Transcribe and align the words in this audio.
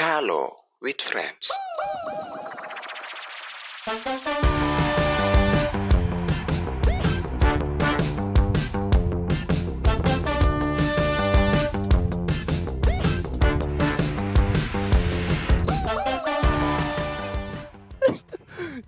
Kalo 0.00 0.56
with 0.80 0.96
friends. 1.04 1.52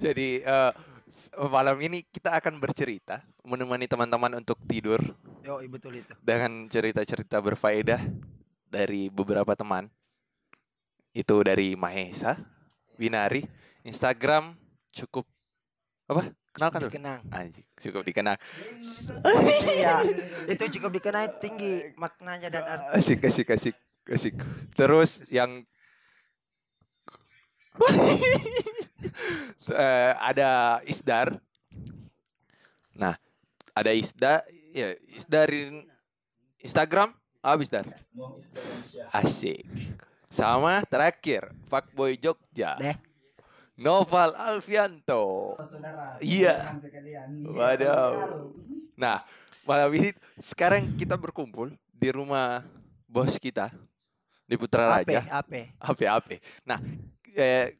Jadi 0.00 0.42
s- 1.12 1.28
malam 1.36 1.76
ini 1.84 2.02
kita 2.08 2.32
akan 2.32 2.56
bercerita 2.56 3.20
menemani 3.44 3.84
teman-teman 3.84 4.40
untuk 4.40 4.56
tidur 4.64 4.98
Yo, 5.44 5.60
betul 5.68 6.00
itu. 6.00 6.12
dengan 6.24 6.66
cerita-cerita 6.66 7.38
berfaedah 7.38 8.00
dari 8.66 9.12
beberapa 9.12 9.52
teman. 9.52 9.92
Itu 11.12 11.44
dari 11.44 11.76
Mahesa, 11.76 12.40
Winari, 12.96 13.44
Instagram 13.84 14.56
cukup 14.92 15.28
apa? 16.08 16.32
Kenalkan 16.52 16.84
dulu. 16.84 16.92
Dikenang. 16.92 17.20
Anjing, 17.32 17.66
cukup 17.80 18.02
dikenal. 18.04 18.36
Iya, 19.72 20.04
itu 20.52 20.64
cukup 20.76 20.90
dikenal 21.00 21.40
tinggi 21.40 21.96
maknanya 21.96 22.52
dan 22.52 22.64
arti. 22.68 22.88
Asik, 22.92 23.24
asik, 23.24 23.48
asik, 23.48 23.76
asik. 24.08 24.36
Terus 24.76 25.24
yang 25.32 25.64
Eh, 29.62 30.12
ada 30.18 30.82
Isdar. 30.84 31.38
Nah, 32.92 33.16
ada 33.72 33.90
Isda, 33.94 34.44
ya 34.74 34.94
Isdarin 35.14 35.86
Instagram, 36.60 37.14
habis 37.40 37.72
Dar. 37.72 37.86
Asik. 39.10 39.64
Sama 40.32 40.80
terakhir, 40.88 41.52
Fuckboy 41.68 42.16
Jogja. 42.16 42.80
Deh. 42.80 42.96
Noval 43.76 44.32
Alfianto. 44.32 45.56
Iya. 46.24 46.80
Waduh. 47.52 48.48
Nah, 48.96 49.24
malam 49.68 49.92
ini 49.92 50.16
sekarang 50.40 50.96
kita 50.96 51.20
berkumpul 51.20 51.76
di 51.92 52.08
rumah 52.08 52.64
bos 53.04 53.36
kita 53.36 53.68
di 54.48 54.56
Putra 54.56 55.00
Ape, 55.00 55.20
Raja. 55.20 55.20
ape. 55.36 55.60
Ape-ape. 55.76 56.36
Nah, 56.64 56.80
eh, 57.36 57.76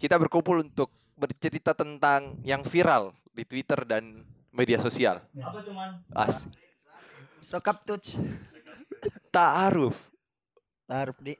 kita 0.00 0.16
berkumpul 0.16 0.64
untuk 0.64 0.88
bercerita 1.12 1.76
tentang 1.76 2.40
yang 2.40 2.64
viral 2.64 3.12
di 3.36 3.44
Twitter 3.44 3.84
dan 3.84 4.24
media 4.48 4.80
sosial. 4.80 5.20
Apa 5.40 5.60
cuman? 5.60 6.00
As 6.12 6.44
Sokap 7.42 7.82
touch. 7.82 8.14
Ta'aruf. 9.34 9.98
Taruh 10.86 11.16
di. 11.18 11.34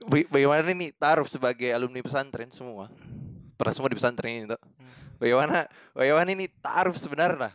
Ba- 0.00 0.28
Bagaimana 0.32 0.64
nih 0.72 0.90
Ta'aruf 0.96 1.28
sebagai 1.28 1.68
alumni 1.72 2.00
pesantren 2.00 2.48
semua? 2.48 2.88
Pernah 3.60 3.74
semua 3.76 3.90
di 3.92 3.98
pesantren 4.00 4.32
ini, 4.32 4.46
toh? 4.48 4.60
Bagaimana 5.20 5.68
bagaimana 5.92 6.28
ini 6.32 6.48
Ta'aruf 6.48 6.96
sebenarnya? 6.96 7.52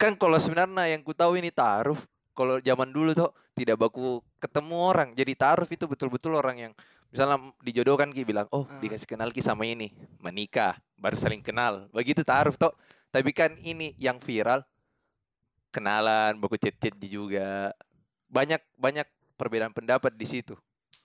Kan 0.00 0.16
kalau 0.16 0.40
sebenarnya 0.40 0.96
yang 0.96 1.04
ku 1.04 1.12
tahu 1.12 1.36
ini 1.36 1.52
Ta'aruf, 1.52 2.02
kalau 2.32 2.58
zaman 2.58 2.88
dulu 2.90 3.12
tuh 3.12 3.30
tidak 3.52 3.76
baku 3.78 4.24
ketemu 4.40 4.76
orang. 4.80 5.08
Jadi 5.12 5.32
Ta'aruf 5.36 5.68
itu 5.68 5.84
betul-betul 5.84 6.32
orang 6.34 6.56
yang 6.58 6.72
misalnya 7.12 7.52
dijodohkan 7.60 8.08
ki 8.08 8.24
bilang, 8.24 8.48
"Oh, 8.48 8.64
Ah. 8.64 8.80
dikasih 8.80 9.04
kenal 9.04 9.28
ki 9.30 9.44
sama 9.44 9.68
ini, 9.68 9.92
menikah, 10.18 10.80
baru 10.96 11.20
saling 11.20 11.44
kenal." 11.44 11.86
Begitu 11.92 12.24
Ta'aruf 12.24 12.56
toh. 12.56 12.72
Tapi 13.12 13.28
kan 13.36 13.52
ini 13.60 13.92
yang 14.00 14.16
viral 14.16 14.64
kenalan, 15.68 16.40
baku 16.40 16.56
chat-chat 16.56 16.96
juga. 16.98 17.76
Banyak 18.32 18.64
banyak 18.80 19.04
perbedaan 19.34 19.70
pendapat 19.70 20.12
di 20.12 20.24
situ. 20.24 20.54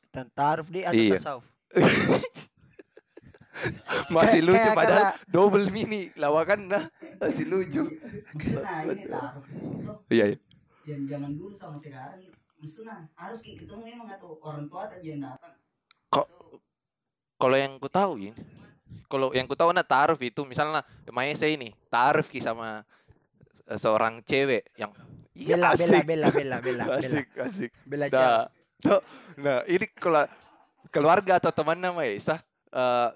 Dan 0.09 0.27
taruh 0.29 0.65
di 0.65 0.81
atau 0.81 0.95
Iya. 0.95 1.15
tasawuf. 1.15 1.45
Masih 4.07 4.45
lucu 4.45 4.53
kayak- 4.55 4.77
padahal 4.77 5.03
kayak- 5.11 5.17
double 5.27 5.65
mini 5.67 6.13
lawakan 6.13 6.69
nah 6.69 6.83
masih 7.17 7.49
lucu. 7.49 7.83
Nah 8.53 8.85
ini 8.85 9.03
taruh 9.03 9.41
Iya, 10.07 10.25
iya. 10.31 10.37
yang 10.85 11.01
zaman 11.03 11.33
dulu 11.33 11.51
sama 11.51 11.81
sekarang 11.81 12.21
maksudnya 12.55 13.09
harus 13.13 13.41
ki- 13.41 13.57
ketemu 13.57 13.83
emang 13.91 14.07
atau 14.09 14.37
orang 14.39 14.65
tua 14.65 14.85
aja 14.87 15.01
yang 15.01 15.19
datang 15.19 15.57
Kalau 17.37 17.53
yang 17.53 17.77
ku 17.77 17.85
tahu 17.85 18.17
ini, 18.17 18.33
kalau 19.05 19.29
yang 19.29 19.45
ku 19.45 19.53
tahu 19.53 19.69
nah 19.69 19.85
taruh 19.85 20.17
itu 20.17 20.41
misalnya 20.41 20.81
Maesa 21.07 21.45
ini 21.45 21.69
ki 22.23 22.39
sama 22.39 22.81
eh, 23.65 23.77
seorang 23.77 24.21
cewek 24.21 24.69
yang 24.73 24.89
iya 25.37 25.55
Bela, 25.55 25.69
bela, 25.77 25.97
asik, 25.97 26.05
bela, 26.09 26.27
bela, 26.33 26.57
bela, 26.59 26.83
bela. 26.89 27.05
asik, 27.05 27.27
asik. 27.37 27.71
Bela 27.85 28.05
Nah, 28.09 28.49
tuh, 28.81 29.01
nah 29.37 29.61
ini 29.69 29.85
kalau 29.93 30.25
keluarga 30.89 31.37
atau 31.37 31.53
teman 31.53 31.77
Maesa, 31.93 32.41
eh, 32.73 33.09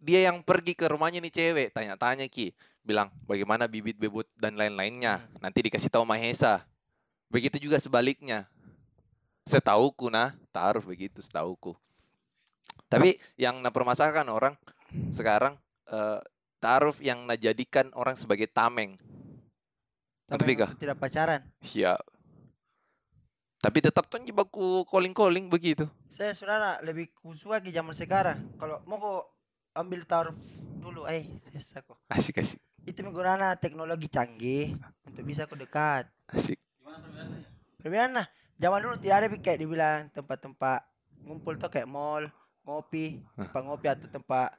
dia 0.00 0.26
yang 0.32 0.42
pergi 0.42 0.74
ke 0.74 0.90
rumahnya 0.90 1.22
nih 1.22 1.32
cewek, 1.32 1.68
tanya-tanya 1.76 2.26
ki, 2.26 2.50
bilang 2.80 3.12
bagaimana 3.28 3.68
bibit 3.68 3.94
bebut 4.00 4.26
dan 4.34 4.56
lain-lainnya. 4.56 5.22
Nanti 5.38 5.62
dikasih 5.62 5.92
tahu 5.92 6.02
Mahesa. 6.08 6.64
Begitu 7.30 7.62
juga 7.62 7.78
sebaliknya. 7.78 8.48
Setauku 9.46 10.10
nah, 10.10 10.34
taruh 10.50 10.82
begitu 10.82 11.22
setauku. 11.22 11.76
Tapi 12.90 13.22
yang 13.38 13.62
na 13.62 13.70
permasalahkan 13.70 14.26
orang 14.26 14.54
sekarang 15.14 15.54
eh, 15.86 16.18
taruh 16.58 16.94
yang 16.98 17.22
na 17.28 17.38
jadikan 17.38 17.92
orang 17.94 18.18
sebagai 18.18 18.50
tameng. 18.50 18.98
Tapi 20.30 20.54
kah? 20.54 20.70
Tidak 20.78 20.94
pacaran. 20.94 21.42
Iya. 21.74 21.98
Tapi 23.60 23.78
tetap 23.82 24.06
tuh 24.06 24.22
baku 24.30 24.86
calling-calling 24.86 25.50
begitu. 25.50 25.84
Saya 26.06 26.32
saudara 26.32 26.78
lebih 26.86 27.10
kusuka 27.18 27.58
di 27.58 27.74
zaman 27.74 27.92
sekarang. 27.92 28.38
Kalau 28.56 28.78
mau 28.86 28.96
kok 28.96 29.24
ambil 29.74 30.06
taruh 30.06 30.36
dulu, 30.80 31.04
eh, 31.10 31.26
sesa 31.50 31.82
kok. 31.82 31.98
Asik 32.08 32.40
asik 32.40 32.62
Itu 32.86 33.04
menggunakan 33.04 33.58
teknologi 33.60 34.08
canggih 34.08 34.72
untuk 35.04 35.26
bisa 35.26 35.44
kok 35.44 35.58
dekat. 35.58 36.06
asik. 36.30 36.56
Perbedaan 37.82 38.22
nah, 38.22 38.26
zaman 38.56 38.80
dulu 38.80 38.94
tidak 39.02 39.16
ada 39.18 39.26
kayak 39.34 39.58
dibilang 39.60 40.00
tempat-tempat 40.14 40.80
ngumpul 41.26 41.58
tuh 41.58 41.68
kayak 41.68 41.90
mall, 41.90 42.24
ngopi, 42.64 43.18
tempat 43.36 43.62
ngopi 43.66 43.86
atau 43.92 44.08
tempat 44.08 44.56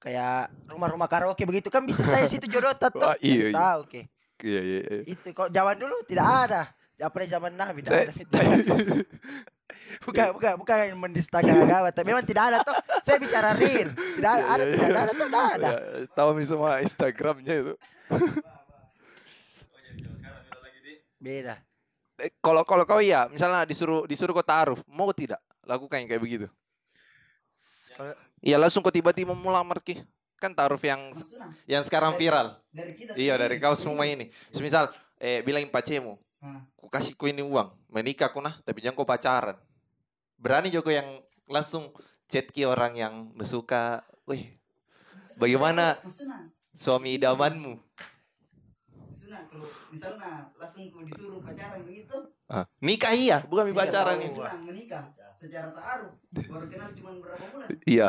kayak 0.00 0.48
rumah-rumah 0.64 1.08
karaoke 1.12 1.44
begitu 1.44 1.68
kan 1.68 1.84
bisa 1.84 2.00
saya 2.08 2.24
situ 2.24 2.48
jodoh 2.48 2.72
tuh. 2.72 3.04
Iya, 3.20 3.52
iya. 3.52 3.56
Tahu 3.58 3.78
oke. 3.84 4.00
Iya 4.40 4.60
iya. 4.60 4.80
iya. 4.84 5.02
Itu 5.06 5.32
kalau 5.36 5.50
zaman 5.52 5.76
dulu 5.76 5.96
tidak 6.08 6.26
ada. 6.48 6.62
Apalagi 7.00 7.30
zaman 7.32 7.52
Nabi 7.56 7.80
tidak 7.80 8.12
ada. 8.12 8.12
bukan 10.06 10.26
bukan 10.36 10.52
bukan 10.60 10.76
yang 10.92 11.00
mendistakan 11.00 11.64
agama, 11.64 11.88
tapi 11.92 12.12
memang 12.12 12.24
tidak 12.24 12.52
ada 12.52 12.58
tuh. 12.64 12.76
Saya 13.04 13.16
bicara 13.16 13.56
real. 13.56 13.88
Tidak 13.92 14.30
ada, 14.30 14.44
ada 14.44 14.62
Iya, 14.64 14.74
tidak 14.76 14.88
iya. 14.88 15.00
ada, 15.00 15.12
tuh 15.12 15.26
tidak 15.28 15.46
ada. 15.56 15.68
Ya, 15.68 15.80
tahu 16.12 16.28
mi 16.36 16.44
semua 16.44 16.70
Instagramnya 16.84 17.54
itu. 17.56 17.74
Beda. 21.20 21.54
Eh, 22.20 22.32
Kalau 22.40 22.62
kalau 22.68 22.84
kau 22.84 23.00
iya, 23.00 23.28
misalnya 23.32 23.64
disuruh 23.64 24.04
disuruh 24.04 24.36
kau 24.36 24.44
taruh, 24.44 24.76
mau 24.88 25.08
tidak 25.12 25.40
lakukan 25.64 26.04
yang 26.04 26.08
kayak 26.08 26.22
begitu? 26.22 26.46
Iya 28.40 28.56
langsung 28.56 28.80
kau 28.80 28.92
tiba-tiba 28.92 29.36
mau 29.36 29.52
lamar 29.52 29.80
ki. 29.84 30.00
Kan 30.40 30.56
taruh 30.56 30.80
yang 30.80 31.12
maksudnya 31.12 31.52
yang 31.68 31.84
sekarang 31.84 32.16
viral. 32.16 32.56
dari 32.72 32.96
kita 32.96 33.12
Iya 33.12 33.36
dari 33.36 33.60
kau 33.60 33.76
semua 33.76 34.08
ini. 34.08 34.32
Semisal 34.48 34.88
eh 35.20 35.44
bilangin 35.44 35.68
pacemu, 35.68 36.16
ku 36.80 36.88
kasih 36.88 37.12
ku 37.12 37.28
ini 37.28 37.44
uang, 37.44 37.68
menikah 37.92 38.32
ku 38.32 38.40
nah, 38.40 38.56
tapi 38.64 38.80
jangan 38.80 38.96
kau 38.96 39.04
pacaran. 39.04 39.60
Berani 40.40 40.72
Joko 40.72 40.88
yang 40.88 41.20
langsung 41.44 41.92
chat 42.24 42.48
ki 42.48 42.64
orang 42.64 42.96
yang 42.96 43.14
suka, 43.44 44.00
wih 44.24 44.48
bagaimana 45.36 46.00
maksudnya 46.00 46.48
suami 46.72 47.20
idamanmu? 47.20 47.76
maksudnya 48.96 49.44
kalau 49.52 49.68
misalnya 49.92 50.48
langsung 50.56 50.88
ku 50.88 51.04
disuruh 51.04 51.44
pacaran 51.44 51.84
begitu 51.84 52.16
Ah, 52.50 52.64
nikah 52.82 53.12
iya, 53.14 53.44
bukan 53.46 53.70
Iya, 53.70 53.76
pacaran 53.76 54.16
maksudnya 54.18 54.56
menikah 54.64 55.02
secara 55.36 55.68
taruh 55.70 56.10
baru 56.48 56.66
kenal 56.70 56.90
cuma 56.96 57.10
berapa 57.20 57.44
bulan 57.52 57.68
Iya, 57.84 58.08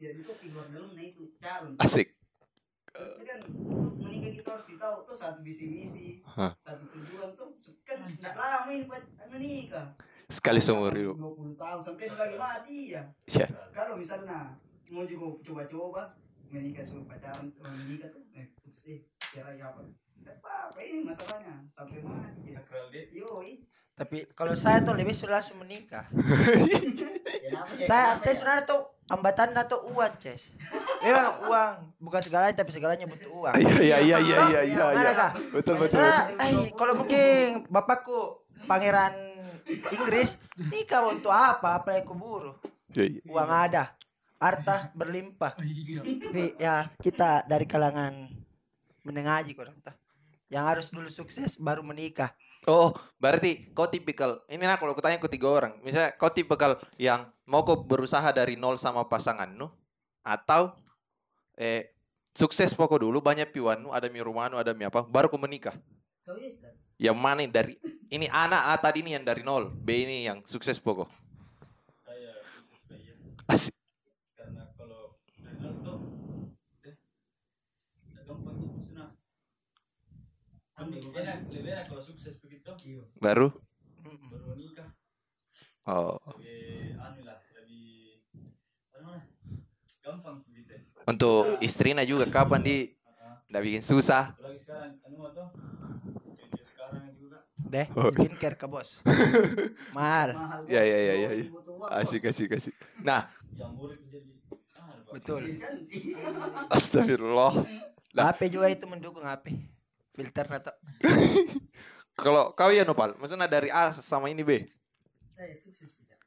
ya 0.00 0.10
itu 0.16 0.32
keluar 0.40 0.66
dalam 0.72 0.90
nah 0.96 1.04
itu 1.04 1.24
asik. 1.78 2.08
Tapi 2.90 3.22
kan 3.22 3.38
untuk 3.46 4.02
menikah 4.02 4.32
kita 4.34 4.48
harus 4.50 4.66
tahu 4.66 4.96
tuh 5.06 5.14
satu 5.14 5.38
visi 5.46 5.70
misi 5.70 6.06
Hah. 6.26 6.50
satu 6.66 6.84
tujuan 6.90 7.30
tuh 7.38 7.54
kan 7.86 8.02
nggak 8.02 8.34
lama 8.34 8.70
ini 8.72 8.84
buat 8.88 9.04
menikah 9.30 9.94
Sekali 10.30 10.62
seumur 10.62 10.94
hidup. 10.94 11.18
20 11.18 11.58
tahun 11.58 11.80
sampai 11.82 12.06
lagi 12.10 12.36
mati 12.38 12.78
ya 12.94 13.02
Iya. 13.30 13.46
kalau 13.70 13.94
misalnya 13.98 14.54
mau 14.90 15.06
juga 15.06 15.38
coba-coba 15.42 16.02
menikah 16.50 16.82
suruh 16.82 17.06
pacaran 17.06 17.46
orang 17.62 17.78
menikah 17.86 18.10
tuh 18.10 18.26
eh 18.34 18.50
putus 18.58 18.90
eh 18.90 19.06
cara 19.30 19.54
ya 19.54 19.70
apa 19.70 19.86
apa-apa 20.26 20.78
ini 20.82 21.06
masalahnya 21.06 21.62
sampai 21.70 22.02
mati 22.02 22.58
yo 23.14 23.38
tapi 24.00 24.24
kalau 24.32 24.56
saya 24.56 24.80
tuh 24.80 24.96
lebih 24.96 25.12
sudah 25.12 25.36
langsung 25.44 25.60
menikah. 25.60 26.08
kenapa 27.44 27.68
ya, 27.76 27.84
saya 27.84 28.06
saya 28.16 28.32
ya? 28.32 28.36
sebenarnya 28.40 28.64
tuh 28.64 28.80
hambatan 29.10 29.52
tuh 29.66 29.82
uang, 29.90 30.12
Ces. 30.22 30.54
Memang 31.02 31.42
uang 31.50 31.72
bukan 31.98 32.20
segalanya 32.22 32.54
tapi 32.54 32.70
segalanya 32.70 33.10
butuh 33.10 33.28
uang. 33.28 33.54
Iya 33.58 33.98
iya 33.98 33.98
iya 33.98 34.16
iya 34.22 34.38
iya 34.46 34.60
iya. 34.64 34.84
Mana 34.94 35.12
iya. 35.12 35.28
Betul 35.50 35.74
betul. 35.82 35.98
Soalnya, 35.98 36.38
eh, 36.38 36.70
kalau 36.78 36.94
mungkin 36.94 37.66
bapakku 37.66 38.46
pangeran 38.70 39.12
Inggris 39.90 40.38
nikah 40.70 41.02
untuk 41.06 41.30
apa 41.30 41.82
apa 41.82 41.98
yang 41.98 42.06
kuburu 42.06 42.54
Iya, 42.90 43.06
iya. 43.06 43.20
uang 43.30 43.50
ada 43.50 43.84
harta 44.40 44.90
berlimpah 44.98 45.54
Iya. 45.62 46.00
tapi 46.02 46.42
ya 46.58 46.74
kita 46.98 47.46
dari 47.46 47.66
kalangan 47.70 48.26
menengah 49.06 49.46
aja 49.46 49.52
entah 49.52 49.96
yang 50.50 50.66
harus 50.66 50.90
dulu 50.90 51.06
sukses 51.06 51.54
baru 51.60 51.86
menikah 51.86 52.34
Oh, 52.70 52.94
berarti 53.18 53.66
kau 53.74 53.90
tipikal. 53.90 54.46
Ini 54.46 54.62
nah 54.62 54.78
kalau 54.78 54.94
aku 54.94 55.02
tanya 55.02 55.18
ke 55.18 55.26
tiga 55.26 55.50
orang, 55.50 55.74
misalnya 55.82 56.14
kau 56.14 56.30
tipikal 56.30 56.78
yang 57.02 57.26
mau 57.42 57.66
kau 57.66 57.82
berusaha 57.82 58.30
dari 58.30 58.54
nol 58.54 58.78
sama 58.78 59.02
pasanganmu, 59.10 59.66
atau 60.22 60.70
eh 61.58 61.90
sukses 62.30 62.70
pokok 62.70 63.02
dulu 63.02 63.18
banyak 63.18 63.50
piwanmu, 63.50 63.90
ada 63.90 64.06
mi 64.06 64.22
rumahmu, 64.22 64.54
ada 64.54 64.70
mi 64.70 64.86
apa, 64.86 65.02
baru 65.02 65.26
kau 65.26 65.40
menikah. 65.42 65.74
Kau 66.22 66.38
yes 66.38 66.62
kan? 66.62 66.70
Yang 66.94 67.16
mana 67.18 67.42
dari 67.50 67.74
ini 68.06 68.30
anak 68.30 68.62
A 68.70 68.74
tadi 68.78 69.02
ini 69.02 69.18
yang 69.18 69.26
dari 69.26 69.42
nol, 69.42 69.74
B 69.74 70.06
ini 70.06 70.30
yang 70.30 70.38
sukses 70.46 70.78
pokok. 70.78 71.10
saya 72.06 72.38
sukses 72.54 72.86
bayar 72.86 73.16
Asik. 73.50 73.74
karena 74.38 74.62
kalau 74.78 75.18
dari 75.42 75.58
nol 75.58 75.74
tuh 75.82 75.98
eh 76.86 76.94
nggak 78.14 78.22
gampang 78.30 78.54
gitu 78.62 78.68
maksudnya 78.78 79.06
kan 79.10 79.10
lebih 79.10 79.34
enak 79.34 80.38
lebih 80.38 80.76
enak 80.76 80.79
kalau 81.86 82.02
sukses 82.02 82.34
begitu. 82.42 82.70
Baru. 83.20 83.54
baru 84.02 84.54
nikah 84.56 84.88
Oh, 85.88 86.20
lebih 86.38 86.94
anu 87.02 87.20
lah 87.26 87.40
lebih 87.56 88.14
apa 88.94 88.96
namanya 89.02 89.26
gampang 90.04 90.36
begitu 90.46 90.74
untuk 91.08 91.42
istrinya 91.58 92.04
juga 92.06 92.28
kapan 92.30 92.60
di 92.62 92.76
nggak 93.50 93.62
bikin 93.64 93.82
susah. 93.82 94.30
apalagi 94.30 94.60
sekarang 94.62 94.92
anu 95.02 95.16
tuh 95.34 95.48
cewek 96.36 96.64
sekarang 96.70 97.04
juga 97.18 97.38
deh 97.58 97.86
skincare 98.14 98.56
ke 98.60 98.66
bos 98.70 99.02
mahal 99.96 100.36
Mahal. 100.38 100.62
Ya, 100.70 100.80
bos. 100.84 100.90
ya, 100.90 100.98
ya, 101.00 101.14
ya, 101.16 101.30
ya. 101.34 101.46
Asik, 101.90 102.22
asik, 102.30 102.54
asik. 102.54 102.74
Nah, 103.02 103.26
ah 104.78 104.94
betul 105.10 105.42
astagfirullah. 106.70 107.66
Lah. 108.14 108.30
HP 108.30 108.50
juga 108.50 108.66
itu 108.70 108.86
mendukung 108.86 109.22
HP 109.26 109.54
filter 110.20 110.46
atau 110.52 110.74
Kalau 112.20 112.52
kau 112.52 112.68
ya 112.68 112.84
Nopal, 112.84 113.16
maksudnya 113.16 113.48
dari 113.48 113.72
A 113.72 113.88
sama 113.96 114.28
ini 114.28 114.44
B, 114.44 114.60
Saya 115.24 115.56
sukses 115.56 115.96
tidak. 115.96 116.20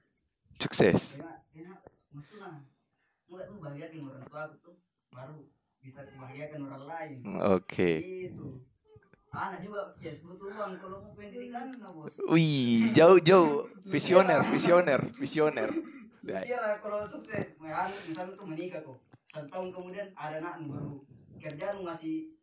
sukses. 0.58 1.22
Enak, 1.22 1.46
enak. 1.54 1.80
Maksudnya, 2.10 2.66
enggak 3.30 3.46
lu 3.54 3.56
bahagiakan 3.62 4.10
orang 4.10 4.26
tua 4.26 4.42
aku 4.50 4.56
tuh 4.66 4.76
baru 5.14 5.38
bisa 5.86 6.02
membahagiakan 6.10 6.60
orang 6.66 6.84
lain. 6.90 7.18
Oke. 7.54 7.92
Itu. 8.26 8.58
Anak 9.34 9.62
juga 9.62 9.94
yes 10.02 10.22
butuh 10.26 10.50
uang 10.50 10.82
kalau 10.82 10.98
mau 11.06 11.14
pendidikan 11.14 11.78
nah 11.78 11.94
bos. 11.94 12.18
Wih, 12.26 12.90
jauh-jauh. 12.98 13.70
Visioner, 13.86 14.42
visioner, 14.50 15.02
visioner. 15.22 15.70
Kira 16.26 16.82
kalau 16.82 17.06
sukses, 17.06 17.54
misalnya 18.10 18.34
tuh 18.34 18.48
menikah 18.50 18.82
kok. 18.82 18.98
Satu 19.30 19.50
tahun 19.50 19.70
kemudian 19.74 20.08
ada 20.18 20.42
anak 20.42 20.62
baru 20.70 21.02
kerjaan 21.42 21.86
ngasih 21.86 22.34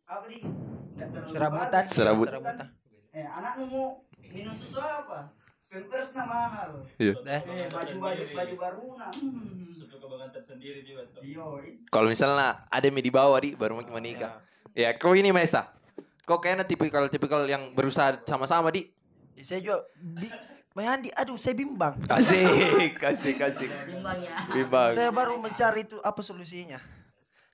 serabutan. 1.30 1.82
Serabut. 1.86 2.26
serabutan 2.28 2.68
Eh, 3.10 3.26
anakmu 3.26 3.64
mau 3.66 3.86
minum 4.30 4.54
susu 4.54 4.78
apa? 4.78 5.26
Pampers 5.70 6.14
na 6.14 6.24
mahal. 6.26 6.70
Iya. 6.98 7.14
deh 7.22 7.42
Eh, 7.42 7.66
baju 7.70 7.94
baju 7.98 8.24
baju 8.34 8.54
baru 8.58 8.86
na. 8.98 9.08
Hmm. 9.14 9.74
sudah 9.74 9.98
kebanggaan 9.98 10.30
tersendiri 10.30 10.80
juga 10.86 11.02
tuh 11.10 11.22
Iya, 11.22 11.42
Kalau 11.90 12.06
misalnya 12.10 12.62
ada 12.70 12.86
mi 12.90 13.02
di 13.02 13.10
bawah 13.10 13.38
di 13.42 13.54
baru 13.58 13.78
mau 13.78 13.98
menikah. 13.98 14.38
Ya, 14.74 14.94
kau 14.94 15.14
ini 15.18 15.34
Mesa. 15.34 15.74
Kau 16.22 16.38
kayaknya 16.38 16.62
tipikal-tipikal 16.62 17.42
yang 17.50 17.74
berusaha 17.74 18.22
sama-sama 18.22 18.70
di. 18.70 18.86
Ya, 19.34 19.42
saya 19.42 19.60
juga 19.62 19.78
di 19.98 20.30
Bayandi, 20.70 21.10
aduh 21.18 21.34
saya 21.34 21.58
bimbang. 21.58 21.98
Asik, 22.06 22.94
asik, 23.02 23.42
asik. 23.42 23.70
bimbang 23.90 24.22
ya. 24.22 24.38
Bimbang. 24.54 24.94
Saya 24.94 25.10
baru 25.10 25.34
mencari 25.42 25.82
itu 25.82 25.98
apa 25.98 26.22
solusinya. 26.22 26.78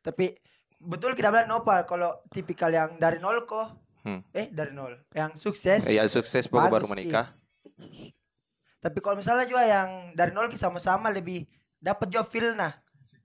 Tapi 0.04 0.36
betul 0.80 1.16
kita 1.16 1.32
bilang 1.32 1.48
Nopal 1.48 1.84
kalau 1.88 2.16
tipikal 2.30 2.70
yang 2.70 3.00
dari 3.00 3.18
nol 3.18 3.44
kok. 3.48 3.72
Hmm. 4.06 4.22
Eh 4.30 4.52
dari 4.52 4.70
nol. 4.70 4.94
Yang 5.16 5.42
sukses. 5.42 5.82
Ya 5.88 6.06
sukses 6.06 6.46
baru 6.46 6.84
Bagus, 6.84 6.92
menikah. 6.92 7.34
Tapi 8.78 8.98
kalau 9.02 9.18
misalnya 9.18 9.50
juga 9.50 9.66
yang 9.66 10.14
dari 10.14 10.30
nol 10.30 10.46
ki 10.46 10.54
sama-sama 10.54 11.10
lebih 11.10 11.42
dapat 11.82 12.06
juga 12.06 12.22
feel 12.22 12.54
nah. 12.54 12.70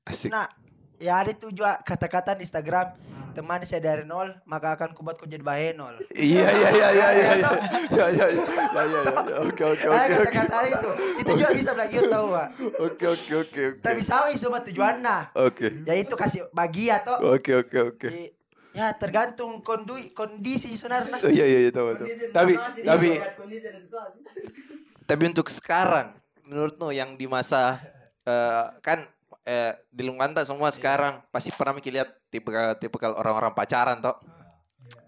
Asik. 0.02 0.34
Nah, 0.34 0.50
ya 0.98 1.22
ada 1.22 1.30
itu 1.30 1.54
juga 1.54 1.78
kata-kata 1.86 2.34
di 2.34 2.46
Instagram. 2.46 2.98
Teman 3.32 3.64
saya 3.64 3.80
dari 3.80 4.04
nol, 4.04 4.36
maka 4.44 4.76
akan 4.76 4.92
kubuat 4.92 5.16
kau 5.16 5.30
jadi 5.30 5.40
bahenol. 5.40 6.04
Iya, 6.12 6.48
iya, 6.52 6.70
iya, 6.76 6.90
iya, 6.92 7.10
iya, 7.16 7.30
iya. 7.40 7.52
Ya, 7.92 8.06
ya, 8.12 8.26
ya, 8.28 8.44
ya, 8.44 8.84
ya, 8.84 9.00
ya. 9.08 9.14
Oke, 9.48 9.64
oke, 9.64 9.64
oke, 9.64 9.88
oke. 9.88 10.14
kata-kata 10.20 10.58
itu. 10.68 10.90
Itu 11.24 11.32
juga 11.40 11.52
bisa 11.56 11.70
bilang 11.72 11.92
iya 11.92 12.02
tahu 12.12 12.26
Pak. 12.36 12.48
Oke, 12.60 13.06
oke, 13.08 13.32
oke, 13.48 13.62
oke. 13.72 13.84
Tapi 13.84 14.02
sama 14.04 14.28
semua 14.36 14.60
tujuannya. 14.60 15.18
Oke. 15.40 15.68
Ya 15.88 15.96
itu 15.96 16.14
kasih 16.20 16.52
bagi 16.52 16.92
atau 16.92 17.16
Oke, 17.32 17.52
oke, 17.56 17.78
oke. 17.96 18.08
Ya 18.72 18.92
tergantung 18.96 19.64
kondu, 19.64 19.96
kondisi 20.12 20.76
sebenarnya. 20.76 21.20
Oh, 21.20 21.32
iya, 21.32 21.44
iya, 21.48 21.60
iya, 21.68 21.72
tahu, 21.72 21.96
tahu. 21.96 22.08
Tapi, 22.32 22.54
tapi, 22.84 23.10
situasi. 23.20 24.20
tapi 25.08 25.24
untuk 25.28 25.48
sekarang, 25.52 26.16
menurutmu 26.48 26.92
yang 26.92 27.16
di 27.16 27.28
masa 27.28 27.80
eh, 28.28 28.66
kan 28.84 29.08
eh, 29.46 29.74
di 29.90 30.02
Lungkanta 30.06 30.46
semua 30.46 30.70
sekarang 30.70 31.22
pasti 31.30 31.50
pernah 31.54 31.78
mikir 31.78 31.92
lihat 31.94 32.10
tipikal 32.30 32.78
tipikal 32.78 33.12
orang-orang 33.18 33.54
pacaran 33.54 33.98
toh. 34.02 34.18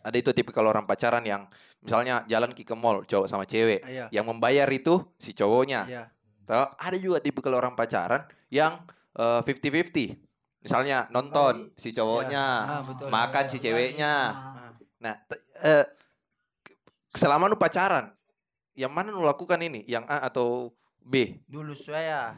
Ada 0.04 0.16
itu 0.20 0.32
tipikal 0.36 0.68
orang 0.68 0.84
pacaran 0.84 1.24
yang 1.24 1.48
misalnya 1.80 2.24
jalan 2.28 2.52
ke 2.56 2.76
mall 2.76 3.04
cowok 3.04 3.28
sama 3.28 3.44
cewek, 3.48 3.84
Iya. 3.84 4.08
yang 4.12 4.28
membayar 4.28 4.68
itu 4.72 5.00
si 5.20 5.32
cowoknya. 5.36 5.82
Iya. 5.88 6.04
Toh, 6.44 6.68
ada 6.76 6.98
juga 7.00 7.24
tipikal 7.24 7.56
orang 7.56 7.76
pacaran 7.76 8.24
yang 8.52 8.80
eh, 9.16 9.40
50-50. 9.44 10.16
Misalnya 10.64 11.08
nonton 11.12 11.72
si 11.76 11.92
cowoknya, 11.92 12.46
Ah, 12.64 12.82
betul. 12.84 13.08
makan 13.12 13.46
si 13.52 13.58
ceweknya. 13.60 14.14
Ah. 14.32 14.72
Nah, 15.04 15.16
eh, 15.64 15.86
selama 17.12 17.52
lu 17.52 17.60
pacaran, 17.60 18.16
yang 18.74 18.92
mana 18.92 19.12
lu 19.12 19.22
lakukan 19.24 19.60
ini? 19.60 19.84
Yang 19.86 20.04
A 20.08 20.18
atau 20.32 20.72
B? 21.04 21.44
Dulu 21.52 21.76
saya 21.76 22.32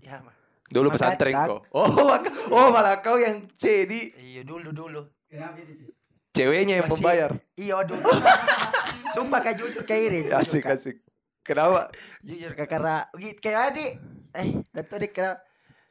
ya 0.00 0.16
mah. 0.24 0.37
Dulu 0.68 0.86
Makan, 0.86 0.94
pesantren 0.94 1.34
tak. 1.34 1.46
kok. 1.48 1.60
Oh, 1.70 1.88
maka- 2.10 2.34
oh 2.50 2.68
malah 2.68 3.00
kau 3.00 3.16
yang 3.16 3.48
C 3.52 3.84
di 3.84 4.12
Iya 4.12 4.42
dulu 4.42 4.70
dulu. 4.70 5.00
Kenapa 5.24 5.56
itu? 5.58 5.92
ceweknya 6.30 6.74
yang 6.76 6.86
Masih- 6.86 7.00
membayar. 7.00 7.30
Iya 7.54 7.76
dulu. 7.82 8.04
Sumpah 9.14 9.40
kayak 9.40 9.56
jujur 9.56 9.82
kayak 9.82 10.02
ini. 10.06 10.18
jujur, 10.24 10.38
Asik 10.40 10.62
Kak. 10.62 10.76
asik. 10.76 10.96
Kenapa? 11.40 11.88
Jujur 12.20 12.52
Kak, 12.52 12.68
karena 12.68 12.94
gitu 13.12 13.38
kayak 13.38 13.60
adik. 13.66 13.90
Eh, 14.30 14.48
dato 14.70 14.94
dik 14.94 15.12
karena 15.12 15.34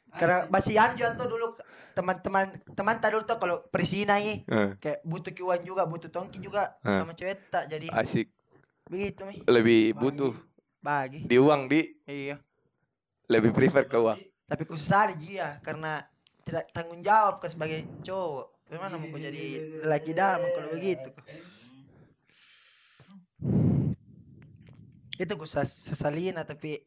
karena 0.10 0.38
masih 0.48 0.78
anjo 0.78 1.04
tuh 1.12 1.28
dulu 1.28 1.48
teman-teman 1.92 2.46
teman 2.72 2.96
dulu 3.02 3.24
tuh 3.24 3.36
kalau 3.36 3.58
presina 3.68 4.16
ini 4.16 4.46
Eh, 4.46 4.78
kayak 4.78 5.02
butuh 5.04 5.30
kiwan 5.32 5.62
juga 5.62 5.84
butuh 5.84 6.08
tongki 6.08 6.38
juga 6.38 6.78
Eh. 6.80 6.94
sama 6.96 7.12
cewek 7.12 7.50
tak 7.50 7.66
jadi 7.68 7.90
asik. 7.92 8.30
begitu 8.86 9.26
mi 9.26 9.42
Lebih 9.44 9.94
butuh 9.94 10.32
bagi 10.80 11.26
di 11.26 11.36
uang 11.36 11.66
di 11.66 11.82
iya 12.06 12.38
lebih 13.28 13.52
prefer 13.52 13.84
ke 13.84 13.98
uang. 13.98 14.16
Tapi 14.48 14.64
khusus 14.64 14.88
ada 14.90 15.12
dia 15.12 15.60
karena 15.62 16.02
tidak 16.42 16.72
tanggung 16.72 17.04
jawab 17.04 17.44
ke 17.44 17.52
sebagai 17.52 17.84
cowok. 18.02 18.48
Gimana 18.68 18.96
mau 18.96 19.08
kau 19.08 19.20
jadi 19.20 19.44
laki 19.84 20.12
dalam 20.12 20.44
kalau 20.44 20.70
begitu. 20.72 21.12
itu 25.18 25.34
gue 25.34 25.50
ses- 25.50 25.90
sesalina 25.90 26.46
tapi 26.46 26.78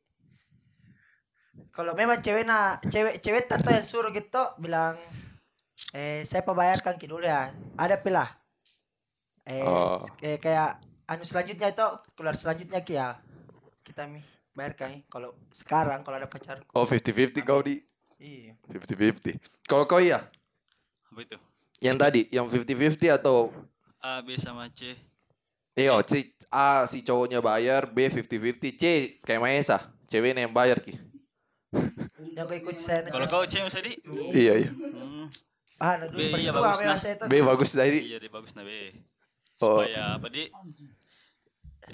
kalau 1.74 1.98
memang 1.98 2.22
cewek 2.22 2.46
na 2.46 2.78
cewek 2.86 3.18
cewek 3.18 3.50
tato 3.50 3.74
yang 3.74 3.82
suruh 3.82 4.14
gitu 4.14 4.38
bilang 4.62 4.94
eh 5.90 6.22
saya 6.22 6.46
pembayarkan 6.46 6.94
ki 6.94 7.10
dulu 7.10 7.26
ya? 7.26 7.50
Ada 7.74 7.98
pilah 7.98 8.30
eh, 9.50 9.66
Oh. 9.66 9.98
eh 10.22 10.38
kayak 10.38 10.78
anu 11.10 11.26
selanjutnya 11.26 11.74
itu 11.74 11.86
keluar 12.14 12.38
selanjutnya 12.38 12.86
ki 12.86 12.94
ya. 12.94 13.18
Kita 13.82 14.06
mi 14.06 14.22
bayarkan 14.60 14.88
eh. 14.92 15.00
kalau 15.08 15.32
sekarang 15.56 16.04
kalau 16.04 16.20
ada 16.20 16.28
pacar 16.28 16.60
Oh 16.76 16.84
50-50 16.84 17.40
kau 17.48 17.64
di. 17.64 17.80
Iya. 18.20 18.52
50-50. 18.68 19.40
Kalau 19.64 19.88
kau 19.88 19.96
ya, 19.96 20.20
apa 21.08 21.20
itu? 21.24 21.40
Yang 21.80 21.96
tadi 21.96 22.20
yang 22.28 22.44
50-50 22.44 23.16
atau? 23.16 23.48
A 24.04 24.20
B 24.20 24.36
sama 24.36 24.68
C. 24.68 24.92
Iyo, 25.72 26.04
si 26.04 26.36
A 26.52 26.84
si 26.84 27.00
cowoknya 27.00 27.40
bayar, 27.40 27.88
B 27.88 28.12
50-50, 28.12 28.76
C 28.76 28.84
kayak 29.24 29.40
Maesa, 29.40 29.80
ceweknya 30.12 30.44
yang 30.44 30.52
bayar 30.52 30.84
ki. 30.84 31.00
yang 32.34 32.50
gue 32.50 32.58
ikut 32.58 32.82
saya 32.82 33.06
kalau 33.06 33.30
kau 33.30 33.46
C 33.46 33.62
mas 33.62 33.78
Adi 33.78 33.94
Iya 34.34 34.66
iya. 34.66 34.70
hmm, 34.74 35.30
ah 35.78 35.94
nah, 36.02 36.06
dulu 36.10 36.18
B, 36.18 36.42
iya, 36.42 36.50
pertua 36.50 36.74
bagus, 36.74 36.82
memang 36.82 36.98
nah. 36.98 37.28
B 37.30 37.34
bagus 37.46 37.68
tadi. 37.70 37.98
iya 38.10 38.18
bagus 38.26 38.52
nah 38.58 38.66
B. 38.66 38.70
Oh. 39.62 39.78
supaya 39.78 40.18
apa 40.18 40.26
di? 40.26 40.50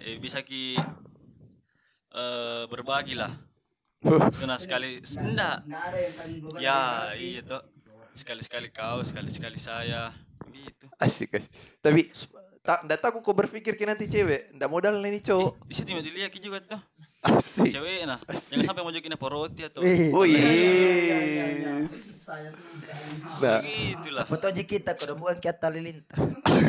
Eh, 0.00 0.16
bisa 0.16 0.40
ki 0.40 0.80
eh 2.16 2.64
berbagi 2.66 3.12
lah 3.14 3.32
Senang 4.38 4.61
sekali 4.61 5.00
enggak 5.18 5.56
ya 6.56 7.12
iya 7.12 7.40
toh 7.42 7.61
sekali 8.16 8.40
sekali 8.40 8.68
kau 8.70 9.04
sekali 9.04 9.28
sekali 9.28 9.58
saya 9.61 10.08
gitu 10.49 10.88
Asik 10.96 11.37
asik. 11.37 11.52
Tapi 11.85 12.08
tak 12.61 12.82
ndak 12.82 12.99
tahu 12.99 13.20
kok 13.20 13.37
berpikir 13.37 13.76
ki 13.76 13.85
nanti 13.85 14.08
cewek, 14.08 14.50
ndak 14.56 14.66
modal 14.66 14.99
nih 14.99 15.23
cowok. 15.23 15.54
di 15.68 15.75
situ 15.76 15.94
mau 15.94 16.02
dilihat 16.02 16.32
Ki 16.32 16.40
juga 16.40 16.58
tuh 16.58 16.80
Asik. 17.23 17.70
cewek 17.70 18.08
nah 18.08 18.18
jangan 18.26 18.64
sampai 18.64 18.82
mau 18.82 18.90
jokin 18.90 19.14
apa 19.14 19.26
roti 19.28 19.62
atau 19.62 19.80
Wih. 19.85 20.11
Oh 20.11 20.25
Iya, 20.25 20.40
iya, 20.40 21.18
iya. 21.20 21.46
iya. 21.52 21.73
Saya 22.26 22.50
suka. 22.50 22.94
Nah, 23.38 23.61
gitulah 23.62 24.25
Foto 24.26 24.44
aja 24.50 24.62
kita 24.62 24.90
kalau 24.96 25.14
bukan 25.14 25.37
kita 25.38 25.66
lilintar. 25.68 26.18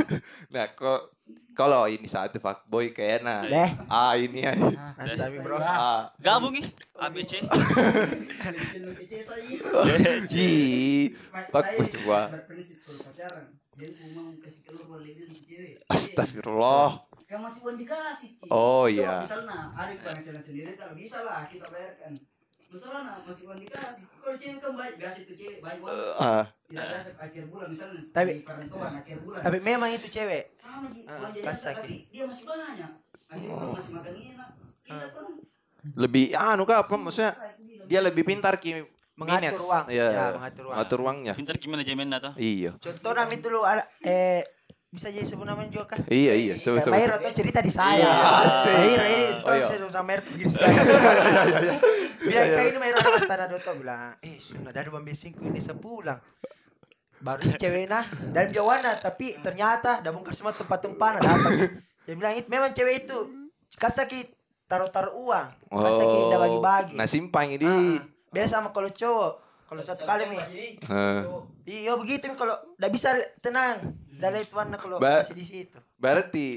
nah 0.53 0.65
kok 0.69 1.15
kalau 1.57 1.89
ini 1.89 2.05
satu 2.05 2.37
fuckboy 2.37 2.93
kayaknya 2.93 3.49
Deh. 3.49 3.69
ah 3.89 4.13
ini 4.13 4.45
ya. 4.45 4.53
Nasami 4.93 5.41
bro. 5.41 5.57
Ah, 5.57 6.13
gabung 6.21 6.53
ih 6.53 6.69
ABC 6.93 7.41
Kecil 7.49 8.93
kecil 9.01 9.21
saya. 9.25 10.13
Ji. 10.29 10.49
Fuckboy 11.49 11.85
semua. 11.89 12.29
Astagfirullah. 15.89 17.01
Kan 17.27 17.43
masih 17.43 17.59
uang 17.67 17.75
dikasih. 17.75 18.29
Oh, 18.47 18.87
iya. 18.87 19.19
Misalnya 19.19 19.75
hari 19.75 19.99
penghasilan 19.99 20.39
sendiri 20.39 20.79
kalau 20.79 20.95
bisa 20.95 21.27
lah 21.27 21.43
kita 21.49 21.67
bayarkan. 21.67 22.15
Misalnya 22.67 23.23
masih 23.23 23.45
dikasih. 23.57 24.03
Kalau 24.17 24.35
cewek 24.35 24.59
kan 24.59 24.71
baik 24.75 24.95
biasa 24.97 25.17
itu 25.23 25.33
cewek 25.33 25.57
baik 25.59 25.79
banget. 25.79 26.19
Ah, 26.19 26.45
Tidak 26.67 26.85
biasa 26.85 27.09
akhir 27.17 27.43
bulan 27.47 27.67
misalnya 27.71 28.01
Tapi- 28.11 28.33
di 28.33 28.43
perantauan 28.43 28.93
akhir 28.93 29.17
bulan. 29.23 29.39
Tapi 29.39 29.57
memang 29.63 29.89
itu 29.89 30.07
cewek. 30.07 30.43
sama 30.57 30.87
Ah, 31.07 31.31
jajan 31.31 31.43
pas 31.43 31.59
tapi 31.63 31.93
dia 32.09 32.23
masih 32.27 32.45
banyak. 32.45 32.91
Akhir 33.27 33.49
bulan 33.49 33.69
masih 33.73 33.93
makan 33.93 34.13
enak. 34.13 34.49
Tidak 34.83 35.09
kan. 35.11 35.25
lebih 35.95 36.35
anu 36.35 36.63
kah 36.63 36.83
apa 36.83 36.95
maksudnya 36.95 37.31
dia 37.85 38.03
lebih 38.03 38.23
pintar 38.23 38.59
ki 38.59 38.83
Mengatur 39.15 39.39
minutes. 39.49 39.63
uang. 39.63 39.85
Iya. 39.87 40.07
Ya, 40.11 40.25
mengatur 40.29 40.63
uang. 40.63 40.75
Mengatur 40.75 40.99
uangnya. 41.01 41.33
pintar 41.33 41.55
gimana 41.55 41.79
manajemen 41.79 42.07
atau 42.11 42.31
Iya. 42.35 42.71
Contoh 42.77 43.11
nama 43.15 43.31
itu 43.31 43.47
lu 43.47 43.61
ada 43.63 43.81
eh 43.99 44.43
bisa 44.87 45.11
jadi 45.11 45.27
sebut 45.27 45.43
namanya 45.43 45.67
juga 45.67 45.93
kah? 45.93 45.99
Iya 46.07 46.33
iya. 46.33 46.53
Sebut 46.55 46.79
sebut. 46.79 46.95
Mahir 46.95 47.11
atau 47.11 47.27
cerita 47.29 47.59
di 47.59 47.67
saya. 47.67 47.99
Iya. 47.99 48.13
Mahir 48.63 48.99
ini 49.05 49.25
Oh, 49.37 49.51
tuh 49.53 49.67
saya 49.67 49.79
sama 49.91 50.05
Mahir 50.05 50.19
tuh 50.23 50.31
begini 50.31 50.49
sekali. 50.53 50.75
Bilang 52.23 52.47
kayak 52.47 52.67
ini 52.67 52.77
Mahir 52.77 52.95
orang 52.95 53.23
tanah 53.25 53.47
Doto 53.47 53.71
bilang, 53.75 54.15
eh 54.21 54.35
sudah 54.37 54.71
dari 54.71 54.87
bambesingku 54.87 55.43
ini 55.43 55.59
sepulang. 55.59 56.19
Baru 57.17 57.41
cewek 57.51 57.89
nah 57.89 58.05
dari 58.29 58.53
Jawana 58.53 58.95
tapi 58.95 59.35
ternyata 59.37 59.99
dah 59.99 60.11
bongkar 60.11 60.31
semua 60.31 60.53
tempat-tempat 60.53 61.11
nah 61.17 61.21
dapat. 61.25 61.51
Dia 62.05 62.15
bilang 62.15 62.33
itu 62.33 62.47
memang 62.47 62.71
cewek 62.71 63.03
itu 63.03 63.17
kasaki 63.75 64.23
taruh-taruh 64.65 65.17
uang. 65.17 65.47
Kasaki 65.67 66.17
dah 66.27 66.39
bagi-bagi. 66.39 66.95
Nah 66.95 67.07
simpang 67.09 67.47
ini. 67.49 67.99
Beda 68.29 68.47
sama 68.47 68.71
kalau 68.71 68.87
cowok. 68.87 69.33
Kalau 69.67 69.83
satu 69.83 70.07
kali 70.07 70.23
mi, 70.31 70.39
Eh, 70.79 71.21
iya 71.67 71.91
begitu 71.99 72.31
mi 72.31 72.39
kalau 72.39 72.55
tidak 72.79 72.91
bisa 72.93 73.11
tenang. 73.43 73.99
Dari 74.17 74.41
itu 74.41 74.53
warna 74.53 74.75
kalau 74.75 74.97
Ba- 74.97 75.21
masih 75.21 75.33
di 75.33 75.45
situ. 75.45 75.77
berarti 75.95 76.47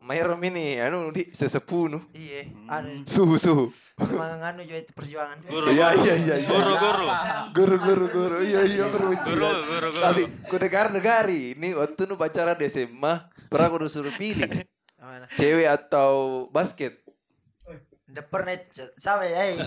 Mahir 0.00 0.32
ini 0.40 0.80
anu 0.80 1.12
di 1.12 1.28
sesepuh 1.28 1.84
nu. 1.86 2.00
Iya, 2.10 2.48
anu 2.66 3.04
Suhu 3.04 3.36
suhu. 3.36 3.68
memang 4.00 4.40
anu 4.40 4.64
juga 4.64 4.80
itu 4.80 4.92
perjuangan. 4.96 5.36
guru 5.44 5.68
Iya 5.68 5.92
iya 5.94 6.14
iya. 6.16 6.34
iya. 6.40 6.48
guru 6.48 6.72
guru 6.74 7.06
Guru 7.52 7.76
guru 7.78 8.04
guru. 8.08 8.36
Iya 8.40 8.60
iya 8.64 8.84
guru. 8.88 9.12
guru 9.12 9.36
guru 9.60 9.60
guru 9.68 9.88
Tapi 9.92 10.22
ku 10.48 10.56
dengar 10.56 10.88
negari 10.88 11.52
ini 11.52 11.76
waktu 11.76 12.08
nu 12.08 12.16
pacaran 12.16 12.56
di 12.56 12.64
SMA 12.66 13.12
pernah 13.46 13.66
aku 13.68 13.84
disuruh 13.84 14.16
pilih 14.16 14.48
Mana? 14.96 15.28
cewek 15.30 15.68
atau 15.68 16.12
basket. 16.48 16.96
Udah 18.08 18.24
pernah 18.24 18.52
itu, 18.52 18.82
sama 18.96 19.22
ya, 19.22 19.54
eh, 19.54 19.60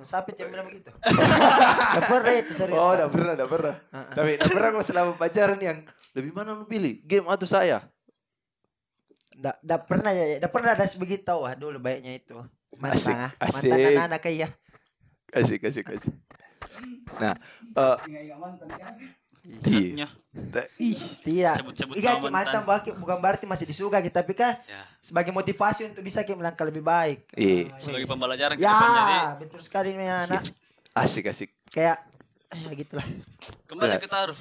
siapa 0.00 0.32
yang 0.32 0.48
bilang 0.48 0.64
begitu? 0.64 0.88
Udah 0.96 2.04
pernah 2.06 2.32
itu 2.32 2.52
serius. 2.54 2.78
Oh, 2.78 2.88
udah 2.88 3.04
pernah, 3.06 3.32
udah 3.36 3.48
pernah. 3.50 3.74
Tapi 4.08 4.30
udah 4.38 4.48
pernah 4.48 4.68
kok 4.72 4.86
selama 4.86 5.12
pacaran 5.14 5.60
yang 5.60 5.78
lebih 6.12 6.30
mana 6.30 6.52
lu 6.52 6.64
pilih? 6.64 7.00
Game 7.02 7.26
atau 7.26 7.44
saya? 7.44 7.84
Udah, 9.32 9.56
udah 9.58 9.78
pernah 9.80 10.12
ya, 10.12 10.38
udah 10.38 10.50
pernah 10.50 10.70
ada 10.72 10.84
sebegitu 10.84 11.24
tahu 11.24 11.42
ah 11.42 11.52
dulu 11.52 11.80
baiknya 11.80 12.14
itu. 12.14 12.36
Asik, 12.72 13.10
Mantan, 13.10 13.16
ah. 13.18 13.30
asik. 13.38 13.68
mantan 13.68 13.78
anak-anak 13.86 14.20
kayak 14.22 14.50
Kasih, 15.28 15.56
kasih, 15.56 15.82
kasih. 15.82 16.12
Nah, 17.16 17.32
eh 17.72 17.96
kan. 18.70 18.94
iya. 19.66 20.08
Ih, 20.78 20.96
tidak. 21.20 21.54
Sebut-sebut 21.56 21.94
Iya, 21.96 22.20
mantan 22.22 22.62
baki- 22.62 22.92
bukan 22.94 23.16
berarti 23.18 23.44
masih 23.44 23.64
disuka 23.64 23.98
gitu, 23.98 24.12
tapi 24.12 24.32
kan 24.32 24.60
ya 24.62 24.84
sebagai 24.98 25.28
motivasi 25.30 25.88
untuk 25.88 26.00
bisa 26.00 26.20
kita 26.20 26.36
melangkah 26.36 26.64
lebih 26.64 26.80
baik. 26.80 27.24
Iya, 27.32 27.72
sebagai 27.76 28.04
pembelajaran 28.06 28.54
depannya 28.54 29.00
deh 29.02 29.16
Ya, 29.16 29.24
betul 29.36 29.60
sekali 29.60 29.92
nih 29.92 30.08
anak. 30.28 30.42
asik, 30.94 31.24
asik. 31.26 31.48
Kayak 31.68 32.04
ya 32.52 32.70
gitulah. 32.74 33.06
kembali 33.64 33.88
Ya. 33.88 33.98
ke 33.98 34.06
taruh 34.06 34.36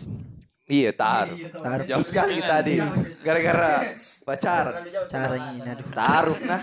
Iya, 0.72 0.92
taruh. 0.94 1.36
Iya. 1.36 1.50
Taruh. 1.52 1.86
Jauh 1.86 2.06
sekali 2.06 2.36
Jangan. 2.38 2.50
tadi. 2.50 2.74
Gara-gara 3.20 3.72
jauh. 4.28 5.06
Caranya 5.06 5.50
ini 5.52 5.70
aduh. 5.70 5.88
Taruh 5.92 6.40
nah. 6.42 6.62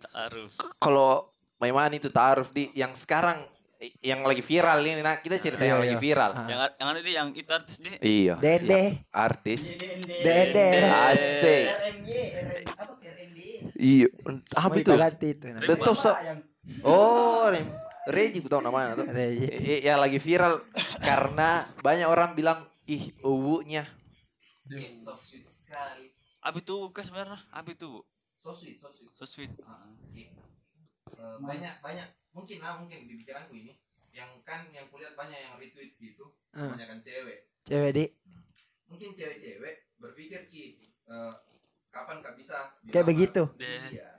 taruh 0.00 0.48
Kalau 0.76 1.10
Maiman 1.56 1.92
itu 1.92 2.08
taruh 2.08 2.46
di 2.48 2.70
yang 2.72 2.94
sekarang 2.94 3.44
yang 4.00 4.20
lagi 4.22 4.40
viral 4.40 4.76
ini 4.78 5.00
nah 5.00 5.16
kita 5.18 5.36
cerita 5.36 5.60
yang 5.60 5.76
Iya, 5.76 5.82
lagi 5.82 5.96
iya. 5.96 6.02
viral. 6.02 6.30
Ah. 6.30 6.46
yang 6.46 6.60
yang 6.70 6.88
ada 6.88 7.00
di 7.00 7.12
yang 7.12 7.28
itu 7.32 7.50
artis 7.50 7.76
deh 7.78 7.96
Iya. 7.98 8.34
Dede. 8.38 8.82
Artis. 9.10 9.60
Dede. 10.20 10.68
Asik. 10.86 11.66
Iya. 13.74 14.06
Apa 14.54 14.74
itu? 14.76 14.92
yang 14.92 16.38
Oh, 16.80 17.48
Reji 18.06 18.40
gue 18.40 18.48
tau 18.48 18.60
namanya 18.60 18.96
tuh. 18.96 19.06
Reji. 19.06 19.48
I- 19.48 19.82
yang 19.82 19.98
lagi 19.98 20.16
viral 20.16 20.64
karena 21.00 21.68
banyak 21.76 22.06
orang 22.06 22.32
bilang 22.32 22.69
ih 22.90 23.04
uwunya. 23.22 23.86
So 24.98 25.14
sweet 25.14 25.46
sekali. 25.46 26.10
Abi 26.42 26.58
tuh 26.66 26.90
kan 26.90 27.06
sebenarnya 27.06 27.38
abi 27.54 27.78
tuh. 27.78 28.02
So 28.34 28.50
sweet 28.50 28.82
so 28.82 28.90
sweet. 28.90 29.12
So 29.14 29.22
sweet. 29.22 29.52
Ah. 29.62 29.86
Eh, 31.10 31.36
banyak 31.38 31.74
banyak. 31.78 32.08
Mungkin 32.34 32.58
lah 32.58 32.82
mungkin 32.82 33.06
di 33.06 33.14
pikiranku 33.22 33.54
ini. 33.54 33.78
Yang 34.10 34.42
kan 34.42 34.66
yang 34.74 34.90
kulihat 34.90 35.14
banyak 35.14 35.38
yang 35.38 35.54
retweet 35.54 35.94
gitu. 35.94 36.34
Hmm. 36.50 36.74
kebanyakan 36.74 36.98
cewek. 36.98 37.38
Cewek 37.62 37.90
di 37.94 38.04
mungkin 38.90 39.14
cewek-cewek 39.14 39.74
berpikir 40.02 40.50
ki 40.50 40.82
eh, 41.06 41.34
kapan 41.94 42.18
kak 42.18 42.34
bisa? 42.34 42.74
Kayak 42.90 43.06
begitu. 43.06 43.42
deh 43.54 43.86
iya. 43.94 44.18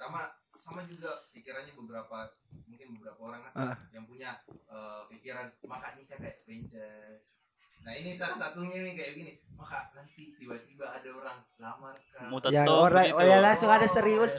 Sama 0.00 0.32
sama 0.56 0.80
juga 0.88 1.28
pikirannya 1.36 1.76
beberapa 1.76 2.32
mungkin 2.64 2.96
beberapa 2.96 3.20
orang 3.20 3.44
Ah. 3.52 3.76
lah 3.76 3.78
yang 3.92 4.08
punya 4.08 4.40
eh, 4.48 5.02
pikiran 5.12 5.52
maka 5.68 5.92
nikah 6.00 6.16
kayak 6.16 6.40
princess 6.48 7.43
nah 7.84 7.92
ini 7.92 8.16
salah 8.16 8.40
satunya 8.40 8.80
nih 8.80 8.96
kayak 8.96 9.12
gini 9.20 9.32
maka 9.60 9.92
nanti 9.94 10.34
tiba-tiba 10.40 10.88
ada 10.88 11.08
orang 11.12 11.38
lamar 11.60 11.94
kan 12.10 12.26
mau 12.32 12.40
Yang 12.40 12.64
tatong 12.64 12.80
orang 12.80 13.04
begitu 13.06 13.20
oh, 13.20 13.24
ya 13.28 13.38
langsung 13.40 13.70
ada 13.70 13.88
serius. 13.88 14.32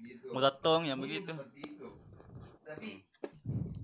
gitu. 0.00 0.26
mau 0.32 0.40
tatong 0.42 0.82
yang 0.88 0.98
Mungkin 0.98 1.22
begitu 1.22 1.30
seperti 1.32 1.60
itu. 1.64 1.88
Tapi 2.66 2.90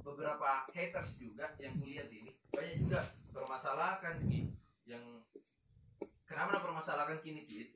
beberapa 0.02 0.50
haters 0.74 1.12
juga 1.22 1.46
yang 1.62 1.78
kulihat 1.78 2.08
ini 2.10 2.30
banyak 2.52 2.76
juga 2.84 3.00
permasalahan 3.32 4.16
Ki, 4.28 4.52
yang 4.84 5.04
kenapa 6.28 6.60
permasalahan 6.60 7.16
kini 7.24 7.48
Ki? 7.48 7.72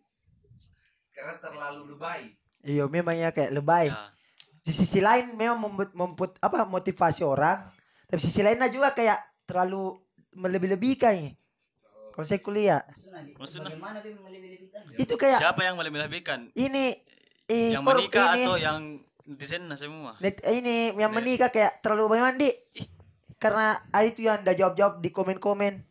Karena 1.16 1.40
terlalu 1.40 1.96
lebay. 1.96 2.36
Iya 2.66 2.84
memang 2.90 3.16
ya 3.16 3.32
kayak 3.32 3.54
lebay. 3.56 3.88
ya 3.88 4.12
Di 4.60 4.74
sisi 4.74 4.98
lain 4.98 5.38
memang 5.38 5.62
membut, 5.62 5.90
membut 5.94 6.34
apa 6.42 6.66
motivasi 6.66 7.22
orang, 7.22 7.70
tapi 8.10 8.18
sisi 8.18 8.42
lainnya 8.42 8.66
juga 8.66 8.92
kayak 8.92 9.46
terlalu 9.46 9.94
melebih-lebihkan 10.36 11.14
ya. 11.16 11.30
Kalau 12.12 12.24
saya 12.24 12.38
kuliah 12.38 12.80
Maksudnya, 13.34 13.76
itu 14.96 15.14
kayak 15.14 15.36
siapa 15.38 15.60
yang 15.60 15.76
melebih-lebihkan 15.76 16.48
ini 16.54 16.96
eh 17.44 17.72
yang 17.72 17.84
menikah 17.84 18.32
ini, 18.32 18.42
atau 18.42 18.56
yang 18.56 18.78
netizen 19.22 19.66
nah 19.66 19.76
semua 19.76 20.16
net- 20.18 20.40
ini 20.42 20.92
yang 20.92 21.08
Net- 21.08 21.16
menikah 21.16 21.48
kayak 21.48 21.80
terlalu 21.80 22.04
banyak 22.10 22.36
di 22.38 22.48
karena 23.36 23.76
ada 23.86 24.06
itu 24.06 24.24
yang 24.24 24.40
udah 24.40 24.54
jawab-jawab 24.54 24.94
di 24.96 25.10
komen-komen 25.10 25.84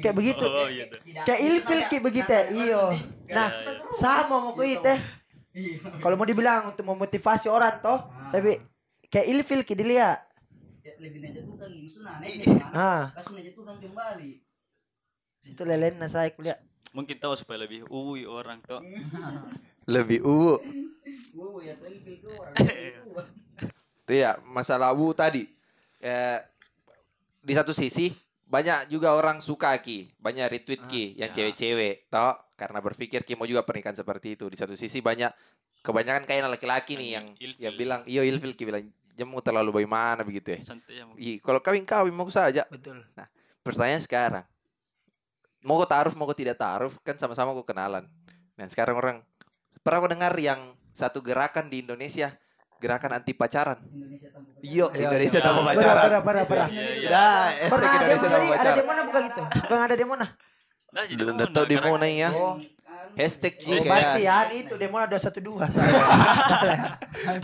kayak 0.00 0.16
begitu. 0.16 0.40
oh 0.42 0.64
iya. 0.64 0.88
Tidak, 0.88 1.28
Kayak 1.28 1.40
ilfil 1.42 1.76
sampai- 1.78 1.90
Ki, 1.90 1.96
begitu 2.00 2.30
ya? 2.30 2.42
Iyo. 2.48 2.82
Nah. 3.28 3.48
Sama 3.92 4.40
mau 4.40 4.56
kuit 4.56 4.80
teh. 4.80 4.96
Iya. 5.52 6.00
Kalau 6.00 6.16
mau 6.16 6.24
dibilang 6.24 6.72
untuk 6.72 6.84
memotivasi 6.86 7.48
orang 7.48 7.76
toh, 7.78 8.00
Ah. 8.00 8.32
tapi 8.32 8.56
kayak 9.06 9.28
ilfil 9.28 9.60
ki 9.62 9.76
dilihat. 9.76 10.24
Ya, 10.80 10.96
lebih 10.96 11.20
Ah, 12.72 13.12
langsung 13.14 13.34
menjatuhkan 13.36 13.78
kembali 13.78 14.30
situ 15.40 15.62
lelen 15.62 15.94
nah 15.96 16.10
saya 16.10 16.34
kuliah. 16.34 16.58
mungkin 16.90 17.14
tahu 17.16 17.38
supaya 17.38 17.62
lebih 17.62 17.86
uwi 17.86 18.26
orang 18.26 18.58
tuh 18.64 18.82
lebih 19.94 20.26
uwu. 20.26 20.58
ya 21.62 21.74
Itu 24.06 24.12
ya 24.12 24.38
masalah 24.42 24.90
uwu 24.90 25.14
tadi. 25.14 25.46
Eh, 25.98 26.38
di 27.42 27.52
satu 27.54 27.70
sisi 27.70 28.10
banyak 28.46 28.90
juga 28.90 29.14
orang 29.14 29.42
suka 29.42 29.74
ki, 29.78 30.14
banyak 30.18 30.46
retweet 30.46 30.82
ki 30.86 31.04
yang 31.18 31.30
ya. 31.30 31.34
cewek-cewek, 31.34 32.06
toh 32.06 32.34
karena 32.54 32.78
berpikir 32.78 33.22
ki 33.22 33.34
mau 33.34 33.46
juga 33.46 33.62
pernikahan 33.62 33.94
seperti 33.94 34.34
itu. 34.34 34.46
Di 34.46 34.58
satu 34.58 34.74
sisi 34.74 34.98
banyak 34.98 35.30
kebanyakan 35.82 36.26
kayak 36.26 36.50
laki-laki 36.50 36.98
nih 36.98 37.10
yang 37.18 37.26
Yang 37.34 37.42
ilfil. 37.46 37.62
yang 37.62 37.74
bilang 37.74 38.00
iyo 38.06 38.22
ilfil 38.22 38.54
ki 38.54 38.62
bilang 38.66 38.82
jemu 39.16 39.40
terlalu 39.40 39.80
bagaimana 39.82 40.20
begitu 40.20 40.52
ya. 40.54 40.60
santai 40.60 41.00
ya 41.00 41.04
Ih, 41.16 41.40
kalau 41.40 41.58
kawin 41.64 41.88
kawin 41.88 42.12
mau 42.12 42.28
saja. 42.28 42.68
Betul. 42.68 43.00
Pertanyaan 43.64 44.04
sekarang, 44.04 44.44
mau 45.64 45.80
kau 45.80 45.88
taruh 45.88 46.12
mau 46.14 46.28
kau 46.28 46.36
tidak 46.36 46.60
taruh 46.60 46.92
kan 47.02 47.16
sama-sama 47.16 47.56
kau 47.56 47.64
kenalan. 47.64 48.04
Dan 48.54 48.68
sekarang 48.68 48.94
orang 49.00 49.16
pernah 49.80 49.98
kau 50.04 50.10
dengar 50.12 50.32
yang 50.36 50.76
satu 50.92 51.24
gerakan 51.24 51.72
di 51.72 51.80
Indonesia 51.82 52.36
gerakan 52.76 53.16
anti 53.16 53.32
pacaran. 53.32 53.80
Indonesia 53.88 54.28
tanpa 54.28 54.52
pacaran. 54.52 54.68
Iya, 54.68 54.86
Iya, 54.92 55.04
Indonesia 55.08 55.38
iya. 55.40 55.46
tanpa 55.48 55.60
pacaran. 55.64 55.96
parah, 55.96 56.20
parah, 56.20 56.44
parah. 56.44 56.68
Iya, 56.68 56.84
iya. 57.00 57.08
Pernah 57.72 57.88
ada 57.88 57.96
Indonesia 57.96 58.28
tanpa 58.28 58.54
ada 58.60 58.72
demo 58.76 58.92
nah 58.92 59.04
bukan 59.08 59.20
gitu? 59.24 59.42
Bukan 59.64 59.78
ada 59.80 59.94
demo 59.96 60.14
nah? 60.14 60.30
Nah, 60.92 61.04
jadi 61.04 61.22
Udah 61.24 61.34
mana, 61.34 61.52
tahu 61.52 61.66
di 61.66 61.76
mana 61.76 62.06
ya. 62.06 62.28
Oh. 62.36 62.56
Hashtag 63.14 63.54
Oh, 63.62 63.70
berarti 63.70 63.86
kayak 63.86 64.18
ya 64.20 64.38
itu 64.50 64.74
demo 64.74 64.98
ada 64.98 65.14
satu 65.16 65.38
dua. 65.38 65.70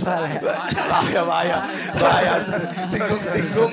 Bahaya 0.02 1.22
bahaya 1.24 1.58
bahaya 1.94 2.34
singgung 2.88 3.22
singgung 3.22 3.72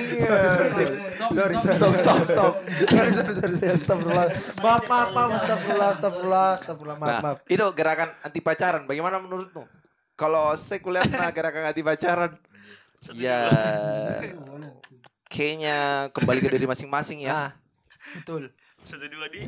Sorry, 1.30 1.54
stop, 1.58 1.92
stop, 1.94 2.18
stop. 2.26 2.52
Sorry, 2.88 3.12
sorry, 3.12 3.34
sorry. 3.36 3.56
Astagfirullah. 3.70 4.26
Maaf, 4.58 4.82
maaf, 4.84 5.08
maaf. 5.12 5.30
Astagfirullah, 5.36 5.88
astagfirullah, 5.94 6.48
astagfirullah. 6.58 6.98
Maaf, 6.98 7.10
Nah, 7.10 7.20
maaf. 7.22 7.38
itu 7.46 7.64
gerakan 7.72 8.08
anti 8.20 8.40
pacaran. 8.40 8.82
Bagaimana 8.84 9.16
menurutmu? 9.18 9.62
Kalau 10.14 10.52
saya 10.54 10.80
kulihat 10.80 11.06
nah 11.10 11.30
gerakan 11.30 11.70
anti 11.70 11.80
pacaran, 11.80 12.34
ya 13.14 13.46
kayaknya 15.26 15.76
kembali 16.10 16.38
ke 16.40 16.48
diri 16.50 16.66
masing-masing 16.66 17.22
ya. 17.22 17.32
Nah, 17.32 17.50
betul. 18.16 18.50
Satu 18.82 19.06
dua 19.06 19.28
di. 19.28 19.44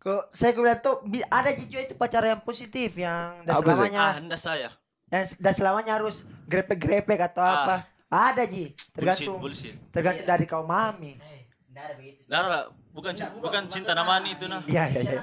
Kok 0.00 0.32
saya 0.32 0.56
bilang 0.56 0.80
tuh 0.80 0.96
ada 1.28 1.50
juga 1.52 1.78
itu 1.78 1.94
pacaran 1.94 2.32
yang 2.32 2.40
positif 2.40 2.88
yang 2.94 3.44
dah 3.44 3.54
selamanya 3.54 4.00
Ah, 4.00 4.12
anda 4.16 4.32
saya. 4.34 4.72
yang 5.06 5.24
dah 5.36 5.52
selamanya 5.52 5.92
harus 5.94 6.16
grepek-grepek 6.46 7.20
atau 7.22 7.42
Ah. 7.42 7.52
apa. 7.54 7.76
Ada 8.08 8.42
Ji, 8.42 8.72
Bullshit, 8.72 8.90
tergantung 8.90 9.36
bullshit. 9.38 9.74
tergantung 9.92 10.26
dari 10.26 10.42
kaum 10.44 10.66
mami. 10.66 11.14
Eh, 11.14 11.46
enggak 11.68 11.84
ada 11.84 11.94
begitu. 11.94 12.20
Lara, 12.26 12.60
bukan 12.90 13.12
Enggak, 13.12 13.28
cin- 13.28 13.38
bukan 13.38 13.62
cinta 13.70 13.92
namani 13.92 14.34
itu 14.34 14.44
nah. 14.44 14.64
Iya, 14.66 14.84
iya, 14.88 15.00
iya. 15.04 15.22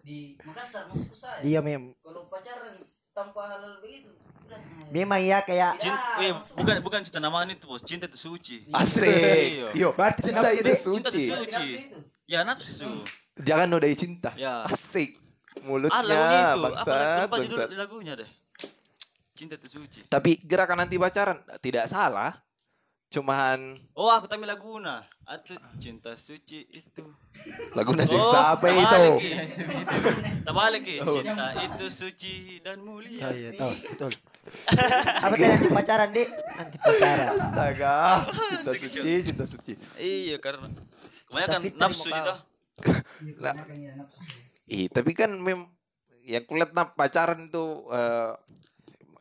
Di 0.00 0.18
Makassar 0.40 0.88
maksudku 0.88 1.12
saya. 1.12 1.42
Iya, 1.42 1.60
mem. 1.60 1.92
Kalau 1.98 2.24
pacaran 2.24 2.78
tanpa 3.12 3.40
halal 3.48 3.76
begitu. 3.78 4.08
Memang 4.88 5.18
iya 5.18 5.40
kayak 5.40 5.76
Cin, 5.78 5.90
Ya, 5.90 6.22
eh, 6.22 6.32
masuk. 6.32 6.56
bukan 6.56 6.76
bukan 6.80 7.00
cinta 7.02 7.18
namani 7.18 7.52
itu, 7.52 7.64
bos. 7.64 7.82
Cinta 7.82 8.04
itu 8.04 8.16
suci. 8.16 8.64
Asik. 8.70 9.04
Iya. 9.04 9.68
Yo, 9.74 9.88
Berarti 9.92 10.20
cinta 10.24 10.40
nafsu 10.40 10.54
itu 10.54 10.62
deh. 10.62 10.76
Cinta 10.78 11.08
itu 11.10 11.20
suci. 11.20 11.32
suci. 11.50 11.68
Ya 12.24 12.40
nafsu. 12.42 13.02
Jangan 13.40 13.66
nodai 13.68 13.96
cinta. 13.96 14.36
Ya. 14.36 14.68
Asik. 14.68 15.16
Ah, 15.16 15.64
Mulutnya 15.64 16.02
lagunya 16.02 16.40
itu. 16.42 16.60
Apa 16.60 16.64
bangsat, 16.64 17.20
lupa 17.22 17.36
judul 17.40 17.78
lagunya 17.78 18.12
deh. 18.18 18.30
Cinta 19.32 19.54
itu 19.56 19.68
suci. 19.70 20.00
Tapi 20.06 20.36
gerakan 20.42 20.84
anti 20.84 20.96
pacaran 21.00 21.40
tidak 21.60 21.88
salah. 21.88 22.36
Cuman 23.12 23.76
Oh, 23.92 24.08
aku 24.08 24.24
tahu 24.24 24.44
laguna. 24.44 25.04
Atau 25.28 25.56
cinta 25.76 26.16
suci 26.16 26.64
itu. 26.66 27.04
lagu 27.76 27.92
nasi 27.92 28.16
Oh, 28.16 28.32
siapa 28.32 28.66
itu? 28.68 29.04
Terbalik, 30.44 30.82
Ki. 30.84 30.96
Oh. 31.04 31.12
Cinta 31.20 31.46
itu 31.56 31.86
suci 31.88 32.32
dan 32.60 32.80
mulia. 32.80 33.28
Oh, 33.28 33.32
iya, 33.32 33.50
tahu, 33.52 33.70
betul. 33.70 34.10
Apa 35.24 35.34
tadi 35.38 35.44
anti 35.46 35.68
pacaran, 35.70 36.08
Dik? 36.10 36.28
Anti 36.58 36.76
pacaran. 36.80 37.28
Astaga. 37.38 37.96
Cinta 38.50 38.72
suci, 38.74 38.98
cinta 39.22 39.44
suci. 39.46 39.72
Iya, 39.96 40.36
karena 40.40 40.66
kebanyakan 41.28 41.60
nafsu 41.78 42.08
itu. 42.10 42.32
Iya, 42.74 43.36
Nah. 43.38 43.54
ya. 43.68 43.94
Ih, 44.66 44.88
tapi 44.88 45.12
kan 45.12 45.28
mem 45.34 45.68
yang 46.22 46.42
kulihat 46.42 46.70
nah 46.70 46.86
pacaran 46.86 47.44
itu 47.44 47.64
eh, 47.88 48.32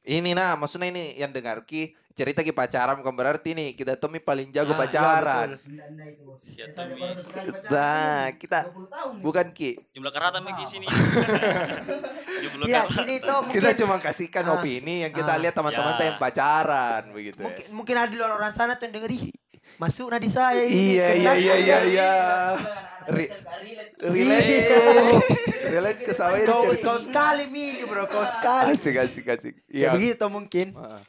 ini 0.09 0.31
nah 0.31 0.53
maksudnya 0.53 0.87
ini 0.87 1.15
yang 1.15 1.29
dengar 1.29 1.61
ki 1.61 1.91
cerita 2.11 2.39
ki 2.39 2.51
pacaran 2.51 2.95
bukan 2.95 3.11
berarti 3.11 3.51
nih 3.51 3.73
kita 3.73 3.95
tuh 3.95 4.07
mi 4.07 4.19
paling 4.19 4.49
jago 4.49 4.71
Ah, 4.71 4.75
iya, 4.75 4.81
pacaran. 4.81 5.49
Enggak 5.57 6.07
itu, 6.07 6.21
Bos. 6.23 6.43
Ya, 6.47 6.65
pacaran. 6.69 7.65
Nah, 7.67 8.23
kita 8.35 8.59
20 8.63 8.87
tahun. 8.87 9.11
nih. 9.11 9.23
bukan 9.23 9.47
ki 9.49 9.69
Jumlah 9.91 10.11
karata 10.11 10.39
Miki 10.39 10.63
sini. 10.65 10.85
Jumlah 12.43 12.65
Iya, 12.65 12.81
karata. 12.83 13.01
ini 13.01 13.15
tuh 13.19 13.39
kita 13.47 13.67
mungkin 13.67 13.79
cuma 13.79 13.95
kasihkan 13.97 14.43
Ah. 14.45 14.53
opini 14.55 14.95
yang 15.01 15.11
kita 15.11 15.31
Ah. 15.31 15.39
lihat 15.39 15.53
teman-teman 15.53 15.93
Ya. 15.95 16.03
yang 16.05 16.17
pacaran 16.17 17.01
begitu 17.09 17.35
ya. 17.35 17.43
mungkin 17.43 17.65
mungkin 17.73 17.95
ada 17.97 18.07
di 18.07 18.17
luar 18.17 18.31
orang 18.35 18.51
sana 18.51 18.75
tuh 18.75 18.85
yang 18.85 18.93
denger 18.95 19.11
"Ih, 19.11 19.23
masuk 19.81 20.13
nadi 20.13 20.29
saya 20.29 20.61
ini. 20.61 21.01
Iya 21.01 21.07
iya 21.17 21.33
iya 21.33 21.55
iya 21.57 21.77
iya. 21.89 22.11
Bisa 23.01 23.35
relate. 24.77 25.37
Relate 25.71 25.99
Iya. 26.01 26.07
ke 26.07 26.13
saya 26.13 26.45
Kau, 26.45 26.69
kau 26.69 26.97
sekali 27.01 27.49
mini 27.49 27.81
bro, 27.83 28.05
kau 28.05 28.21
sekali. 28.29 28.77
Asik 28.77 28.93
asik 28.93 29.25
asik. 29.25 29.55
Ya 29.65 29.89
Iya. 29.89 29.89
begitu 29.97 30.25
mungkin. 30.29 30.77
Ah. 30.77 31.01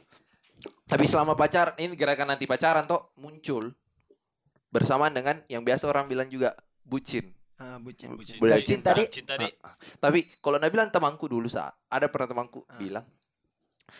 Tapi 0.88 1.04
selama 1.04 1.36
pacar 1.36 1.76
ini 1.76 1.92
gerakan 1.92 2.32
anti 2.32 2.48
pacaran 2.48 2.88
toh 2.88 3.12
muncul 3.20 3.68
bersamaan 4.72 5.12
dengan 5.12 5.40
yang 5.52 5.60
biasa 5.60 5.84
orang 5.84 6.08
bilang 6.08 6.32
juga 6.32 6.56
bucin. 6.84 7.28
Ah, 7.60 7.76
bucin. 7.78 8.10
Bucin. 8.16 8.40
Boleh 8.40 8.58
cinta, 8.64 8.90
Dik. 8.96 9.08
Cinta, 9.12 9.36
Dik. 9.36 9.54
Ah, 9.62 9.72
ah. 9.72 9.74
Tapi 10.00 10.26
kalau 10.40 10.56
Nabi 10.56 10.72
bilang 10.72 10.88
temanku 10.88 11.28
dulu 11.28 11.46
sa, 11.46 11.70
ada 11.92 12.08
pernah 12.08 12.28
temanku 12.32 12.64
Ah. 12.66 12.80
bilang 12.80 13.04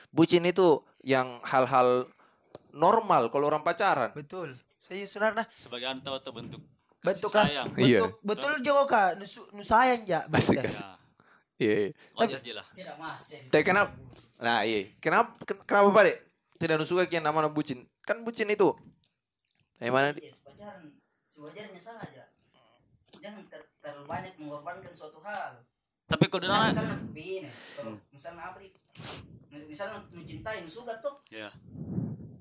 bucin 0.09 0.43
itu 0.49 0.81
yang 1.05 1.39
hal-hal 1.45 2.09
normal 2.73 3.29
kalau 3.29 3.47
orang 3.47 3.61
pacaran. 3.61 4.11
Betul. 4.13 4.57
Saya 4.77 5.05
sebenarnya 5.05 5.45
Sebagai 5.55 5.87
antau 5.87 6.17
atau 6.17 6.33
bentuk 6.33 6.59
bentuk 6.99 7.29
kasih 7.29 7.35
kas, 7.35 7.51
sayang. 7.55 7.69
Iya. 7.77 7.99
bentuk 8.01 8.13
betul 8.23 8.53
juga 8.61 8.83
kak, 8.87 9.11
nusu, 9.17 9.41
nu 9.51 9.63
sayang 9.63 10.03
ja. 10.03 10.27
Asik. 10.33 10.59
Ya, 10.59 10.71
Iya. 11.57 11.75
iya. 11.79 11.89
aja. 12.17 12.37
Tidak 12.43 12.97
masih. 12.97 13.39
Tapi 13.47 13.63
kenapa? 13.63 13.95
Nah, 14.39 14.67
iya. 14.67 14.91
Kenapa 14.99 15.39
ken- 15.47 15.63
kenapa 15.63 15.89
Pak 15.93 16.03
Dek? 16.05 16.19
Tidak 16.59 16.77
suka 16.83 17.07
yang 17.07 17.23
namanya 17.23 17.47
bucin. 17.47 17.87
Kan 18.03 18.23
bucin 18.23 18.51
itu. 18.51 18.75
Kayak 19.79 19.93
mana? 19.93 20.09
Yes, 20.19 20.43
pacaran 20.43 20.91
sewajarnya 21.25 21.79
saja. 21.79 22.27
Jangan 23.15 23.47
ter- 23.47 23.71
terlalu 23.79 24.05
banyak 24.05 24.35
mengorbankan 24.37 24.91
suatu 24.93 25.23
hal. 25.23 25.63
Tapi 26.07 26.27
kalau 26.27 26.45
Nah, 26.45 26.67
misalnya 26.67 26.97
begini, 27.09 27.51
kalau 27.75 27.95
misalnya 28.11 28.43
apa 28.47 28.59
nih? 28.59 28.71
Misalnya 29.67 29.99
mencintai, 30.11 30.67
suka 30.67 30.99
tuh, 30.99 31.23
ya. 31.31 31.51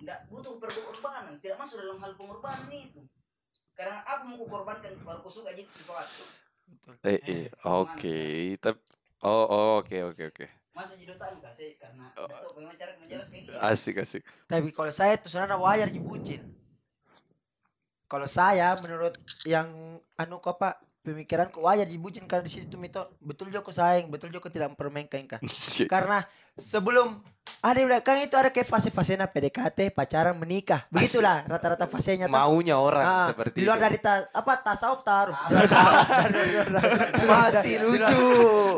Tidak 0.01 0.19
butuh 0.27 0.57
pengorbanan, 0.57 1.37
tidak 1.37 1.57
masuk 1.61 1.77
dalam 1.85 1.97
hal 2.01 2.11
pengorbanan 2.17 2.67
itu. 2.73 3.01
Karena 3.77 4.01
apa 4.03 4.25
mau 4.25 4.35
kukorbankan 4.41 4.97
baru 5.05 5.21
ku 5.21 5.29
suka 5.29 5.53
jadi 5.53 5.69
sesuatu. 5.69 6.25
Eh, 7.05 7.19
eh, 7.23 7.45
oke. 7.63 8.19
Tapi 8.59 8.79
Oh, 9.21 9.45
oh, 9.45 9.71
oke, 9.85 9.93
oke, 10.01 10.23
oke. 10.33 10.45
Masuk 10.73 10.97
jadi 10.97 11.13
dotan 11.13 11.37
kak, 11.37 11.53
saya 11.53 11.77
karena 11.77 12.09
Oh. 12.17 12.25
tahu 12.25 12.57
bagaimana 12.57 12.73
cara 12.73 12.91
menjelaskan 12.97 13.37
ini. 13.37 13.53
Asik, 13.53 13.95
asik. 14.01 14.25
Tapi 14.49 14.73
kalau 14.73 14.89
saya 14.89 15.13
tuh 15.21 15.29
sebenarnya 15.29 15.61
wajar 15.61 15.89
dibucin. 15.93 16.41
Kalau 18.09 18.25
saya 18.25 18.73
menurut 18.81 19.13
yang 19.45 19.69
anu 20.17 20.41
kok 20.41 20.57
Pak 20.57 20.81
pemikiranku 21.05 21.61
wajar 21.61 21.85
dibucin 21.85 22.25
karena 22.25 22.49
di 22.49 22.51
situ 22.51 22.75
mito 22.81 23.13
betul 23.21 23.53
juga 23.53 23.69
sayang, 23.69 24.09
betul 24.09 24.33
juga 24.33 24.49
tidak 24.49 24.73
mempermainkan 24.73 25.21
kak. 25.29 25.41
Shit. 25.69 25.85
Karena 25.93 26.25
sebelum 26.57 27.21
ada 27.61 27.77
yang 27.77 27.87
bilang, 27.87 28.01
kan 28.01 28.17
itu 28.17 28.33
ada 28.33 28.49
kayak 28.49 28.65
fase-fasenya 28.65 29.25
PDKT, 29.25 29.89
pacaran, 29.89 30.33
menikah. 30.33 30.89
Begitulah 30.89 31.45
rata-rata 31.45 31.85
fasenya 31.85 32.25
tuh. 32.25 32.33
Maunya 32.33 32.73
orang 32.73 33.03
Ah, 33.03 33.27
seperti 33.29 33.53
di 33.53 33.63
luar 33.63 33.77
itu. 33.77 33.85
dari 33.85 33.97
ta, 33.97 34.13
apa 34.27 34.53
tasawuf 34.59 35.01
taruh. 35.01 35.37
Di 35.37 35.53
luar 35.53 36.67
tasawuf. 36.73 37.21
Masih 37.23 37.75
lucu. 37.79 38.29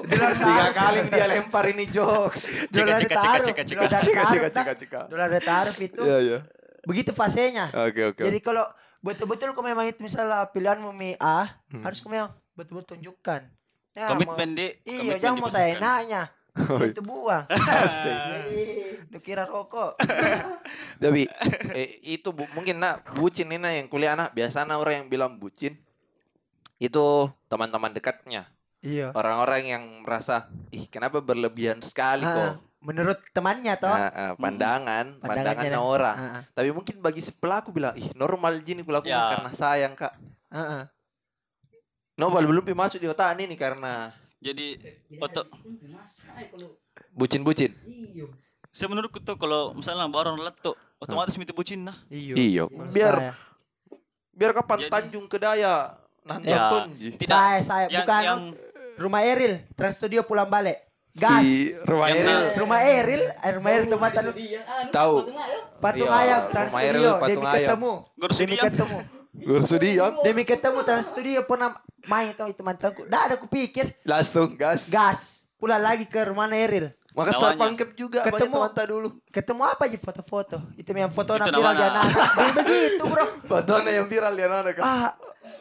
Tiga 0.05 0.67
kali 0.69 0.99
dia 1.07 1.25
lempar 1.27 1.65
ini 1.65 1.85
jokes. 1.87 2.43
Di 2.67 2.77
luar 2.77 2.99
Cika, 2.99 3.07
dari 3.07 3.07
cika, 3.07 3.15
taruh, 3.17 3.45
cika, 3.45 3.61
di 3.61 3.67
cika, 3.67 3.79
luar 3.79 3.89
dari 3.89 4.03
Cika, 4.03 4.13
taruh, 4.13 4.27
cika, 4.29 4.43
dah. 4.43 4.51
cika, 4.53 4.73
cika. 4.75 4.99
Di 5.01 5.13
luar 5.13 5.29
dari 5.29 5.45
taruh 5.45 5.75
itu. 5.79 6.01
Iya, 6.03 6.17
iya. 6.19 6.39
Begitu 6.83 7.11
fasenya. 7.11 7.65
Oke, 7.71 8.01
oke. 8.05 8.21
Jadi 8.21 8.37
kalau 8.39 8.65
betul-betul 8.99 9.51
kau 9.51 9.63
memang 9.63 9.85
itu 9.85 9.99
misalnya 9.99 10.43
pilihanmu 10.45 10.91
mi 10.91 11.15
A, 11.17 11.47
Hmm. 11.71 11.79
harus 11.81 11.99
kau 11.99 12.07
memang 12.07 12.35
betul-betul 12.53 12.99
tunjukkan. 12.99 13.47
Ya, 13.93 14.09
Komitmen. 14.09 14.49
Mau, 14.51 14.67
iya, 14.83 14.99
Komitmen 14.99 15.21
jangan 15.21 15.37
mau 15.37 15.47
saya 15.47 15.71
dibutuhkan. 15.71 16.23
itu 16.85 17.01
buang. 17.01 17.45
Asik. 17.49 18.17
Lu 19.09 19.17
kira 19.17 19.43
rokok. 19.43 19.97
Tapi 21.01 21.25
eh, 21.71 21.89
itu 22.03 22.29
bu, 22.29 22.45
mungkin 22.53 22.77
nak 22.77 23.05
bucin 23.11 23.47
ini 23.47 23.57
nak 23.57 23.73
yang 23.73 23.87
kuliah 23.87 24.13
anak 24.13 24.31
biasa 24.31 24.61
nak 24.61 24.77
orang 24.77 25.01
yang 25.01 25.07
bilang 25.07 25.35
bucin 25.35 25.73
itu 26.77 27.05
teman-teman 27.47 27.91
dekatnya 27.91 28.43
Iya. 28.79 29.15
orang-orang 29.15 29.63
yang 29.65 29.83
merasa 30.03 30.43
ih 30.67 30.83
kenapa 30.85 31.17
berlebihan 31.17 31.79
sekali 31.79 32.19
Ah, 32.21 32.35
kok 32.59 32.67
menurut 32.81 33.15
temannya 33.31 33.79
toh. 33.79 33.87
Nah, 33.87 34.11
ah, 34.11 34.33
pandangan 34.35 35.05
pandangan 35.17 35.55
Pandangannya. 35.55 35.79
orang 35.79 36.17
Ah, 36.17 36.31
ah, 36.33 36.43
tapi 36.51 36.69
mungkin 36.69 36.99
bagi 36.99 37.23
si 37.23 37.31
pelaku 37.31 37.71
bilang 37.71 37.95
ih 37.95 38.11
normal 38.13 38.59
gini 38.59 38.83
kulakukan 38.83 39.07
Ya. 39.09 39.31
karena 39.31 39.51
sayang 39.53 39.95
kak 39.95 40.11
ah. 40.49 40.91
Nobel 42.13 42.43
belum 42.43 42.61
pi 42.61 42.73
masuk 42.73 42.99
di 42.99 43.07
otak 43.07 43.33
ini 43.35 43.55
karena 43.55 44.11
Jadi 44.43 44.67
Tidak 44.77 45.19
Otak. 45.19 45.47
bucin-bucin 47.11 47.71
iyo. 47.85 48.27
saya 48.69 48.89
menurutku 48.89 49.17
tuh 49.17 49.35
kalau 49.35 49.71
misalnya 49.71 50.05
orang 50.05 50.35
letuk 50.35 50.73
otomatis 50.97 51.37
minta 51.37 51.51
bucin 51.51 51.83
nah. 51.83 51.95
Iya. 52.07 52.33
iyo 52.35 52.65
Menurut 52.67 52.91
biar 52.91 53.15
biar 54.33 54.51
kapan 54.51 54.77
Jadi- 54.79 54.91
Tanjung 54.91 55.25
ke 55.25 55.37
Daya 55.37 55.93
nanti 56.23 56.49
Ya. 56.49 56.89
Tidak. 57.13 57.27
Saya, 57.29 57.59
saya 57.61 57.85
Yang 57.87 58.01
bukan 58.01 58.21
yang 58.23 58.41
rumah 58.95 59.21
Eril, 59.21 59.53
Trans 59.73 59.95
Studio 59.95 60.21
pulang 60.23 60.47
balik. 60.47 60.79
Gas. 61.13 61.45
di 61.45 61.69
rumah 61.85 62.09
Yang 62.09 62.17
Eril 62.17 62.41
Rumah 62.57 62.79
Eril, 62.81 63.21
eh, 63.29 63.51
rumah 63.53 63.69
Eril 63.69 63.85
tempat 63.87 64.11
anu 64.15 64.31
Tahu. 64.89 65.15
patung 65.77 66.09
Iya, 66.09 66.17
ayam 66.17 66.41
Trans 66.49 66.71
rumah 66.71 66.81
Eril, 66.81 66.97
Studio, 66.97 67.11
demi 67.21 67.45
ketemu. 67.45 67.91
Demi 68.17 68.55
ketemu. 68.57 68.97
Guru 69.33 69.65
Sudiang 69.65 70.21
Demi 70.21 70.45
ketemu 70.45 70.85
Trans 70.85 71.09
Studio 71.09 71.41
pernah 71.49 71.73
main 72.05 72.37
tuh 72.37 72.45
itu 72.53 72.61
mantanku. 72.61 73.09
Dah 73.09 73.25
ada 73.31 73.35
kupikir 73.41 73.97
langsung 74.05 74.53
gas 74.53 74.93
gas. 74.93 75.49
Pulang 75.57 75.81
lagi 75.81 76.05
ke 76.05 76.21
rumah 76.27 76.45
Eril. 76.53 76.93
Maka 77.13 77.29
star 77.29 77.53
pangkep 77.53 77.93
juga 77.93 78.25
banyak 78.25 78.49
Ketemu. 78.49 78.53
teman 78.57 78.71
tak 78.73 78.85
dulu. 78.89 79.07
Ketemu 79.29 79.61
apa 79.69 79.83
aja 79.85 79.97
foto-foto? 80.01 80.57
Itu 80.73 80.89
yang 80.97 81.13
foto 81.13 81.37
nak 81.37 81.45
viral 81.45 81.73
di 81.77 81.85
anak. 81.85 82.05
Begitu 82.57 83.03
bro. 83.05 83.25
Fotonya 83.49 83.91
yang 84.01 84.07
viral 84.09 84.33
nana 84.33 84.71
kan. 84.73 84.81
Ah, 84.81 85.09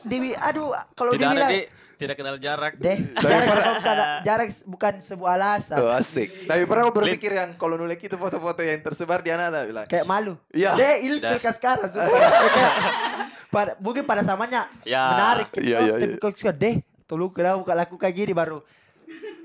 Dewi, 0.02 0.32
aduh, 0.32 0.72
kalau 0.96 1.12
Tidak 1.14 1.28
ada 1.28 1.46
dibilang, 1.46 1.50
di 1.52 1.60
tidak 2.02 2.16
kenal 2.18 2.36
jarak. 2.36 2.72
deh, 2.82 2.98
jarak 3.22 3.46
bukan, 3.46 3.96
jarak 4.26 4.48
bukan 4.66 4.92
sebuah 4.98 5.30
alasan. 5.38 5.78
Oh, 5.78 5.90
asik. 5.94 6.50
Tapi 6.50 6.66
pernah 6.66 6.90
aku 6.90 6.94
berpikir 6.98 7.30
yang 7.30 7.54
kalau 7.54 7.78
nulek 7.78 8.02
itu 8.02 8.18
foto-foto 8.18 8.60
yang 8.60 8.82
tersebar 8.82 9.22
di 9.22 9.30
anak 9.30 9.46
ada 9.54 9.60
bilang. 9.62 9.86
Kayak 9.86 10.06
malu. 10.10 10.34
Iya. 10.50 10.74
Deh, 10.74 10.96
ilfil 11.06 11.38
kan 11.38 11.52
sekarang. 11.54 11.90
pada, 13.54 13.72
mungkin 13.78 14.02
pada 14.02 14.22
samanya 14.26 14.66
Ya. 14.82 15.04
menarik 15.14 15.48
gitu. 15.54 15.62
Iya, 15.62 15.78
iya, 15.86 15.92
Tapi 16.00 16.16
iya. 16.18 16.18
kok 16.18 16.54
deh, 16.58 16.74
tolong 17.06 17.30
kenapa 17.30 17.56
buka 17.62 17.74
laku 17.78 17.94
kayak 18.00 18.14
gini 18.18 18.32
baru. 18.34 18.58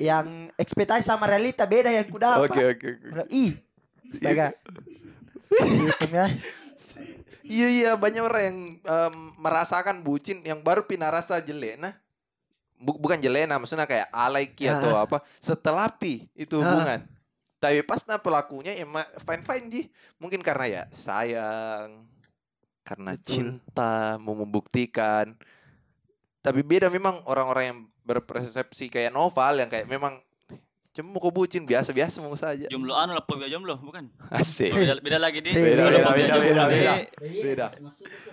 Yang 0.02 0.54
ekspektasi 0.58 1.06
sama 1.06 1.30
realita 1.30 1.66
beda 1.70 1.94
yang 1.94 2.06
ku 2.10 2.18
dapat. 2.18 2.50
Oke 2.50 2.62
oke 2.74 2.90
Ih, 3.34 3.58
astaga. 4.14 4.54
Gitu 5.48 6.06
ya. 6.10 6.28
Iya 7.48 7.68
iya 7.72 7.92
banyak 7.96 8.20
orang 8.20 8.44
yang 8.44 8.60
em, 8.84 9.16
merasakan 9.40 10.04
bucin 10.04 10.44
yang 10.44 10.60
baru 10.60 10.84
pindah 10.84 11.08
rasa 11.08 11.40
jelek 11.40 11.80
nah. 11.80 11.96
Bu- 12.78 12.96
bukan 12.96 13.18
jelek 13.18 13.46
nah 13.46 13.58
maksudnya 13.58 13.84
kayak 13.84 14.08
alay 14.08 14.46
ki 14.48 14.70
atau 14.70 14.94
apa 14.96 15.18
setelah 15.38 15.90
pi 15.90 16.30
itu 16.34 16.56
Ah. 16.56 16.64
hubungan. 16.64 17.00
Tapi 17.58 17.82
pas 17.82 18.06
nah 18.06 18.18
pelakunya 18.18 18.72
ya 18.72 18.86
fine 19.18 19.42
fine 19.42 19.66
ji. 19.68 19.82
Mungkin 20.18 20.40
karena 20.40 20.66
ya 20.68 20.84
sayang, 20.92 22.06
karena 22.82 23.18
Betul. 23.18 23.26
cinta 23.26 24.18
mau 24.18 24.38
membuktikan. 24.38 25.34
Tapi 26.40 26.62
beda 26.62 26.88
memang 26.88 27.26
orang-orang 27.26 27.64
yang 27.66 27.80
berpersepsi 28.04 28.88
kayak 28.88 29.10
novel 29.10 29.58
yang 29.58 29.68
kayak 29.68 29.84
memang 29.84 30.22
cuma 30.94 31.12
mau 31.12 31.20
kau 31.20 31.30
bucin 31.30 31.62
biasa-biasa 31.62 32.18
mau 32.20 32.34
saja. 32.34 32.70
Jomblo 32.70 32.94
anu 32.94 33.14
lah 33.14 33.22
fobia 33.22 33.46
jomblo, 33.48 33.78
bukan? 33.78 34.10
Asik. 34.32 34.70
Beda, 34.70 34.98
beda 34.98 35.18
lagi 35.18 35.42
di. 35.42 35.50
Beda, 35.52 35.82
Kalau 35.84 35.90
beda, 35.92 36.06
fobia 36.06 36.18
beda, 36.18 36.34
jomblo 36.34 36.46
beda, 36.48 36.64
di 36.64 36.74
beda. 36.74 36.94
Beda. 37.18 37.42
Beda. 37.42 37.68
Masuk 37.82 38.06
itu. 38.08 38.30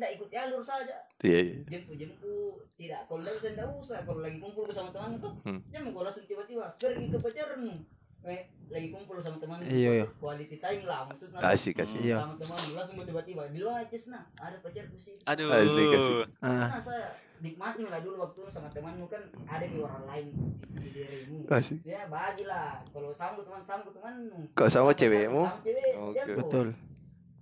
Pacaran. 0.00 0.02
Enggak 0.02 0.12
ikut 0.16 0.28
jalur 0.32 0.62
saja. 0.64 0.96
Iya, 1.20 1.38
iya. 1.44 1.54
Jemput 1.68 1.94
jemput 1.94 2.56
tidak. 2.74 3.04
Kalau 3.04 3.20
lagi 3.20 3.38
saya 3.38 3.52
enggak 3.54 3.68
usah. 3.76 3.98
Kalau 4.00 4.20
lagi 4.20 4.38
kumpul 4.40 4.64
bersama 4.64 4.88
teman 4.88 5.20
tuh, 5.20 5.32
Hmm. 5.44 5.60
jangan 5.68 5.92
kau 5.92 6.02
langsung 6.02 6.24
tiba-tiba 6.24 6.64
pergi 6.74 7.06
ke 7.06 7.18
pacaranmu. 7.20 7.76
Eh, 8.20 8.40
lagi 8.68 8.88
kumpul 8.88 9.16
sama 9.16 9.40
teman 9.40 9.64
Iya, 9.64 9.90
iya. 9.96 10.06
quality 10.20 10.60
time 10.60 10.84
lah 10.84 11.08
maksudnya 11.08 11.40
Asik 11.40 11.80
asik. 11.80 12.04
Iya. 12.04 12.20
sama 12.20 12.36
teman 12.36 12.58
langsung 12.76 12.96
tiba-tiba 13.00 13.48
di 13.48 13.58
luar 13.58 13.80
aja 13.80 13.96
nah 14.12 14.24
ada 14.36 14.60
pacarku 14.60 14.96
sih 15.00 15.16
Aduh. 15.24 15.48
Asik, 15.48 15.88
asik. 15.88 16.14
Ah. 16.44 16.68
Karena 16.68 16.80
saya 16.84 17.06
nikmatin 17.40 17.88
lah 17.88 18.04
dulu 18.04 18.20
waktu 18.20 18.40
sama 18.52 18.68
temanmu 18.68 19.08
kan 19.08 19.24
ada 19.48 19.64
di 19.64 19.80
orang 19.80 20.04
lain 20.04 20.26
di, 20.68 20.76
di 20.84 20.88
dirimu. 20.92 21.48
Asik. 21.48 21.80
Ya 21.80 22.04
bagilah. 22.12 22.84
Kalau 22.92 23.08
sama 23.16 23.40
teman 23.40 23.64
sama 23.64 23.88
temanmu. 23.88 24.40
Kalau 24.52 24.68
sama 24.68 24.92
pacar, 24.92 25.00
cewekmu? 25.00 25.42
Sama 25.48 25.64
cewek. 25.64 25.92
Oke. 25.96 26.12
jago. 26.12 26.36
Betul. 26.44 26.66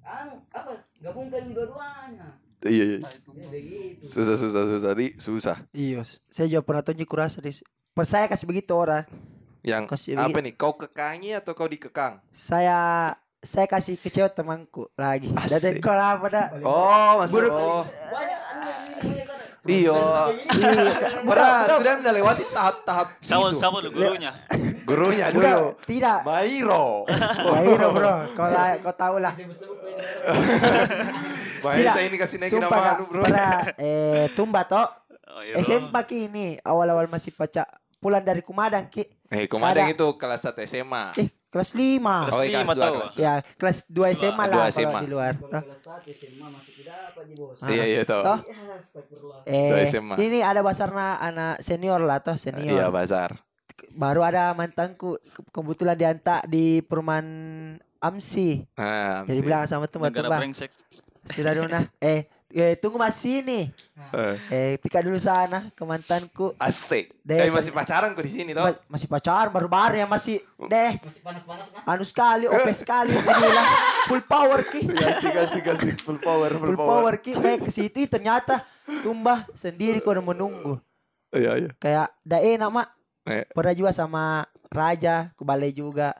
Anu 0.00 0.34
apa? 0.48 0.72
Gabungkan 1.02 1.42
dua-duanya. 1.50 2.28
Iya 2.66 2.84
iya. 2.84 2.98
Ya, 2.98 3.46
begitu. 3.54 4.02
Susah 4.02 4.34
susah 4.34 4.62
susah 4.66 4.92
di 4.98 5.06
susah. 5.14 5.56
Iya, 5.70 6.02
saya 6.26 6.46
juga 6.50 6.62
pernah 6.66 6.82
tunjuk 6.82 7.06
kurasa 7.06 7.38
di 7.38 7.54
Pas 7.94 8.06
saya 8.06 8.26
kasih 8.26 8.46
begitu 8.46 8.74
orang. 8.74 9.06
Yang 9.62 9.84
Kasih 9.90 10.12
apa 10.18 10.38
nih? 10.38 10.54
Kau 10.54 10.74
kekangi 10.78 11.34
atau 11.34 11.52
kau 11.54 11.66
dikekang? 11.66 12.22
Saya 12.30 13.10
saya 13.42 13.66
kasih 13.66 13.98
ke 13.98 14.10
cewek 14.10 14.34
temanku 14.34 14.86
lagi. 14.98 15.30
Dan 15.30 15.78
Asik. 15.78 15.82
kau 15.82 15.94
apa 15.94 16.26
dah? 16.30 16.46
Oh, 16.62 17.22
masuk. 17.22 17.42
Buruk. 17.42 17.52
Oh. 17.54 17.82
Banyak 17.86 18.40
anu 18.54 18.66
yang 18.70 18.82
ini 19.02 19.22
kan. 19.26 19.38
Iya. 19.68 19.98
Pernah 21.26 21.66
sudah 21.66 21.94
melewati 22.00 22.44
tahap-tahap 22.54 23.06
sama 23.22 23.78
lu 23.82 23.90
gurunya. 23.90 24.32
Gurunya 24.86 25.26
dulu. 25.30 25.74
tidak. 25.84 26.22
Mairo. 26.24 27.04
Bairo 27.50 27.88
bro, 27.92 28.14
kau 28.32 28.48
lah, 28.48 28.78
kau 28.80 28.94
tahu 28.94 29.16
lah. 29.20 29.34
Sebut-sebut 31.60 31.90
gue 31.90 32.00
ini. 32.00 32.08
Ini 32.08 32.16
kasih 32.16 32.36
naik 32.38 32.50
Sumpah 32.50 32.68
nama 32.70 32.82
kak, 32.84 32.96
lu, 32.96 33.04
Bro. 33.06 33.22
pernah 33.22 33.52
eh 33.76 34.24
tumba 34.32 34.62
toh 34.64 34.86
Oh, 35.28 35.42
iya, 35.42 35.54
SMP 35.58 35.92
kini 36.04 36.56
awal-awal 36.60 37.06
masih 37.06 37.30
pacar 37.30 37.68
pulang 37.96 38.20
dari 38.20 38.40
Kumadang 38.40 38.86
ki 38.86 39.04
Eh, 39.28 39.44
Ada. 39.44 39.84
itu 39.86 40.08
kelas 40.14 40.40
1 40.42 40.64
SMA. 40.64 41.12
eh 41.14 41.28
kelas 41.46 41.70
5 41.70 42.00
Kelas 42.00 42.32
Oh, 42.32 42.42
iya, 42.42 42.58
lima 42.58 42.64
kelas 42.64 42.74
dua, 42.74 42.82
tahu. 42.82 42.96
kelas 42.96 43.12
ya 43.14 43.32
kelas 43.54 43.78
2 43.86 44.16
SMA 44.16 44.42
Dua 44.42 44.56
lah 44.56 44.66
SMA. 44.68 44.88
kalau 44.88 44.98
di 44.98 45.08
luar 45.08 45.32
Kalau 45.34 45.50
toh. 45.50 45.62
kelas 45.62 45.80
satu 45.80 46.08
SMA 46.10 46.46
masih 46.48 46.72
tidak 46.74 46.96
apa 47.06 47.20
di 47.22 47.34
bos. 47.34 47.58
Ah. 47.58 47.68
Iya, 47.68 47.84
iya. 47.86 48.02
Toh? 48.02 48.24
Ya, 48.24 48.34
astagfirullah. 48.74 49.40
Dua 49.44 49.78
eh 49.78 49.86
SMA. 49.86 50.14
ini 50.18 50.38
ada 50.40 50.60
basarna 50.60 51.06
anak 51.18 51.60
senior 51.60 52.00
lah 52.00 52.18
toh 52.18 52.34
Iya, 52.34 52.42
senior 52.42 52.88
bazar. 52.88 53.30
baru 53.90 54.20
ada 54.22 54.50
mantanku 54.52 55.16
ke- 55.22 55.44
kebetulan 55.50 55.94
diantar 55.94 56.42
di 56.44 56.80
perumahan 56.80 57.26
Amsi 57.98 58.62
Nah, 58.74 59.22
jadi 59.24 59.40
bilang 59.40 59.66
sama 59.66 59.84
teman 59.84 60.08
Negara 60.08 60.30
brengsek. 60.32 60.70
Sudah 61.30 61.52
dona. 61.54 61.80
Eh 62.00 62.26
eh 62.48 62.80
tunggu 62.80 62.96
masih 62.96 63.44
nih 63.44 63.68
eh, 64.16 64.34
eh 64.48 64.72
pika 64.80 65.04
dulu 65.04 65.20
sana 65.20 65.68
ke 65.76 65.82
mantanku. 65.84 66.56
Asik. 66.56 67.12
Deh, 67.20 67.44
Tapi 67.44 67.52
masih 67.52 67.72
pacaran 67.76 68.16
kok 68.16 68.24
di 68.24 68.32
sini 68.32 68.50
toh. 68.56 68.64
Ma- 68.64 68.80
masih 68.88 69.08
pacaran 69.08 69.52
baru-baru 69.52 70.00
ya 70.00 70.06
masih. 70.08 70.40
Deh. 70.56 70.96
Masih 71.04 71.20
panas-panas 71.20 71.68
nah. 71.76 71.92
anu 71.92 72.04
sekali 72.08 72.48
OP 72.48 72.68
sekali 72.72 73.12
bilang 73.12 73.68
full 74.08 74.24
power 74.24 74.60
ki. 74.64 74.80
Asik 75.12 75.34
asik 75.36 75.64
asik. 75.68 75.96
Full 76.00 76.20
power 76.24 76.50
full, 76.56 76.72
full 76.72 76.78
power. 76.80 77.14
ki. 77.20 77.32
Eh 77.36 77.56
ke 77.60 77.68
situ 77.68 78.08
ternyata 78.08 78.64
tumbah 79.04 79.44
sendiri 79.52 80.00
kau 80.00 80.16
udah 80.16 80.24
menunggu. 80.24 80.80
Iya 81.28 81.60
iya. 81.60 81.70
kayak 81.76 82.08
dah 82.24 82.40
enak 82.40 82.70
mak. 82.72 82.88
Eh. 83.28 83.44
pernah 83.52 83.76
juga 83.76 83.92
sama 83.92 84.48
Raja 84.72 85.28
ke 85.36 85.44
balai 85.44 85.68
juga 85.76 86.16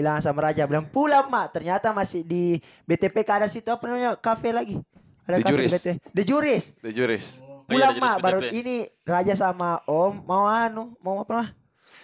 bilang 0.00 0.18
sama 0.18 0.40
Raja 0.42 0.64
bilang 0.64 0.86
pulang 0.86 1.26
mak 1.26 1.52
ternyata 1.52 1.90
masih 1.90 2.20
di 2.22 2.56
BTP 2.84 3.20
ke 3.20 3.32
ada 3.34 3.46
situ 3.46 3.68
apa 3.68 3.84
namanya 3.84 4.16
kafe 4.16 4.50
lagi 4.50 4.80
ada 5.22 5.36
Di 5.36 5.42
kafe 5.42 5.52
Juris. 5.54 5.70
di 5.70 5.76
BTP 5.76 5.86
di 6.10 6.22
Juris 6.24 6.64
The 6.78 6.90
juris. 6.90 7.24
Oh, 7.40 7.62
iya, 7.68 7.86
pulang 7.86 7.94
mak 7.98 8.16
baru 8.18 8.40
BTP. 8.40 8.52
ini 8.56 8.76
Raja 9.02 9.34
sama 9.34 9.78
Om 9.84 10.24
mau 10.24 10.44
anu 10.44 10.96
mau 10.98 11.20
apa 11.20 11.34
lah 11.36 11.48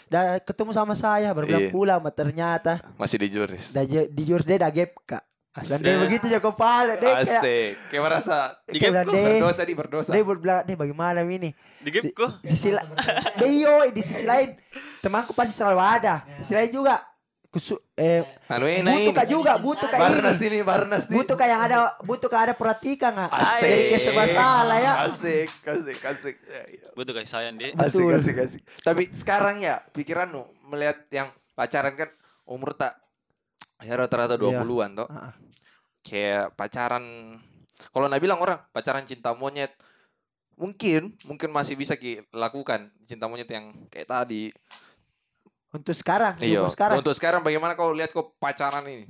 Dah 0.06 0.38
ketemu 0.38 0.70
sama 0.70 0.94
saya 0.94 1.32
baru 1.32 1.44
bilang 1.48 1.64
Iya. 1.64 1.72
pulang 1.72 1.98
mak 1.98 2.14
ternyata 2.14 2.78
Masih 2.94 3.18
di 3.18 3.28
juris. 3.28 3.72
dah 3.72 3.82
je- 3.82 4.06
di 4.06 4.22
Juris 4.22 4.44
dia 4.44 4.54
dah 4.56 4.70
gap 4.70 4.94
kak 5.02 5.24
dan 5.56 5.64
Asik. 5.72 5.82
dia 5.82 5.96
begitu 5.98 6.26
kepala 6.38 6.92
dia 6.94 7.11
kayak 7.16 7.26
Asik. 7.32 7.70
Kayak 7.88 8.02
merasa 8.04 8.37
Di 8.62 8.76
kayak 8.76 8.92
bilang 8.92 9.06
game 9.09 9.16
deh 9.16 9.26
berdosa 9.35 9.62
di 9.62 9.74
berdosa. 9.74 10.11
dia 10.12 10.22
bilang 10.22 10.61
deh 10.62 10.76
bagaimana 10.76 11.18
ini 11.24 11.50
Di 11.80 11.90
kok. 12.12 12.30
di 12.38 12.46
sisi 12.46 12.70
lain 12.70 12.87
Deyo 13.40 13.74
di 13.90 13.98
sisi 13.98 14.22
lain 14.22 14.54
temanku 15.00 15.32
pasti 15.32 15.50
selalu 15.50 15.80
ada 15.80 16.14
di 16.22 16.44
sisi 16.44 16.54
lain 16.54 16.70
juga 16.70 17.00
kusu 17.57 17.81
eh 17.97 18.21
Anu 18.53 18.69
butuh 18.69 19.16
kak 19.16 19.29
juga 19.33 19.53
butuh 19.57 19.88
kak 19.88 19.97
Barnas 19.97 20.37
ini 20.45 20.61
ini 20.61 20.64
Barnas 20.66 21.09
butuh 21.09 21.33
kayak 21.33 21.51
yang 21.57 21.62
ada 21.64 21.79
butuh 22.05 22.29
kayak 22.29 22.53
ada 22.53 22.55
perhatikan 22.55 23.16
nggak 23.16 23.33
Asik. 23.33 23.64
jadi 23.64 23.81
kayak 23.88 24.03
serba 24.05 24.25
salah 24.29 24.77
ya 24.77 24.92
Asik, 25.09 25.49
asik, 25.64 25.99
asik. 26.05 26.37
Ya, 26.45 26.62
ya. 26.69 26.87
Butuh 26.92 27.12
kasih 27.16 27.31
sayang, 27.33 27.57
Di. 27.57 27.73
Asik, 27.73 28.05
asik, 28.12 28.37
asik. 28.37 28.62
Tapi 28.85 29.09
sekarang 29.16 29.64
ya, 29.64 29.81
pikiranmu 29.97 30.69
melihat 30.69 31.01
yang 31.09 31.29
pacaran 31.57 31.97
kan 31.97 32.09
umur 32.45 32.77
tak 32.77 33.01
ya 33.81 33.97
rata-rata 33.97 34.37
Iya. 34.37 34.61
20-an 34.61 34.90
toh. 34.92 35.09
Ah. 35.09 35.33
Kayak 36.05 36.53
pacaran 36.57 37.05
kalau 37.92 38.07
nak 38.09 38.21
bilang 38.21 38.40
orang 38.40 38.61
pacaran 38.73 39.09
cinta 39.09 39.33
monyet 39.33 39.73
mungkin 40.57 41.12
mungkin 41.29 41.53
masih 41.53 41.77
bisa 41.77 41.92
ki 41.97 42.25
lakukan 42.33 42.88
cinta 43.05 43.29
monyet 43.29 43.49
yang 43.49 43.73
kayak 43.88 44.09
tadi. 44.09 44.53
Untuk 45.77 45.93
sekarang 45.93 46.35
Iya. 46.39 46.65
sekarang 46.69 46.97
Untuk 46.97 47.12
sekarang 47.12 47.41
bagaimana 47.41 47.73
kau 47.73 47.91
lihat 47.91 48.11
kau 48.11 48.33
pacaran 48.35 48.83
ini? 48.85 49.07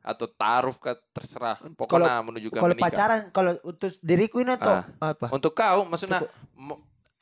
Atau 0.00 0.24
taruh 0.26 0.72
ke 0.72 0.96
terserah. 1.12 1.60
Pokoknya 1.74 2.18
menuju 2.20 2.48
ke 2.48 2.56
kalau 2.56 2.72
menikah. 2.72 2.86
pacaran 2.86 3.20
kalau 3.28 3.52
untuk 3.62 3.92
diriku 4.00 4.40
ini 4.40 4.56
tuh 4.56 4.72
Ah. 4.72 5.12
apa 5.12 5.28
Untuk 5.28 5.52
kau 5.52 5.84
maksudnya 5.84 6.24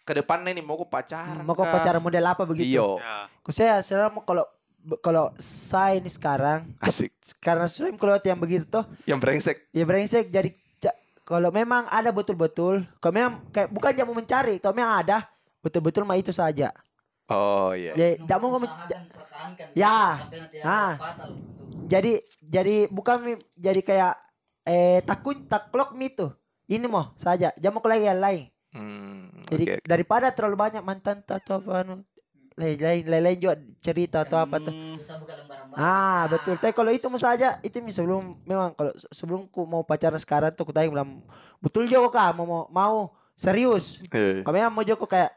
ke 0.01 0.13
depannya 0.15 0.51
nih 0.51 0.63
mau 0.63 0.77
kau 0.77 0.87
pacaran. 0.87 1.43
mau 1.43 1.53
kau 1.53 1.67
pacaran 1.67 1.99
model 1.99 2.23
apa 2.25 2.43
begitu 2.45 2.71
Iya. 2.73 2.87
Ya. 2.97 3.17
Kau 3.41 3.51
saya 3.51 3.83
saya 3.83 4.07
mau 4.07 4.23
kalau 4.23 4.47
kalau 4.97 5.35
saya 5.37 5.99
ini 5.99 6.07
sekarang 6.07 6.63
Asik. 6.79 7.11
karena 7.37 7.67
sering 7.67 7.95
keluar 7.95 8.23
yang 8.23 8.39
begitu 8.39 8.63
tuh 8.65 8.87
Yang 9.03 9.19
brengsek. 9.19 9.57
ya 9.71 9.83
brengsek 9.83 10.31
jadi 10.31 10.55
kalau 11.21 11.51
memang 11.51 11.91
ada 11.91 12.15
betul-betul 12.15 12.87
kalau 12.97 13.11
memang 13.13 13.43
kayak 13.51 13.67
bukan 13.67 13.91
jangan 13.91 14.07
mau 14.07 14.17
mencari 14.17 14.55
kalau 14.57 14.75
memang 14.77 14.95
ada 14.97 15.27
betul-betul 15.59 16.07
mah 16.07 16.15
itu 16.15 16.31
saja 16.31 16.71
Oh 17.29 17.71
iya. 17.73 17.93
ya 17.93 18.09
tidak 18.17 18.39
mau 18.39 18.55
pertahankan. 18.55 19.67
Ya. 19.75 20.19
Ah. 20.63 20.93
fatal. 20.95 21.31
jadi 21.85 22.13
jadi 22.41 22.77
bukan 22.89 23.17
jadi 23.55 23.81
kayak 23.81 24.15
eh 24.65 24.99
takut 25.03 25.39
taklok 25.45 25.93
mi 25.93 26.09
tuh 26.09 26.35
ini 26.67 26.87
mau 26.87 27.15
saja 27.17 27.51
jangan 27.57 27.75
mau 27.75 27.85
lagi 27.85 28.05
yang 28.05 28.19
lain 28.19 28.45
Hmm, 28.71 29.33
jadi 29.49 29.65
oke. 29.73 29.89
daripada 29.89 30.29
terlalu 30.29 30.57
banyak 30.59 30.83
mantan 30.83 31.23
atau 31.23 31.57
apa 31.57 31.81
anu 31.81 32.05
lain-lain 32.53 33.05
lain-lain 33.05 33.39
juga 33.39 33.55
cerita 33.79 34.21
atau 34.21 34.37
apa 34.37 34.59
tuh 34.59 34.69
Hmm. 34.69 34.97
Susah 34.97 35.17
buka 35.17 35.33
lembaran-lembaran. 35.35 35.81
Ah 35.81 36.25
betul. 36.27 36.55
Tapi 36.57 36.73
kalau 36.73 36.91
itu 36.91 37.07
mau 37.07 37.17
saja 37.17 37.57
itu 37.61 37.81
mi 37.81 37.89
sebelum 37.89 38.37
memang 38.43 38.73
kalau 38.73 38.93
se- 38.93 39.09
sebelum 39.15 39.45
ku 39.47 39.65
mau 39.65 39.81
pacaran 39.81 40.17
sekarang 40.17 40.53
tuh 40.53 40.65
ku 40.65 40.73
tanya 40.73 40.91
bilang 40.91 41.21
betul 41.57 41.85
juga 41.85 42.11
kak 42.11 42.31
mau 42.35 42.45
mau, 42.45 42.63
mau 42.69 42.97
serius. 43.33 43.97
Kalau 44.43 44.53
memang 44.53 44.73
mau 44.73 44.83
joko 44.83 45.05
kayak 45.05 45.33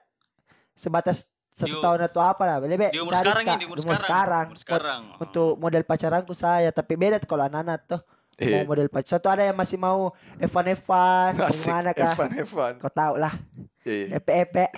sebatas 0.74 1.32
satu 1.60 1.76
Di- 1.76 1.84
tahun 1.84 2.00
atau 2.06 2.22
apa 2.22 2.44
lah. 2.46 2.56
Lebih 2.62 2.90
Di 2.90 3.00
umur 3.00 3.12
cari, 3.12 3.22
sekarang 3.22 3.44
Kak. 3.44 3.52
ini, 3.52 3.60
di 3.60 3.66
umur 3.68 3.78
Di 3.78 3.84
sekarang. 3.84 4.46
Umur 4.48 4.60
sekarang. 4.60 5.02
Untuk 5.20 5.52
model 5.58 5.84
pacaranku 5.84 6.34
saya, 6.34 6.70
tapi 6.70 6.96
beda 6.96 7.20
tuh 7.20 7.28
kalau 7.28 7.44
anak-anak 7.44 7.80
tuh. 7.86 8.02
Eh, 8.36 8.48
Mau 8.56 8.72
model 8.72 8.88
pacar. 8.88 9.20
Satu 9.20 9.28
ada 9.28 9.44
yang 9.44 9.54
masih 9.54 9.76
mau 9.76 10.16
Evan-Evan, 10.38 11.36
asik. 11.44 11.68
gimana 11.68 11.92
kah? 11.92 12.16
Evan, 12.16 12.32
Evan. 12.34 12.74
Kau 12.78 12.88
tahu 12.90 13.14
lah, 13.18 13.36
Iya, 13.82 14.16
epe-epe. 14.16 14.72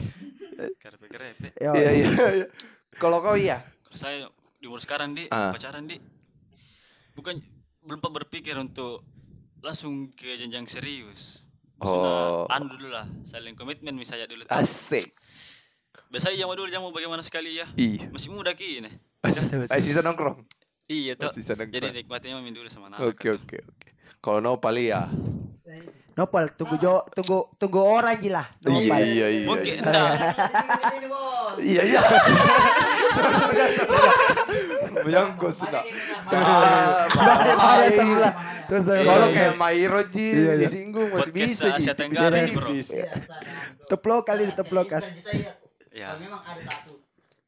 Kerepe-kerepe. 0.76 1.48
Yo, 1.56 1.72
iya, 1.72 1.90
iya. 1.92 2.08
iya. 2.36 2.48
Kalau 2.96 3.18
kau 3.20 3.34
iya? 3.34 3.62
Kalau 3.84 3.94
saya 3.96 4.26
di 4.58 4.66
umur 4.66 4.78
sekarang 4.78 5.14
di 5.14 5.26
Ah. 5.28 5.50
pacaran 5.50 5.86
di 5.86 5.98
bukan 7.12 7.38
belum 7.82 8.02
berpikir 8.02 8.54
untuk 8.56 9.06
langsung 9.60 10.10
ke 10.12 10.38
jenjang 10.38 10.66
serius. 10.66 11.46
Maksudnya 11.78 12.14
Oh. 12.40 12.46
anu 12.48 12.66
dulu 12.72 12.90
lah, 12.90 13.06
saling 13.24 13.54
komitmen 13.54 13.94
misalnya 13.94 14.26
dulu. 14.26 14.42
tuh. 14.44 14.54
Asik. 14.54 15.14
Biasanya 16.12 16.44
yang 16.44 16.52
dulu 16.52 16.68
jamu 16.68 16.92
bagaimana 16.92 17.24
sekali 17.24 17.56
ya? 17.56 17.72
Iya. 17.80 18.12
Masih 18.12 18.36
muda 18.36 18.52
ki 18.52 18.84
ini. 18.84 18.92
Asik 19.24 19.48
sisa 19.80 20.04
nongkrong. 20.04 20.44
Iya 20.92 21.16
tuh. 21.16 21.32
Sisa 21.32 21.56
nongkrong. 21.56 21.72
Jadi 21.72 21.88
nikmatinya 22.04 22.44
main 22.44 22.52
dulu 22.52 22.68
sama 22.68 22.92
anak. 22.92 23.00
Oke, 23.00 23.32
oke, 23.32 23.58
oke. 23.64 23.88
Kalau 24.20 24.44
Nopal 24.44 24.76
ya. 24.76 25.08
Nopal, 26.12 26.52
tunggu 26.52 26.76
jo, 26.76 27.08
tunggu 27.16 27.48
tunggu 27.56 27.80
orang 27.80 28.20
aja 28.20 28.44
lah. 28.44 28.48
Iya, 28.68 28.76
Nopal. 28.76 29.00
iya, 29.08 29.28
iya. 29.32 29.46
Mungkin 29.48 29.72
iya. 29.72 29.84
enggak. 29.88 30.12
Iya, 31.64 31.82
iya. 31.88 32.02
Menyangkut 35.08 35.54
sudah. 35.56 35.84
Sebelah. 37.88 38.34
Terus 38.68 38.84
saya 38.84 39.04
Kalau 39.08 39.28
kayak 39.32 39.56
Mairo 39.56 40.02
Ji 40.12 40.28
Iya, 40.28 40.36
iya. 40.36 40.54
disinggung 40.60 41.08
masih 41.16 41.32
bisa 41.32 41.72
Ji. 41.72 41.80
Asia 41.80 41.80
Bisa 41.80 41.94
Tenggara 41.96 42.36
nih, 42.36 42.52
bro. 42.52 42.68
Teplok 43.88 44.28
kali 44.28 44.52
diteplok 44.52 44.88
kan. 44.92 45.04
Ya. 45.92 46.08
Kalau 46.10 46.22
memang 46.24 46.42
ada 46.42 46.62
satu 46.62 46.94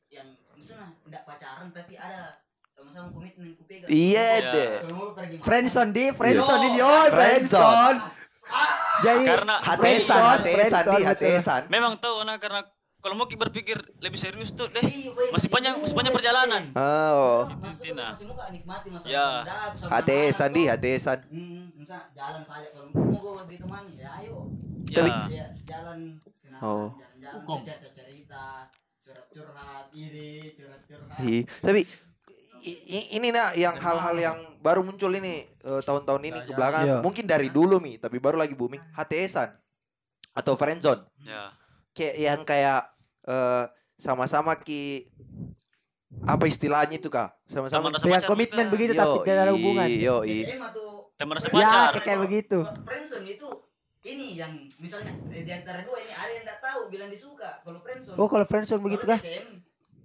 yang 0.09 0.27
misalnya 0.53 0.91
tidak 0.99 1.23
pacaran 1.23 1.67
tapi 1.71 1.93
ada 1.95 2.43
sama-sama 2.69 3.07
komitmen 3.09 3.55
kupegang. 3.55 3.87
Iya 3.87 4.27
Iya. 4.35 4.51
deh. 4.51 4.71
Kalau 4.83 4.95
mau 4.95 5.09
pergi 5.13 5.35
makan. 5.39 5.45
Friendzone 5.47 5.91
di, 5.91 6.05
friendzone 6.11 6.61
di, 6.61 6.69
yo, 6.75 6.91
Friendzone. 7.07 7.15
friendzone. 7.15 7.97
Jadi 9.01 9.23
Karena 9.25 9.55
Hatesan, 9.57 10.21
hatesan 10.37 10.83
di 10.85 11.01
hatesan. 11.01 11.61
Memang 11.67 11.95
tahu 11.97 12.21
nah 12.21 12.37
karena 12.37 12.61
kalau 12.99 13.15
mau 13.15 13.25
ki 13.25 13.35
berpikir 13.35 13.75
lebih 13.99 14.15
serius 14.15 14.51
tuh 14.51 14.67
deh. 14.69 14.79
Iya, 14.79 15.11
Masih 15.31 15.47
panjang 15.47 15.75
masih 15.75 15.95
panjang 15.95 16.13
perjalanan. 16.13 16.61
Oh. 16.73 17.47
Masih 17.59 17.91
muka 18.23 18.47
nikmati 18.51 18.87
masa 18.91 19.05
Ya. 19.07 19.27
Hatesan 19.87 20.49
di 20.51 20.63
hatesan. 20.67 21.19
Hmm, 21.27 21.71
jalan 22.13 22.41
saja 22.43 22.67
kalau 22.71 22.87
mau 22.91 23.15
gue 23.15 23.43
beri 23.47 23.57
teman 23.59 23.83
ya 23.91 24.09
ayo. 24.19 24.47
Ya. 24.87 25.03
Ya, 25.27 25.45
jalan 25.63 26.19
Oh. 26.61 26.93
cerita 27.89 28.69
curhat-curhat 29.03 29.85
ini 29.91 30.53
curhat-curhat. 30.53 31.17
Iya. 31.19 31.41
Tapi 31.59 31.81
ini 33.11 33.27
nak 33.29 33.55
yang 33.55 33.75
hal-hal 33.75 34.15
yang 34.15 34.37
baru 34.63 34.79
muncul 34.81 35.11
ini 35.11 35.43
eh, 35.43 35.81
tahun-tahun 35.83 36.23
ini 36.23 36.39
ke 36.47 36.51
belakang 36.53 36.85
Iya. 36.85 36.97
mungkin 37.03 37.27
dari 37.27 37.51
dulu 37.51 37.75
mi 37.77 37.99
tapi 37.99 38.23
baru 38.23 38.39
lagi 38.39 38.55
booming 38.55 38.79
HTSan 38.95 39.51
atau 40.33 40.55
friendzone 40.55 41.03
Ya. 41.19 41.51
kayak 41.91 42.15
yang 42.15 42.41
kayak 42.47 42.87
eh, 43.27 43.67
sama-sama 43.99 44.55
ki 44.55 45.11
apa 46.23 46.47
istilahnya 46.47 46.95
itu 46.95 47.11
kak 47.11 47.35
sama-sama 47.51 47.91
Dengan 47.91 48.21
pacar 48.21 48.29
komitmen 48.31 48.65
begitu 48.71 48.95
tapi 48.95 49.27
tidak 49.27 49.41
ada 49.43 49.53
hubungan. 49.53 49.87
yo 49.91 50.23
TTM 50.23 50.61
atau 50.63 50.85
Teman 51.13 51.37
rasa 51.37 51.47
Ya, 51.53 51.93
kayak 51.93 52.19
begitu. 52.25 52.57
friendzone 52.63 53.27
itu 53.27 53.47
ini 54.03 54.35
yang 54.35 54.51
misalnya 54.77 55.15
di 55.25 55.47
antara 55.47 55.79
dua 55.81 55.95
ini 55.97 56.11
ada 56.11 56.31
yang 56.31 56.43
tidak 56.43 56.59
tahu 56.59 56.79
bilang 56.87 57.07
disuka 57.07 57.63
kalau 57.63 57.79
friendzone. 57.79 58.17
Oh, 58.19 58.27
kalau 58.27 58.43
friendzone 58.43 58.83
begitu 58.83 59.03
kah? 59.05 59.15
TTM, 59.17 59.47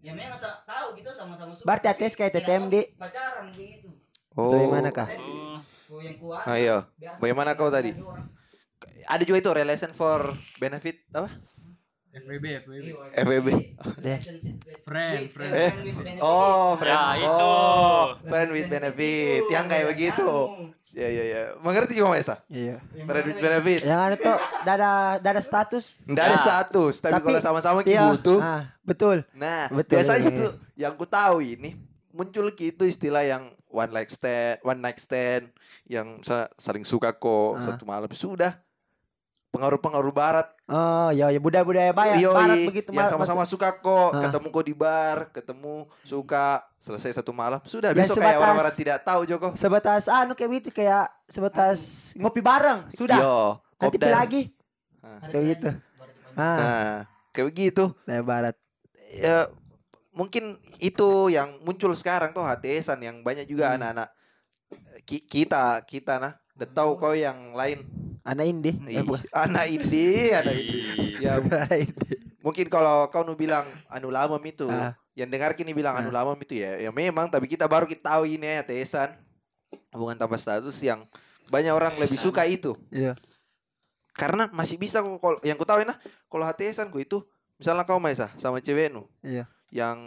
ya 0.00 0.12
memang 0.14 0.38
sa- 0.38 0.62
tahu 0.62 0.94
gitu 0.94 1.10
sama-sama 1.10 1.50
suka. 1.52 1.66
Berarti 1.66 1.86
ATS 1.88 2.14
kayak 2.14 2.32
TTM, 2.32 2.62
Di. 2.68 2.82
Pacaran 2.94 3.50
begitu. 3.50 3.90
oh 4.34 4.54
Bagaimana 4.54 4.90
kah? 4.90 5.08
Oh. 5.10 5.58
Yang 5.98 6.16
kuat. 6.20 6.44
Ah, 6.44 6.54
iya. 6.54 6.76
biasa 6.94 7.18
Bagaimana 7.18 7.50
kau 7.52 7.68
tadi? 7.68 7.90
ada 9.04 9.24
juga 9.24 9.40
itu 9.40 9.50
relation 9.50 9.90
for 9.90 10.20
benefit 10.60 11.00
apa 11.10 11.32
FWB, 12.10 12.46
FWB. 12.62 12.88
FWB. 13.14 13.48
Friend, 14.80 15.22
friend. 15.28 15.52
Eh. 15.52 15.72
oh 16.18 16.74
Ya, 16.74 16.80
friend 16.80 17.04
itu. 17.18 17.28
oh 17.30 18.04
friend 18.22 18.48
with 18.50 18.66
benefit 18.66 19.42
yang 19.48 19.64
kayak 19.66 19.86
begitu 19.88 20.24
ya 20.90 21.04
ya 21.06 21.24
ya 21.24 21.42
mengerti 21.58 21.94
juga 21.94 22.10
Mas 22.10 22.26
ah? 22.26 22.40
Iya. 22.48 22.80
friend 22.98 23.24
with 23.24 23.38
benefit 23.38 23.80
Yang 23.82 24.00
ada 24.02 24.16
tuh 24.16 24.36
dada 24.64 24.90
dada 25.20 25.40
status. 25.40 25.84
Nggak 26.02 26.24
ada 26.24 26.32
Ya. 26.32 26.40
status, 26.40 26.94
tapi, 26.98 27.12
Tapi- 27.14 27.26
kalau 27.28 27.40
sama-sama 27.40 27.78
ki 27.80 27.92
Iya. 27.92 28.08
butuh. 28.10 28.40
Ah, 28.40 28.62
betul. 28.82 29.16
Nah, 29.32 29.68
Betul, 29.70 29.92
biasanya 29.94 30.22
iya, 30.24 30.38
tuh 30.38 30.50
yang 30.74 30.92
ku 30.94 31.04
tahu 31.04 31.38
ini 31.38 31.76
muncul 32.10 32.50
ki 32.50 32.72
itu 32.72 32.82
istilah 32.84 33.22
yang 33.22 33.46
one 33.68 33.92
night 33.92 34.08
stand, 34.08 34.58
one 34.60 34.80
night 34.80 34.96
stand 34.96 35.52
yang 35.84 36.18
sa- 36.20 36.48
saling 36.56 36.82
suka 36.82 37.12
kok 37.12 37.52
Ah. 37.54 37.62
satu 37.62 37.84
malam 37.84 38.08
sudah 38.10 38.56
pengaruh-pengaruh 39.50 40.10
barat. 40.10 40.46
Oh, 40.64 41.08
ya 41.10 41.28
ya 41.28 41.38
budaya-budaya 41.38 41.90
barat, 41.90 42.18
Yoi, 42.18 42.30
barat 42.30 42.58
begitu 42.64 42.90
ma- 42.92 43.08
sama-sama 43.08 43.42
suka 43.42 43.72
kok, 43.74 44.10
Ah. 44.12 44.28
ketemu 44.28 44.46
kok 44.48 44.62
di 44.62 44.74
bar, 44.74 45.18
ketemu 45.30 45.74
suka, 46.02 46.60
selesai 46.78 47.14
satu 47.14 47.32
malam, 47.32 47.58
sudah 47.62 47.90
besok 47.90 48.18
kayak 48.18 48.36
orang-orang 48.38 48.74
tidak 48.74 48.98
tahu 49.02 49.24
Joko. 49.24 49.48
sebatas 49.54 50.04
anu 50.06 50.32
kayak 50.32 50.50
begitu 50.50 50.70
kayak 50.70 51.08
sebatas 51.24 52.12
ngopi 52.14 52.38
bareng, 52.38 52.84
sudah. 52.90 53.16
Yo, 53.16 53.38
Nanti 53.74 53.96
kopdar. 53.96 54.04
pilih 54.04 54.18
lagi. 54.18 54.42
Ah. 55.00 55.18
Kayak 55.24 55.42
begitu. 55.42 55.68
Ah, 56.34 56.44
Nah, 56.54 56.96
kayak 57.30 57.46
begitu. 57.48 57.84
budaya 57.98 58.22
barat. 58.22 58.54
ya 59.10 59.48
mungkin 60.12 60.60
itu 60.78 61.08
yang 61.28 61.56
muncul 61.62 61.88
sekarang 61.92 62.30
tuh 62.30 62.44
HTSan 62.44 63.00
yang 63.00 63.16
banyak 63.18 63.46
juga 63.46 63.72
Hmm. 63.72 63.80
anak-anak 63.80 64.08
ki- 65.02 65.24
kita 65.24 65.80
kita 65.82 66.14
nah 66.18 66.32
udah 66.52 66.68
tahu 66.68 66.90
kau 66.94 67.14
yang 67.14 67.54
lain 67.54 67.88
Anak 68.28 68.44
indie. 68.44 68.76
Eh, 68.84 69.00
bukan. 69.00 69.24
anak 69.32 69.66
ini 69.66 70.06
anak 70.30 70.54
ini 70.54 70.78
ya 71.18 71.40
Anak 71.40 71.96
mungkin 72.38 72.68
kalau 72.68 73.08
kau 73.08 73.22
nu 73.22 73.32
bilang 73.34 73.64
anu 73.88 74.08
lamam 74.08 74.40
itu 74.42 74.68
Ah. 74.68 74.92
yang 75.12 75.26
dengar 75.26 75.52
kini 75.52 75.72
bilang 75.72 75.96
anu 75.96 76.08
Ah. 76.08 76.20
lamam 76.20 76.36
itu 76.36 76.54
ya 76.54 76.76
ya 76.78 76.90
memang 76.90 77.26
tapi 77.26 77.44
kita 77.44 77.64
baru 77.64 77.84
kita 77.84 78.04
tahu 78.06 78.28
ini 78.28 78.44
ya 78.44 78.60
HTSan 78.62 79.16
hubungan 79.92 80.16
tanpa 80.16 80.36
status 80.36 80.76
yang 80.78 81.02
banyak 81.48 81.72
orang 81.72 81.96
lebih 81.96 82.14
HTSan. 82.14 82.26
suka 82.28 82.42
itu 82.44 82.72
Iya. 82.88 83.16
karena 84.12 84.46
masih 84.50 84.76
bisa 84.76 85.00
kok 85.00 85.18
yang 85.42 85.56
ku 85.56 85.64
tahu 85.64 85.80
nah 85.82 85.96
kalau 86.26 86.44
HTSan 86.44 86.88
ku 86.88 86.98
itu 86.98 87.24
misalnya 87.56 87.82
kau 87.82 87.96
Maisa 87.96 88.28
sama 88.36 88.60
cewek 88.60 88.88
nu 88.88 89.08
Iya. 89.20 89.48
Yang 89.70 89.98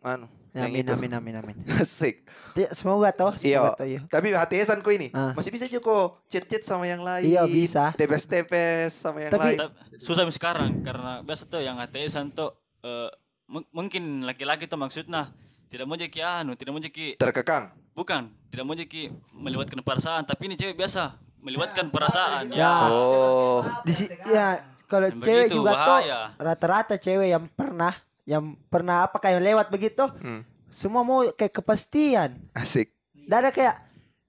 anu 0.00 0.26
yang 0.50 0.66
Amin, 0.66 0.80
itu 0.80 0.90
amin, 0.90 1.12
amin, 1.12 1.34
amin. 1.36 1.56
asik 1.82 2.24
Ya, 2.56 2.72
Semoga 2.72 3.12
toh, 3.12 3.36
Iya. 3.36 3.60
semoga 3.60 3.76
toh, 3.76 3.84
iya. 3.86 4.00
Tapi 4.06 4.32
HTSan 4.32 4.80
ku 4.80 4.88
ini 4.88 5.12
Ah. 5.12 5.36
masih 5.36 5.52
bisa 5.52 5.68
juga 5.68 5.84
kok 5.84 6.24
chat-chat 6.26 6.64
sama 6.64 6.84
yang 6.84 7.04
lain. 7.04 7.28
Iya, 7.28 7.44
bisa. 7.44 7.92
Tepes-tepes 7.92 8.96
sama 8.96 9.20
yang 9.20 9.28
Tapi- 9.30 9.52
lain. 9.52 9.58
Tapi 9.60 9.76
susah 9.98 10.24
mi 10.24 10.32
sekarang 10.32 10.80
karena 10.80 11.20
biasa 11.20 11.44
tuh 11.44 11.60
yang 11.60 11.76
HTSan 11.76 12.32
tuh 12.32 12.56
eh, 12.80 13.12
mung- 13.46 13.68
mungkin 13.70 14.22
laki-laki 14.22 14.64
tuh 14.64 14.76
maksudnya 14.76 15.28
tidak 15.66 15.84
mau 15.84 15.94
jadi 15.94 16.16
anu, 16.40 16.54
tidak 16.54 16.72
mau 16.72 16.80
jadi 16.80 17.14
Terkekang. 17.14 17.76
bukan, 17.92 18.22
tidak 18.48 18.64
mau 18.64 18.72
jadi 18.72 19.12
melewatkan 19.30 19.80
perasaan, 19.80 20.22
tapi 20.22 20.46
ini 20.46 20.54
cewek 20.54 20.72
biasa 20.74 21.12
melewatkan 21.38 21.90
perasaan. 21.90 22.48
Ya. 22.50 22.88
Oh. 22.88 23.60
Di 23.82 23.92
si- 23.92 24.08
ya 24.24 24.64
kalau 24.84 25.10
Yang 25.10 25.20
cewek 25.20 25.44
begitu, 25.44 25.56
juga 25.58 25.70
tuh 25.74 25.98
bahaya. 26.00 26.20
rata-rata 26.34 26.94
cewek 26.96 27.28
yang 27.28 27.44
pernah 27.50 27.92
yang 28.26 28.42
pernah 28.66 29.06
apa 29.06 29.16
kayak 29.16 29.38
lewat 29.40 29.66
begitu 29.68 30.02
Hmm. 30.18 30.42
semua 30.68 31.00
mau 31.00 31.22
kayak 31.30 31.54
kepastian 31.54 32.36
Asik. 32.52 32.90
Tidak 33.14 33.38
ada 33.38 33.50
kayak 33.50 33.74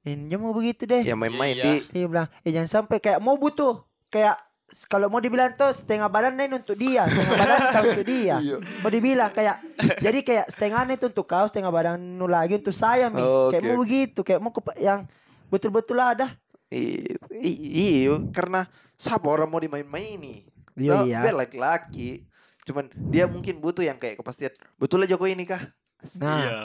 ini 0.04 0.34
mau 0.34 0.50
begitu 0.52 0.86
deh 0.86 1.02
Ya 1.02 1.14
main-main 1.14 1.52
Iya. 1.54 1.66
di 1.66 1.74
Iya 1.94 2.06
bilang, 2.08 2.28
eh 2.40 2.52
jangan 2.52 2.70
sampai 2.72 2.98
kayak 2.98 3.20
mau 3.20 3.36
butuh 3.36 3.82
kayak 4.08 4.38
kalau 4.86 5.08
mau 5.08 5.18
dibilang 5.18 5.52
tuh 5.54 5.72
setengah 5.72 6.06
badan 6.06 6.36
lain 6.36 6.60
untuk 6.60 6.76
dia, 6.76 7.08
setengah 7.08 7.36
badan 7.36 7.60
kau 7.70 7.84
untuk 7.86 8.06
dia. 8.06 8.36
Iya. 8.44 8.56
Mau 8.78 8.90
dibilang 8.90 9.32
kayak 9.32 9.56
jadi 9.98 10.20
kayak 10.22 10.46
setengah 10.50 10.80
itu 10.90 11.08
untuk 11.08 11.26
kau, 11.26 11.48
setengah 11.48 11.72
badan 11.72 11.96
nu 11.98 12.26
lagi 12.26 12.56
untuk 12.56 12.72
saya 12.72 13.08
mi. 13.08 13.18
Oh, 13.18 13.48
kayak 13.48 13.64
oke, 13.64 13.68
mau 13.68 13.80
begitu, 13.80 14.20
kayak 14.22 14.40
mau 14.40 14.52
kepa- 14.52 14.78
yang 14.78 15.08
betul-betul 15.48 15.98
ada. 15.98 16.36
I- 16.68 17.16
i- 17.34 17.62
Iya, 18.04 18.28
karena 18.30 18.68
siapa 18.94 19.24
orang 19.26 19.48
mau 19.48 19.58
dimain-maini. 19.58 20.44
Iya 20.76 20.94
Nah, 20.94 21.04
iya. 21.26 21.32
Laki-laki. 21.34 22.28
Cuman 22.68 22.86
dia 23.08 23.24
mungkin 23.26 23.58
butuh 23.58 23.82
yang 23.82 23.96
kayak 23.96 24.20
kepastian. 24.20 24.52
Betul 24.76 25.02
aja 25.02 25.16
Jokowi 25.16 25.34
ini 25.34 25.48
kah? 25.48 25.64
Nah, 26.16 26.36
Iya. 26.38 26.60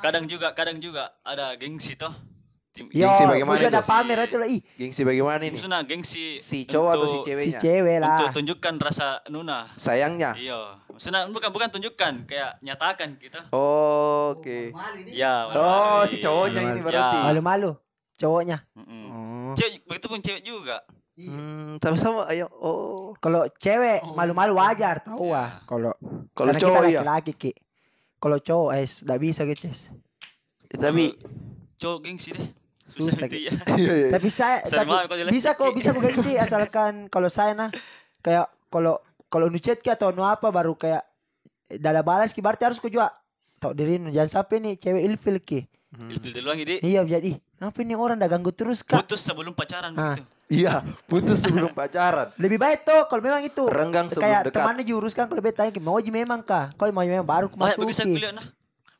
Kadang 0.00 0.24
juga, 0.24 0.54
kadang 0.54 0.78
juga 0.78 1.12
ada 1.20 1.52
gengsi 1.54 1.92
toh. 1.94 2.14
Tim- 2.70 2.90
yo, 2.90 3.06
Gengsi 3.06 3.22
bagaimana 3.24 3.54
udah 3.56 3.70
ada 3.70 3.78
itu? 3.78 3.86
pamer 3.86 4.18
itu 4.20 4.34
lah 4.34 4.48
ih 4.50 4.60
Gengsi 4.74 5.02
bagaimana 5.02 5.42
ini? 5.42 5.54
Maksudnya 5.54 5.82
gengsi 5.84 6.42
Si 6.42 6.66
cowok 6.66 6.90
atau 6.90 6.98
si 7.00 7.10
untuk- 7.12 7.22
si 7.22 7.30
ceweknya? 7.30 7.60
cewek 7.60 7.96
lah. 8.02 8.10
Untuk 8.16 8.34
tunjukkan 8.34 8.74
rasa 8.80 9.06
nuna. 9.28 9.58
Sayangnya. 9.76 10.34
Iya. 10.34 10.82
Maksudnya 10.88 11.20
bukan 11.28 11.50
bukan 11.50 11.68
tunjukkan, 11.70 12.12
kayak 12.24 12.50
nyatakan 12.60 13.14
kita. 13.14 13.46
Oh, 13.50 14.34
Oke. 14.34 14.70
malu 14.70 14.98
ini. 15.00 15.10
Ya. 15.12 15.46
Oh, 15.46 15.54
malu. 16.02 16.10
si 16.10 16.16
cowoknya 16.18 16.60
ini 16.64 16.80
Ya. 16.80 16.82
berarti. 16.82 17.18
Malu-malu 17.22 17.70
cowoknya. 18.16 18.58
Mm-mm. 18.74 19.04
Oh. 19.06 19.54
Cewek 19.54 19.86
begitu 19.86 20.06
pun 20.08 20.18
cewek 20.18 20.42
juga. 20.42 20.82
Hmm, 21.14 21.78
tapi 21.78 21.94
sama 21.94 22.26
ayo 22.26 22.50
oh. 22.52 23.14
Kalau 23.16 23.46
cewek 23.48 24.02
Oh. 24.02 24.18
malu-malu 24.18 24.58
wajar 24.58 24.98
tahu 24.98 25.30
Ya. 25.30 25.38
ah. 25.38 25.50
Kalau 25.62 25.94
Kalau 26.34 26.50
karena 26.50 26.58
cowok 26.58 26.74
kita 26.76 26.88
iya. 26.88 26.98
laki-laki 27.00 27.32
ki. 27.34 27.52
Kalau 28.18 28.38
cowok 28.38 28.70
eh 28.74 28.84
sudah 28.84 29.16
bisa 29.16 29.40
gitu. 29.44 29.64
Ces. 29.64 29.94
Tapi 30.68 31.14
Cowok 31.76 31.98
gengsi 32.02 32.30
deh. 32.32 32.50
Susah, 32.84 33.14
Susah 33.14 33.26
gitu 33.26 33.46
ya. 33.46 33.52
iya 33.80 33.92
iya. 33.96 34.08
Tapi 34.10 34.28
saya 34.28 34.56
tapi 34.60 34.90
kalau 34.90 35.30
bisa 35.30 35.50
kok 35.52 35.70
bisa 35.72 35.88
kok 35.88 36.02
gengsi 36.02 36.32
asalkan 36.44 37.06
kalau 37.06 37.28
saya 37.28 37.54
nah 37.54 37.70
kayak 38.20 38.50
kalau 38.68 38.98
kalau 39.28 39.46
nu 39.46 39.56
chat 39.56 39.78
ki 39.78 39.88
atau 39.88 40.10
nu 40.10 40.20
apa 40.20 40.50
baru 40.50 40.74
kayak 40.74 41.06
dalam 41.72 42.02
balas 42.02 42.30
ki 42.30 42.38
berarti 42.38 42.66
harus 42.66 42.78
ku 42.78 42.86
juga 42.86 43.14
tahu 43.56 43.70
diri 43.72 43.96
nu 43.96 44.10
jangan 44.10 44.42
sampai 44.42 44.58
nih 44.60 44.74
cewek 44.76 45.02
ilfil 45.04 45.38
ki. 45.38 45.60
Hmm. 45.90 46.10
Ilfil 46.10 46.34
duluan 46.34 46.58
ide. 46.58 46.82
Iya 46.82 47.06
jadi 47.08 47.38
kenapa 47.54 47.78
ini 47.80 47.94
orang 47.94 48.18
dah 48.18 48.26
ganggu 48.26 48.50
terus 48.50 48.82
kak? 48.82 48.98
Putus 49.00 49.22
sebelum 49.22 49.54
pacaran 49.54 49.94
Ah. 49.94 50.18
begitu. 50.18 50.33
Iya, 50.46 50.74
putus 51.04 51.40
sebelum 51.40 51.72
pacaran. 51.78 52.28
Lebih 52.36 52.56
baik 52.56 52.82
tuh 52.82 53.00
kalau 53.06 53.20
memang 53.20 53.40
itu 53.40 53.64
Renggang 53.64 54.06
sebelum 54.06 54.24
kayak 54.24 54.40
dekat. 54.44 54.56
temannya 54.58 54.84
juruskan 54.84 55.24
kalau 55.24 55.40
beta 55.40 55.62
tanya 55.62 55.80
mau 55.80 55.96
aja 55.96 56.10
memang 56.10 56.40
kak 56.40 56.74
kalau 56.74 56.90
mau 56.90 57.00
memang 57.00 57.24
baru 57.24 57.46
ku 57.46 57.56
Banyak 57.56 57.74
begitu 57.74 57.94
saya 57.94 58.04
masuki. 58.04 58.16
kuliah 58.18 58.32
nah. 58.32 58.46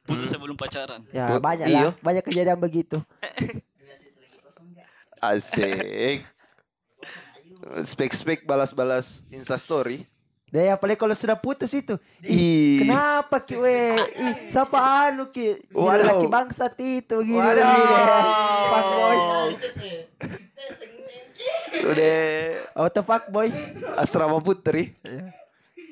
Putus 0.02 0.28
sebelum 0.28 0.52
pacaran. 0.54 1.00
Ya 1.10 1.28
Tut- 1.28 1.40
banyak 1.40 1.66
iya. 1.66 1.80
lah 1.82 1.92
banyak 1.98 2.22
kejadian 2.22 2.56
begitu. 2.58 2.96
Asik. 5.18 6.24
Spek-spek 7.82 8.44
balas-balas 8.44 9.24
Insta 9.28 9.56
story. 9.56 10.04
Deh 10.46 10.70
apalagi 10.70 10.96
kalau 10.96 11.12
sudah 11.12 11.34
putus 11.34 11.72
itu. 11.72 11.96
Ih. 12.20 12.78
Kenapa 12.80 13.36
ki 13.38 13.56
we? 13.56 13.96
Ih, 14.14 14.34
siapa 14.48 14.76
anu 15.08 15.26
ki? 15.26 15.72
Waduh. 15.72 16.04
laki 16.06 16.26
bangsat 16.26 16.72
itu 16.78 17.16
gini 17.18 17.36
Waduh. 17.36 17.64
gini. 17.64 17.84
Udah 21.82 22.16
Auto 22.78 23.00
fuck 23.02 23.26
boy. 23.30 23.50
asrama 23.98 24.38
putri. 24.38 24.94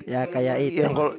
Ya 0.06 0.26
kayak 0.30 0.56
itu. 0.62 0.80
Yang 0.82 0.94
kalau 0.94 1.12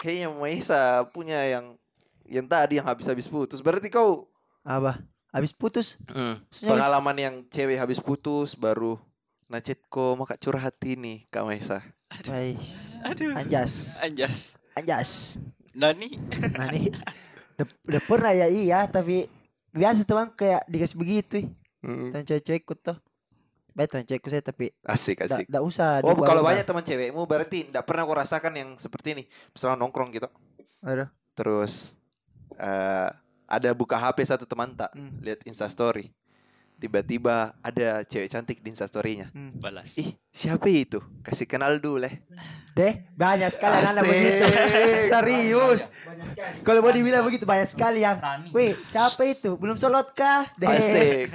kayaknya 0.00 0.28
Maisa 0.34 1.06
punya 1.10 1.38
yang 1.46 1.78
yang 2.26 2.46
tadi 2.46 2.78
yang 2.78 2.86
habis-habis 2.86 3.26
putus. 3.26 3.62
Berarti 3.62 3.90
kau 3.90 4.26
Apa? 4.66 5.02
Habis 5.30 5.54
putus? 5.54 5.94
Maksudnya 6.10 6.74
pengalaman 6.74 7.16
yang 7.16 7.34
cewek 7.48 7.78
habis 7.78 8.02
putus 8.02 8.58
baru 8.58 8.98
nacet 9.50 9.82
ko 9.90 10.14
maka 10.14 10.38
curhat 10.38 10.78
ini 10.86 11.26
Kak 11.30 11.42
Maisa. 11.42 11.82
Baik. 12.26 12.58
Aduh. 13.06 13.34
Anjas. 13.34 13.98
Anjas. 14.02 14.58
Anjas. 14.78 15.38
Nani. 15.74 16.18
Nah 16.54 16.70
nih. 16.70 16.90
Udah, 17.86 18.02
pernah 18.06 18.32
ya 18.32 18.46
iya 18.46 18.86
tapi 18.86 19.26
biasa 19.74 20.02
teman 20.06 20.30
kayak 20.34 20.66
dikasih 20.66 20.98
begitu. 20.98 21.34
ih. 21.42 21.46
Hmm. 21.82 22.10
Teman 22.14 22.26
cewek-cewekku 22.26 22.74
tuh. 22.78 22.98
Baik 23.72 23.88
teman 23.88 24.04
cewekku 24.04 24.28
saya 24.28 24.40
tapi 24.40 24.70
Asik 24.82 25.22
asik. 25.22 25.46
nggak 25.46 25.62
usah. 25.62 26.00
Oh 26.02 26.14
kalau 26.16 26.40
banyak 26.40 26.62
teman 26.62 26.82
cewekmu 26.82 27.22
berarti 27.24 27.66
tidak 27.66 27.84
pernah 27.84 28.02
kau 28.02 28.14
rasakan 28.14 28.52
yang 28.52 28.70
seperti 28.74 29.14
ini. 29.14 29.24
Misalnya 29.50 29.76
nongkrong 29.76 30.10
gitu. 30.10 30.28
Aduh. 30.80 31.08
Terus 31.32 31.94
eh 32.52 33.08
ada 33.46 33.70
buka 33.72 33.96
HP 33.96 34.22
satu 34.24 34.44
teman 34.44 34.70
tak 34.72 34.90
Hmm. 34.92 35.10
lihat 35.18 35.42
Insta 35.42 35.66
story. 35.66 36.10
Tiba-tiba 36.76 37.52
ada 37.60 38.00
cewek 38.02 38.26
cantik 38.26 38.58
di 38.58 38.72
Insta 38.72 38.86
story-nya. 38.86 39.28
Hmm. 39.30 39.52
Balas. 39.54 40.00
Ih, 40.00 40.16
siapa 40.30 40.64
itu? 40.64 40.96
Kasih 41.20 41.44
kenal 41.44 41.76
dulu 41.76 42.00
leh. 42.00 42.24
Deh, 42.72 43.04
banyak 43.12 43.52
sekali 43.52 43.76
anak 43.76 44.00
Asik. 44.00 44.08
begitu. 44.08 44.44
Serius. 45.12 45.80
Banyak 46.00 46.26
sekali. 46.30 46.54
Kalau 46.62 46.80
mau 46.80 46.88
dibilang 46.88 47.22
begitu 47.22 47.44
banyak 47.44 47.68
sekali 47.68 48.00
yang, 48.00 48.16
wih 48.50 48.72
siapa 48.86 49.20
itu? 49.24 49.60
Belum 49.60 49.76
solot 49.76 50.08
kah? 50.10 50.48
Deh. 50.56 50.72
Asik. 50.72 51.26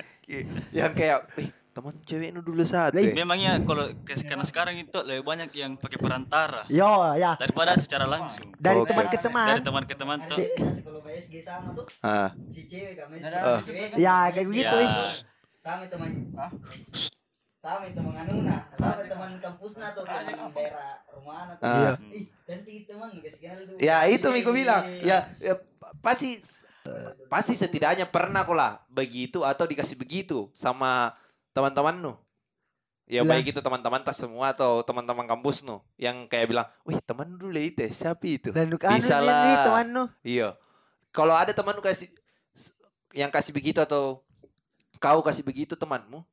yang 0.74 0.90
kayak, 0.92 1.30
ih, 1.38 1.54
teman 1.76 1.92
cewek 2.02 2.32
ini 2.32 2.40
dulu 2.40 2.64
eh." 2.64 3.12
Memangnya 3.12 3.60
kalau 3.62 3.92
ke- 4.02 4.24
karena 4.24 4.42
sekarang 4.42 4.80
itu 4.80 4.96
lebih 5.04 5.22
banyak 5.22 5.52
yang 5.52 5.76
pakai 5.76 6.00
perantara 6.00 6.64
Yo 6.72 6.88
ya. 7.14 7.36
daripada 7.36 7.76
secara 7.76 8.08
langsung. 8.08 8.56
Dari 8.56 8.80
Oke. 8.80 8.90
teman 8.90 9.06
ke 9.06 9.18
teman. 9.20 9.48
Dari 9.52 9.62
teman 9.62 9.84
ke 9.84 9.94
teman 9.94 10.18
tuh. 10.24 10.40
Kalau 10.40 11.04
KSG 11.04 11.44
sama 11.44 11.76
tuh, 11.76 11.84
Ah, 12.00 12.32
si 12.48 12.64
cewek 12.66 12.96
Ada- 12.96 13.60
cewek. 13.60 14.00
Ya 14.00 14.32
kayak 14.32 14.48
begitu. 14.48 14.72
Ya. 14.74 14.88
ih. 14.88 15.08
Sama 15.60 15.84
teman. 15.86 16.10
Hah? 16.34 16.52
Sama 17.60 17.86
teman 17.90 18.14
anuna, 18.16 18.58
sama 18.78 19.02
teman 19.04 19.30
kampusna 19.42 19.90
tuh 19.92 20.06
teman 20.06 20.54
daerah 20.54 21.02
rumah 21.12 21.58
tuh. 21.58 21.66
Ah. 21.66 21.98
Ih, 22.14 22.30
cantik 22.46 22.86
teman 22.86 23.10
dulu. 23.10 23.78
ya 23.82 24.06
itu 24.06 24.28
Miko 24.30 24.54
Iya. 24.54 24.56
bilang. 24.56 24.84
Ya, 25.02 25.18
ya 25.42 25.54
pasti 26.00 26.38
pasti 27.26 27.58
setidaknya 27.58 28.06
pernah 28.06 28.46
kok 28.46 28.54
lah 28.54 28.86
begitu 28.88 29.42
atau 29.42 29.66
dikasih 29.66 29.98
begitu 29.98 30.54
sama 30.54 31.18
teman-temanmu. 31.56 32.20
Ya 33.06 33.22
Lah. 33.22 33.38
baik 33.38 33.54
itu 33.54 33.62
teman-teman 33.62 34.02
tas 34.02 34.18
semua 34.18 34.50
atau 34.50 34.82
teman-teman 34.82 35.30
kampus 35.30 35.62
nu 35.62 35.78
yang 35.96 36.26
kayak 36.26 36.50
bilang, 36.50 36.68
"Wih, 36.84 36.98
teman 37.06 37.30
dulu 37.38 37.54
itu, 37.54 37.86
siapa 37.94 38.26
itu?" 38.26 38.50
Anu 38.50 38.82
Bisa 38.82 39.22
lah. 39.22 39.46
nih, 39.46 39.56
teman 39.62 39.86
nu. 39.88 40.04
Iya. 40.26 40.58
Kalau 41.14 41.38
ada 41.38 41.54
teman 41.54 41.78
lu 41.78 41.86
kasih 41.86 42.10
yang 43.14 43.30
kasih 43.30 43.54
begitu 43.54 43.78
atau 43.80 44.20
kau 44.98 45.22
kasih 45.22 45.46
begitu 45.46 45.78
temanmu 45.78 46.26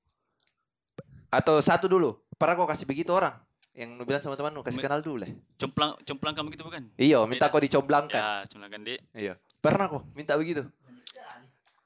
atau 1.29 1.61
satu 1.63 1.87
dulu 1.87 2.19
pernah 2.35 2.59
kau 2.59 2.67
kasih 2.67 2.83
begitu 2.83 3.13
orang 3.15 3.37
yang 3.73 3.95
lu 3.95 4.03
bilang 4.03 4.19
sama 4.19 4.35
teman 4.35 4.51
lu 4.51 4.65
kasih 4.65 4.81
Me- 4.81 4.85
kenal 4.89 5.05
dulu 5.05 5.23
lah. 5.23 5.29
Complang 5.61 5.93
complang 6.03 6.35
kamu 6.35 6.49
gitu 6.57 6.65
bukan? 6.67 6.83
Iya, 6.99 7.21
minta 7.29 7.47
Beda. 7.47 7.53
kau 7.53 7.61
dicomblangkan. 7.63 8.21
Ya, 8.21 8.33
comblangkan 8.49 8.81
di. 8.83 8.95
Iya. 9.15 9.37
Pernah 9.61 9.87
kok 9.93 10.03
minta 10.17 10.35
begitu. 10.35 10.65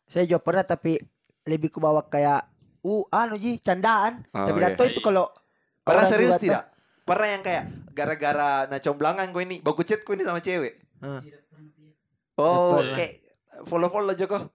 Saya 0.07 0.25
juga 0.25 0.38
pernah 0.40 0.62
tapi 0.62 1.03
lebih 1.42 1.75
ke 1.75 1.79
bawa 1.83 2.01
kayak 2.01 2.46
uh 2.87 3.03
anu 3.11 3.35
ji 3.35 3.59
candaan. 3.59 4.22
Oh, 4.31 4.46
tapi 4.46 4.59
iya. 4.62 4.70
dato 4.70 4.83
itu 4.87 5.03
kalau 5.03 5.27
Pernah 5.83 6.07
serius 6.07 6.38
tuh- 6.38 6.46
tidak? 6.46 6.70
Pernah 7.07 7.29
yang 7.31 7.42
kayak 7.42 7.64
gara-gara 7.94 8.66
nah 8.66 8.79
comblangan 8.83 9.31
kau 9.31 9.42
ini, 9.42 9.62
baku 9.62 9.83
chat 9.87 10.03
kau 10.03 10.14
ini 10.14 10.27
sama 10.27 10.42
cewek. 10.42 10.75
Dia. 11.03 11.38
Oh, 12.37 12.83
kayak 12.83 13.22
follow-follow 13.64 14.14
Joko. 14.14 14.51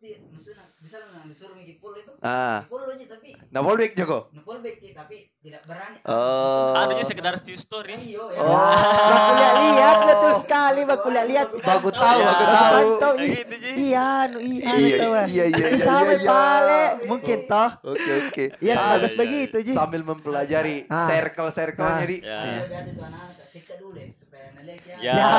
Bisa 0.82 0.98
nggak 0.98 1.30
disuruh 1.30 1.54
mikir 1.54 1.78
pul 1.78 1.94
itu. 1.94 2.10
Ah, 2.20 2.65
Pul 2.65 2.82
aja 2.84 3.06
tapi 3.08 3.38
nah 3.48 3.62
back 3.62 3.94
Joko. 3.94 4.34
nupul 4.34 4.58
baik 4.60 4.82
tapi 4.91 5.30
tidak 5.38 5.62
berani. 5.63 6.02
Oh. 6.04 6.74
Ada 6.74 6.98
aja 6.98 7.06
sekedar 7.06 7.38
view 7.38 7.54
story. 7.56 7.94
Ayo, 7.94 8.26
Oh. 8.34 8.50
Baku 8.50 9.32
lihat 9.38 9.56
lihat 9.62 9.98
betul 10.04 10.34
sekali 10.41 10.82
baku 10.84 11.08
lihat. 11.13 11.48
Baku 11.54 11.89
tahu, 11.91 12.17
Iya. 12.17 12.32
baku 12.74 12.94
tahu. 12.98 13.13
Gitu. 13.15 13.56
Iya 13.62 14.06
anu 14.26 14.39
iya 14.41 14.72
Iya, 14.74 14.98
tahu. 14.98 15.12
iya, 15.13 15.24
iya, 15.24 15.46
iya, 15.48 15.65
Ih, 15.70 15.80
sampai 15.80 16.17
iya. 16.17 16.26
pale 16.26 16.82
mungkin 17.06 17.38
toh. 17.46 17.70
Oke, 17.86 18.12
oke. 18.24 18.46
Iya 18.58 18.74
Ah, 18.74 18.82
sebagus 18.82 19.12
iya, 19.12 19.20
begitu 19.22 19.58
ji. 19.62 19.74
Sambil 19.78 20.02
mempelajari 20.02 20.76
Ah. 20.88 21.06
circle-circle-nya 21.06 21.94
Ah. 21.96 22.10
di. 22.10 22.17
Ya. 22.20 22.39
Iya, 22.41 22.62
biasa 22.65 22.89
tuh 22.89 23.04
anak-anak 23.06 23.36
ketika 23.46 23.74
dulu 23.78 23.98
ya. 25.01 25.13
Ya. 25.13 25.13
Ya. 25.15 25.30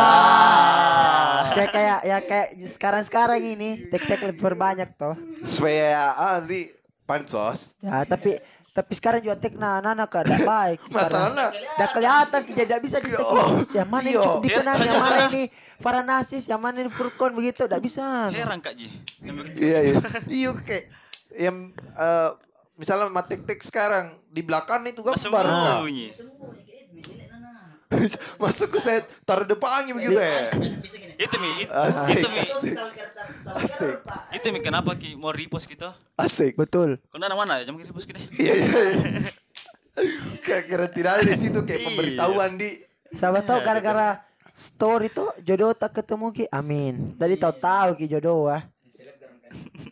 Kayak 1.52 1.70
kayak 1.70 1.98
ya 2.02 2.18
kayak 2.24 2.48
sekarang-sekarang 2.72 3.40
ini 3.44 3.70
tek-tek 3.92 4.20
lebih 4.24 4.40
berbanyak 4.40 4.88
toh. 4.96 5.14
Supaya 5.44 6.16
ah, 6.16 6.38
di 6.40 6.72
pansos. 7.04 7.76
Ya 7.84 8.02
tapi 8.08 8.40
tapi 8.72 8.92
sekarang 8.96 9.20
juga 9.20 9.36
tek 9.36 9.60
nah 9.60 9.84
anak 9.84 10.08
ada 10.08 10.32
baik. 10.32 10.80
Masalahnya 10.88 11.52
Udah 11.52 11.88
kelihatan 11.92 12.40
jadi 12.48 12.64
tidak 12.64 12.80
bisa 12.80 12.96
ditek. 13.04 13.26
Yang 13.76 13.88
mana 13.92 14.06
yang 14.08 14.16
Iya. 14.16 14.24
cukup 14.24 14.42
dikenal, 14.48 14.76
yang 14.80 14.96
mana 14.96 15.18
ini 15.28 15.42
Faranasis, 15.76 16.44
yang 16.48 16.60
mana 16.62 16.76
ini 16.80 16.88
Furkon 16.88 17.36
begitu, 17.36 17.68
tidak 17.68 17.84
bisa. 17.84 18.32
Heran 18.32 18.64
Kak 18.64 18.72
Ji. 18.72 18.88
Iya, 19.60 19.78
iya. 19.92 19.94
Iya 20.24 20.50
kayak 20.56 20.84
yang 21.36 21.56
eh, 21.76 22.30
misalnya 22.80 23.12
matik-tik 23.12 23.60
sekarang 23.60 24.16
di 24.32 24.40
belakang 24.40 24.80
itu 24.88 25.04
gambar. 25.04 25.44
Nah, 25.44 25.84
Sembunyi. 25.84 26.08
Semuanya 26.16 26.62
kayak 26.64 26.82
itu, 26.88 27.12
jelek 27.12 27.28
nana. 27.28 27.52
Masuk 28.42 28.68
ke 28.74 28.78
set 28.80 29.04
taruh 29.22 29.44
depannya 29.44 29.92
begitu 29.92 30.16
ya. 30.16 30.48
Itu 31.20 31.36
mi, 31.38 31.50
itu 31.62 32.26
mi, 32.32 32.40
Itu 34.32 34.46
mi 34.50 34.58
kenapa 34.64 34.96
ki 34.96 35.14
mau 35.14 35.30
repost 35.30 35.68
kita? 35.68 35.94
Asik. 36.16 36.56
Betul. 36.56 36.98
Kau 37.12 37.20
mana 37.20 37.36
mana 37.36 37.52
ya, 37.60 37.68
jam 37.68 37.76
repost 37.78 38.08
kita. 38.08 38.18
Iya, 38.40 38.54
iya. 38.56 38.66
iya. 38.66 39.30
Kayak 40.40 40.62
kira 40.72 40.86
tidak 40.88 41.10
ada 41.20 41.22
di 41.28 41.36
situ 41.36 41.58
kayak 41.68 41.80
Iya. 41.84 41.86
pemberitahuan 41.92 42.50
di 42.56 42.70
Siapa 43.12 43.44
tahu 43.44 43.60
gara-gara 43.60 44.24
story 44.56 45.12
tuh 45.12 45.36
jodoh 45.44 45.76
tak 45.76 46.00
ketemu 46.00 46.32
ki. 46.32 46.44
Amin. 46.48 47.12
Tadi 47.20 47.36
tahu-tahu 47.36 48.00
ki 48.00 48.08
jodoh 48.08 48.48
ah. 48.48 48.64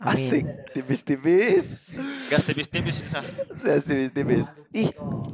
Asik 0.01 0.45
tipis-tipis. 0.73 1.93
Gas 2.33 2.45
tipis-tipis 2.49 3.05
sah. 3.05 3.25
Gas 3.61 3.85
tipis-tipis. 3.85 4.49
Ih, 4.73 4.89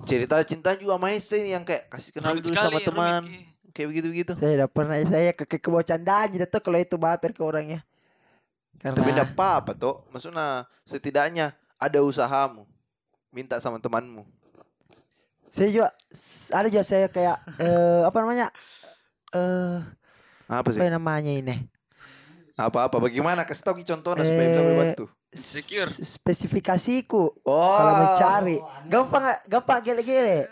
cerita 0.08 0.40
cinta 0.42 0.74
juga 0.74 0.98
Maisa 0.98 1.38
ini 1.38 1.54
yang 1.54 1.62
kayak 1.62 1.86
kasih 1.92 2.10
kenal 2.10 2.34
Rumit 2.34 2.42
dulu 2.46 2.54
sekali, 2.56 2.66
sama 2.66 2.80
teman. 2.82 3.22
rumit, 3.22 3.30
Ki. 3.30 3.70
Kayak 3.76 3.88
begitu-begitu. 3.92 4.32
Saya 4.40 4.52
udah 4.64 4.68
pernah 4.72 4.96
saya 5.04 5.30
ke 5.36 5.44
ke 5.44 5.58
candaan 5.60 6.26
jadi 6.32 6.46
tuh 6.48 6.60
kalau 6.64 6.78
itu 6.80 6.96
baper 6.96 7.30
ke 7.36 7.42
orangnya. 7.44 7.84
Karena 8.80 8.96
Tapi 8.96 9.12
tidak 9.12 9.28
apa-apa 9.36 9.72
toh. 9.76 10.00
Maksudnya 10.10 10.64
setidaknya 10.88 11.52
ada 11.76 11.98
usahamu. 12.00 12.64
Minta 13.30 13.60
sama 13.60 13.76
temanmu. 13.76 14.24
saya 15.52 15.68
juga 15.72 15.88
ada 16.52 16.66
juga 16.68 16.84
saya 16.84 17.06
kayak 17.08 17.36
eh 17.60 18.02
apa 18.04 18.16
namanya? 18.20 18.48
Eh 19.32 19.80
Apa 20.48 20.68
sih? 20.72 20.80
apa 20.80 20.88
namanya 20.92 21.32
ini? 21.32 21.68
Apa-apa? 22.56 22.96
Bagaimana? 22.98 23.44
Kasih 23.44 23.62
tau 23.62 23.74
Ki 23.74 23.84
contohnya 23.84 24.24
supaya 24.24 24.48
bisa 24.48 24.56
Eh, 24.56 24.66
membantu. 24.66 25.04
Secure. 25.30 25.90
spesifikasiku 26.00 27.22
Oh. 27.42 27.76
kalau 27.76 27.92
mencari. 27.94 28.56
Gampang 28.86 29.24
gampang 29.44 29.78
gele-gele. 29.80 30.48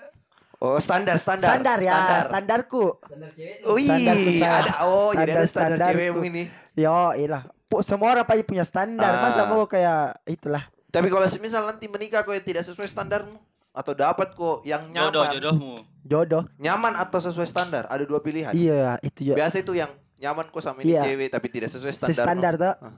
Oh, 0.59 0.77
standar 0.77 1.17
standar. 1.17 1.49
Standar 1.51 1.79
ya, 1.79 2.25
standarku. 2.25 3.01
Standar 3.03 3.31
cewek. 3.33 3.57
Wih, 3.67 3.85
Standar 3.87 4.17
standar. 4.17 4.61
ada 4.63 4.73
oh 4.83 5.11
jadi 5.11 5.31
ada 5.31 5.45
standar 5.45 5.77
Standar- 5.77 5.93
cewekmu 5.93 6.23
ini. 6.27 6.43
Yo, 6.75 6.93
ilah. 7.15 7.43
Semua 7.81 8.09
orang 8.13 8.23
pasti 8.23 8.43
punya 8.43 8.63
standar. 8.63 9.11
Ah. 9.11 9.21
Masa 9.25 9.43
mau 9.47 9.65
kayak 9.65 10.21
itulah. 10.27 10.65
Tapi 10.89 11.09
kalau 11.09 11.27
semisal 11.27 11.65
nanti 11.65 11.85
menikah 11.87 12.21
kok 12.21 12.31
yang 12.31 12.45
tidak 12.45 12.63
sesuai 12.63 12.87
standarmu 12.87 13.35
atau 13.73 13.93
dapat 13.93 14.31
kok 14.31 14.63
yang 14.63 14.87
nyaman, 14.87 15.11
Jodoh, 15.11 15.25
jodohmu. 15.33 15.75
Jodoh. 16.01 16.43
nyaman 16.57 16.95
atau 16.95 17.19
sesuai 17.19 17.45
standar, 17.45 17.89
ada 17.89 18.05
dua 18.05 18.21
pilihan. 18.21 18.53
Iya, 18.53 19.01
itu 19.01 19.33
juga. 19.33 19.37
Biasa 19.41 19.59
itu 19.59 19.73
yang 19.75 19.91
nyaman 20.25 20.49
kok 20.49 20.59
sama 20.59 20.81
ini 20.81 20.91
Iya. 20.91 21.03
cewek 21.05 21.29
tapi 21.29 21.47
tidak 21.49 21.69
sesuai 21.69 21.93
standar. 21.93 22.17
Standar 22.17 22.53
tuh. 22.57 22.75
Ah. 22.81 22.95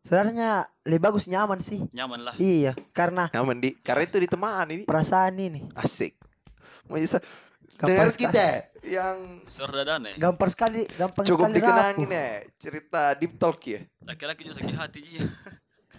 Sebenarnya 0.00 0.50
lebih 0.82 1.02
bagus 1.04 1.26
nyaman 1.26 1.58
sih. 1.58 1.78
Nyaman 1.90 2.22
lah. 2.22 2.34
Iya, 2.36 2.74
karena 2.90 3.30
Nyaman 3.30 3.58
di 3.58 3.70
karena 3.76 4.02
itu 4.02 4.16
ditemani 4.16 4.82
perasaan 4.82 5.34
ini 5.36 5.66
asik. 5.74 6.18
Mau 6.86 6.96
bisa 6.96 7.22
Gampang 7.72 7.86
dengar 7.88 8.08
sekali. 8.08 8.22
kita 8.24 8.46
yang 8.84 9.16
Sordadane. 9.44 10.12
gampang 10.16 10.50
sekali, 10.50 10.86
gampang 10.92 11.22
cukup 11.24 11.46
sekali 11.46 11.56
dikenangin 11.56 11.98
rapuh. 12.04 12.14
ya 12.16 12.26
cerita 12.56 13.02
deep 13.14 13.32
talk 13.36 13.58
ya. 13.60 13.80
Laki-laki 14.00 14.40
juga 14.42 14.54
sakit 14.56 14.76
hati 14.76 15.00
Ji. 15.00 15.18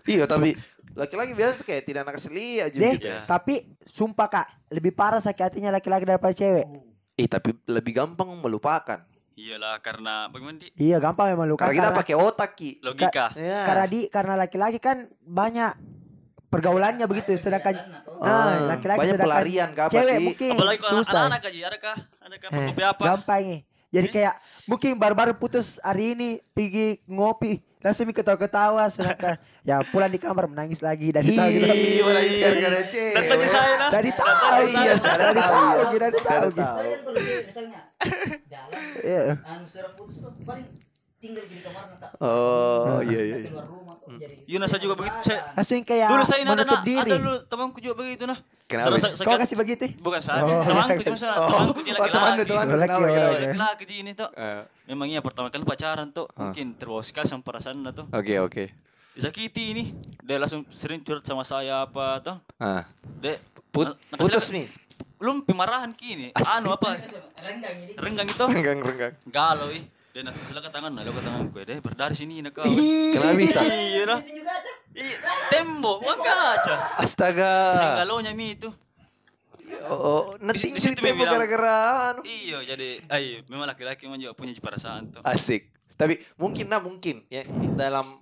Iya 0.06 0.28
tapi 0.28 0.52
laki-laki 0.94 1.32
biasa 1.32 1.64
kayak 1.64 1.84
tidak 1.84 2.04
nak 2.04 2.20
keseli 2.20 2.60
aja 2.60 2.76
Deh, 2.76 2.92
gitu. 2.94 3.08
Ya. 3.08 3.24
tapi 3.24 3.64
sumpah 3.86 4.28
kak, 4.28 4.48
lebih 4.70 4.92
parah 4.92 5.20
sakit 5.20 5.44
hatinya 5.46 5.72
laki-laki 5.72 6.04
daripada 6.04 6.32
cewek. 6.32 6.68
Eh 7.16 7.24
tapi 7.26 7.56
lebih 7.66 7.96
gampang 7.96 8.28
melupakan. 8.34 9.00
Iyalah 9.34 9.82
karena 9.82 10.30
bagaimana 10.30 10.58
di 10.58 10.70
Iya, 10.78 10.98
gampang 10.98 11.34
memang 11.34 11.48
luka. 11.48 11.66
Karena 11.66 11.74
kita 11.74 11.90
Karena, 11.90 12.00
pakai 12.00 12.16
otak 12.16 12.52
ki. 12.54 12.70
logika. 12.80 13.26
Ya. 13.34 13.66
karena 13.66 13.86
di 13.88 14.00
karena 14.08 14.34
laki-laki 14.38 14.78
kan 14.78 14.98
banyak 15.20 15.74
pergaulannya 16.48 17.06
begitu, 17.06 17.34
sedangkan 17.36 17.74
Ah, 18.22 18.30
nah, 18.62 18.78
laki-laki 18.78 19.00
banyak 19.00 19.10
sedangkan 19.12 19.26
pelarian 19.28 19.70
kapan 19.74 19.94
cewek 19.96 20.14
Ki? 20.14 20.24
mungkin 20.24 20.52
Apalagi 20.54 20.80
kalau 20.80 20.94
susah. 20.96 21.14
anak-anak 21.20 21.42
aja, 21.44 21.60
adakah? 21.66 21.96
Adakah 22.22 22.48
Eh, 22.54 22.86
apa? 22.86 23.02
Gampang 23.04 23.42
nih. 23.44 23.62
Jadi 23.90 24.08
kayak 24.12 24.34
mungkin 24.66 24.92
baru-baru 24.96 25.34
putus 25.34 25.78
hari 25.80 26.14
ini 26.14 26.30
pergi 26.50 26.98
ngopi 27.06 27.58
langsung 27.78 28.08
ketawa-ketawa 28.08 28.88
sedangkan 28.88 29.38
ya 29.68 29.84
pulang 29.86 30.08
di 30.08 30.18
kamar 30.18 30.48
menangis 30.48 30.80
lagi 30.80 31.10
dan 31.10 31.22
tahu 31.22 31.34
gitu. 31.52 31.68
Ih, 31.68 32.02
menangis 32.02 32.34
gara-gara 32.40 32.82
cewek. 32.86 33.14
Dan 33.14 33.24
tanya 33.28 33.48
saya 33.48 33.74
nah. 33.76 33.90
Dari 33.92 34.12
tahu, 34.12 34.34
Iya, 34.64 34.94
dari 34.94 35.34
dari 35.94 36.16
tahu, 36.16 36.48
Dari 36.48 36.54
tahu. 36.56 36.78
Iya. 39.00 39.22
anu 39.42 39.64
secara 39.64 39.90
putus 39.94 40.20
tuh 40.20 40.32
paling 40.44 40.68
tinggal 41.18 41.44
di 41.44 41.58
kamar 41.60 41.84
nanti. 41.90 42.08
Oh, 42.20 43.00
iya 43.02 43.22
iya 43.24 43.36
iya. 43.40 43.50
Keluar 43.50 43.66
rumah 43.66 43.96
tuh 43.96 44.20
jadi. 44.20 44.68
Saya 44.68 44.82
juga 44.82 44.96
begitu. 44.96 45.18
Saya, 45.24 45.40
Langsung 45.56 45.82
kayak 45.82 46.08
dulu 46.12 46.24
saya 46.24 46.42
ada 46.44 46.64
nah, 46.64 46.82
diri. 46.84 47.00
ada 47.02 47.16
dulu 47.16 47.34
temanku 47.48 47.78
juga 47.80 47.96
begitu 47.98 48.24
nah. 48.24 48.40
Kenapa? 48.64 48.88
Terus 48.92 49.02
Kau 49.20 49.38
kasih 49.38 49.56
begitu? 49.56 49.86
bukan 50.00 50.20
saya, 50.20 50.42
Oh. 50.42 50.64
temanku 50.64 51.02
cuma 51.02 51.16
saya, 51.16 51.34
Oh, 51.38 51.48
temanku 51.48 51.80
dia 51.82 51.94
laki-laki. 51.94 52.44
temanku. 52.44 52.74
Laki, 52.74 52.84
Kenapa, 52.84 52.94
oh, 52.94 53.08
kenapa? 53.08 53.14
iya. 53.14 53.48
Laki-laki 53.48 53.84
di 53.86 53.96
ini 54.02 54.12
tuh. 54.14 54.30
Eh, 54.34 54.62
Memang 54.84 55.08
iya 55.08 55.20
pertama 55.24 55.48
kali 55.48 55.64
pacaran 55.64 56.10
tuh, 56.10 56.28
Ah. 56.30 56.50
mungkin 56.50 56.76
terbawa 56.76 57.00
sekali 57.00 57.24
sama 57.24 57.40
perasaan 57.40 57.80
nah 57.80 57.94
tuh. 57.94 58.04
Oke 58.10 58.36
oke. 58.38 58.64
Disakiti 59.14 59.64
ini. 59.72 59.84
Dia 60.20 60.42
langsung 60.42 60.66
sering 60.68 61.00
curhat 61.00 61.24
sama 61.24 61.46
saya 61.46 61.86
apa 61.86 62.18
tuh. 62.20 62.36
Ah, 62.58 62.84
Dek, 63.22 63.40
put- 63.70 63.94
Nah, 64.10 64.18
putus 64.18 64.50
nih. 64.50 64.66
Belum 65.24 65.48
pemarahan 65.48 65.96
kini. 65.96 66.36
Anu 66.36 66.76
apa? 66.76 67.00
Renggang 67.40 67.76
ini. 67.80 67.96
Renggang 67.96 68.28
itu. 68.28 68.44
Renggang 68.44 68.80
renggang. 68.84 69.14
Galau 69.32 69.72
ih. 69.72 69.80
Dia 70.12 70.22
nak 70.22 70.36
silakan 70.46 70.70
tangan, 70.70 70.92
lalu 71.00 71.10
ke 71.16 71.22
tangan 71.26 71.42
gue 71.50 71.64
deh 71.64 71.78
berdari 71.80 72.14
sini 72.14 72.44
nak 72.44 72.54
kau. 72.54 72.68
Kenapa 72.68 73.34
bisa? 73.40 73.64
Iya 73.66 74.04
dah. 74.04 74.20
Itu 74.20 74.32
juga 74.36 74.52
aja. 74.52 74.72
Iya, 74.94 75.18
tembok, 75.50 75.98
wah 76.06 76.18
kaca. 76.22 76.76
Astaga. 77.02 77.56
Saya 77.74 77.90
galaunya 78.06 78.36
mi 78.36 78.54
itu. 78.54 78.70
Oh, 79.90 80.38
nanti 80.38 80.70
Di- 80.70 80.78
di 80.78 80.82
situ 80.84 81.02
tembok 81.02 81.26
gara-gara 81.26 81.74
anu. 82.14 82.22
Iya, 82.28 82.76
jadi 82.76 83.02
ay, 83.10 83.42
memang 83.50 83.66
laki-laki 83.66 84.06
memang 84.06 84.22
juga 84.22 84.38
punya 84.38 84.54
perasaan 84.60 85.10
tuh. 85.10 85.26
Asik. 85.26 85.72
Tapi 85.98 86.20
mungkin 86.38 86.68
nah 86.70 86.84
mungkin 86.84 87.26
ya 87.32 87.48
dalam 87.74 88.22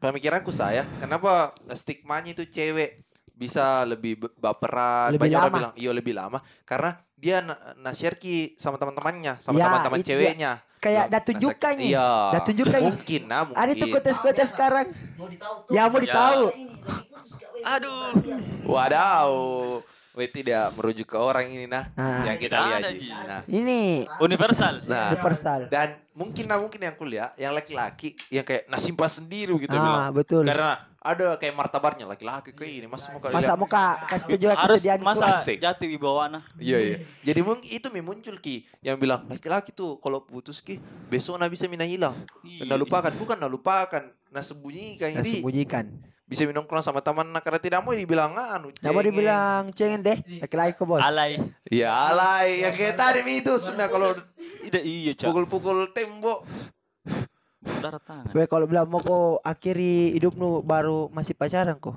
pemikiranku 0.00 0.54
saya, 0.54 0.88
kenapa 1.02 1.52
stigmanya 1.76 2.32
itu 2.32 2.48
cewek 2.48 3.02
bisa 3.36 3.84
lebih 3.84 4.16
baperan, 4.34 5.12
Lebih 5.12 5.20
banyak 5.22 5.36
orang 5.36 5.46
lama. 5.46 5.58
bilang 5.60 5.74
iya 5.76 5.90
lebih 5.92 6.14
lama 6.16 6.38
karena 6.64 6.90
dia 7.14 7.40
na, 7.40 7.54
na 7.76 7.92
share 7.92 8.16
ki 8.16 8.56
sama 8.56 8.76
teman-temannya, 8.76 9.36
sama 9.38 9.56
Ya, 9.56 9.64
teman-teman 9.68 9.98
itu 10.00 10.08
ceweknya. 10.08 10.52
Kayak 10.76 11.04
Nah, 11.04 11.10
dah 11.10 11.22
tunjukkan 11.22 11.72
nah, 11.72 11.80
nih. 11.80 11.88
Iya. 11.88 12.10
Dah 12.30 12.40
tunjukkan. 12.42 12.80
Mungkin 12.86 13.22
nah 13.24 13.40
mungkin. 13.42 13.58
Ada 13.58 13.72
tuh 13.74 13.88
kotes-kotes 13.90 14.48
sekarang. 14.52 14.86
Mau 15.14 15.26
ditahu 15.26 15.54
tuh. 15.62 15.72
Ya 15.72 15.82
mau 15.86 15.98
Ya. 15.98 16.04
ditahu. 16.04 16.42
Aduh. 17.66 18.06
Wadaw. 18.64 19.30
Weh 20.16 20.32
tidak 20.32 20.72
merujuk 20.72 21.04
ke 21.06 21.18
orang 21.20 21.44
ini 21.44 21.68
nah. 21.68 21.92
Nah, 21.92 22.24
yang 22.24 22.40
kita 22.40 22.56
lihat. 22.56 22.80
ada, 22.80 22.88
Ji. 22.90 23.12
Nah, 23.12 23.44
ini 23.46 24.08
Universal. 24.16 24.80
nah. 24.88 25.12
universal. 25.12 25.68
Dan 25.68 26.00
mungkin 26.10 26.48
nah 26.48 26.56
mungkin 26.56 26.80
yang 26.80 26.96
kuliah, 26.96 27.36
yang 27.36 27.52
laki-laki 27.52 28.16
yang 28.26 28.40
kayak 28.40 28.64
nah 28.64 28.80
simpan 28.80 29.12
sendiri 29.12 29.52
gitu 29.60 29.70
Ah, 29.70 29.84
bilang. 30.08 30.16
betul. 30.16 30.40
Karena 30.42 30.72
ada 30.98 31.36
kayak 31.36 31.52
martabarnya 31.52 32.08
laki-laki 32.08 32.50
kayak 32.50 32.72
ini 32.74 32.86
masa 32.88 33.12
mau 33.12 33.20
kalian 33.20 33.36
Masa 33.36 33.52
muka 33.54 33.84
kasih 34.08 34.26
tujuan 34.34 34.56
Harus 34.56 34.80
kesediaan 34.80 35.00
masa 35.04 35.24
Asik. 35.36 35.60
jati 35.60 35.84
wibawana. 35.86 36.40
Iya 36.56 36.78
iya. 36.80 36.96
Jadi 37.22 37.40
mungkin 37.44 37.68
itu 37.68 37.86
mi 37.92 38.00
muncul 38.00 38.40
ki 38.40 38.64
yang 38.80 38.96
bilang 38.96 39.28
laki-laki 39.28 39.68
tuh 39.70 40.00
kalau 40.00 40.24
putus 40.24 40.58
ki 40.58 40.80
besok 41.06 41.36
na 41.36 41.44
bisa 41.44 41.68
mina 41.68 41.84
hilang. 41.84 42.16
Iya. 42.40 42.64
Nah 42.64 42.80
lupakan 42.80 43.12
bukan 43.12 43.36
nah 43.36 43.46
lupakan. 43.46 44.08
Nah 44.26 44.40
sembunyikan 44.40 45.12
Nah, 45.12 45.20
jadi 45.20 45.32
sembunyikan. 45.38 45.84
Bisa 46.26 46.42
minongkrong 46.42 46.82
sama 46.82 46.98
teman 46.98 47.30
nah 47.30 47.38
karena 47.38 47.62
tidak 47.62 47.80
mau 47.80 47.94
dibilang 47.94 48.34
anu. 48.34 48.74
Nggak 48.74 48.82
mau 48.82 48.98
cengeng. 48.98 49.06
dibilang 49.06 49.62
cengeng 49.70 50.02
deh. 50.02 50.18
Laki-laki 50.42 50.72
kok 50.74 50.84
bos. 50.84 50.98
Alay. 50.98 51.38
Ya 51.70 52.10
alay 52.10 52.66
yang 52.66 52.74
kayak 52.74 52.98
tadi 52.98 53.20
itu 53.22 53.54
sudah 53.56 53.86
kalau 53.86 54.10
Tidak 54.66 54.82
iya, 54.82 55.14
Cak. 55.14 55.30
pukul-pukul 55.30 55.94
tembok. 55.94 56.42
Darah 57.62 58.02
tangan. 58.02 58.34
Gue 58.34 58.44
kalau 58.46 58.66
bilang 58.66 58.90
mau 58.90 58.98
kau 58.98 59.38
akhiri 59.40 60.14
hidup 60.14 60.34
nu 60.34 60.62
baru 60.62 61.06
masih 61.08 61.38
pacaran 61.38 61.78
kok. 61.78 61.94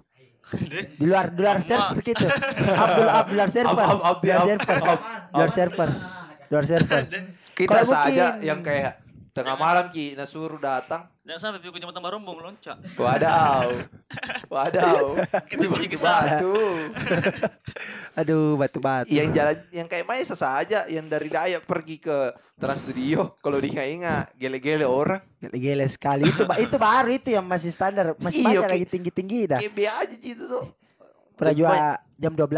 Di 0.97 1.05
luar 1.05 1.34
di 1.34 1.41
luar 1.41 1.61
server 1.61 1.97
gitu. 2.01 2.25
Abdul 2.73 3.09
Abdul 3.09 3.36
luar 3.38 3.49
server. 3.49 3.86
Ab- 3.86 4.03
ab- 4.03 4.21
Luar 4.21 4.39
ab- 4.39 4.49
server. 4.61 4.97
Luar 5.34 5.49
server. 5.49 5.89
Luar 6.49 6.63
server. 6.65 7.01
Kita 7.53 7.82
saja 7.82 8.38
yang 8.39 8.61
kayak 8.61 9.09
tengah 9.30 9.55
malam 9.55 9.89
ki 9.89 10.13
nah 10.13 10.25
suruh 10.25 10.57
datang. 10.57 11.05
Jangan 11.21 11.53
sampai 11.53 11.59
pikir 11.61 11.80
jembatan 11.80 12.01
barombong 12.01 12.41
loncat. 12.41 12.77
Wadaw. 12.97 13.69
Wadaw. 14.53 15.03
Kita 15.45 15.63
punya 15.65 15.88
kisah. 15.88 16.41
Batu. 16.41 16.53
Aduh 18.17 18.57
batu-batu. 18.57 19.07
yang 19.09 19.30
jalan 19.32 19.55
yang 19.71 19.88
kayak 19.88 20.03
Maesa 20.03 20.36
saja 20.36 20.89
yang 20.89 21.07
dari 21.07 21.30
Dayak 21.30 21.63
pergi 21.63 22.01
ke 22.01 22.34
Trans 22.59 22.84
Studio 22.84 23.39
kalau 23.39 23.61
diingat-ingat 23.61 24.36
gele-gele 24.36 24.84
orang 24.84 25.23
Gile 25.39 25.88
sekali 25.88 26.27
itu 26.27 26.43
itu 26.59 26.75
baru 26.75 27.07
itu 27.07 27.30
yang 27.32 27.47
masih 27.47 27.71
standar 27.71 28.17
masih 28.19 28.43
Iya, 28.43 28.59
banyak 28.59 28.71
lagi 28.75 28.88
tinggi-tinggi 28.89 29.39
dah. 29.47 29.59
kayak 29.63 29.93
aja 30.03 30.15
gitu 30.19 30.43
tuh 30.49 30.65
Pernah 31.39 31.55
juga 31.55 32.03
jam 32.20 32.36
12 32.36 32.51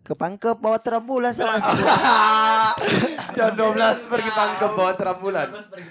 ke 0.00 0.12
Pangkep 0.12 0.56
bawa 0.56 0.76
terambulan 0.76 1.30
sama 1.30 1.60
nasi 1.60 1.68
jam 3.36 3.52
12 3.52 3.76
pergi 4.06 4.30
pangkep 4.30 4.70
bawa 4.72 4.92
terambulan 4.92 5.48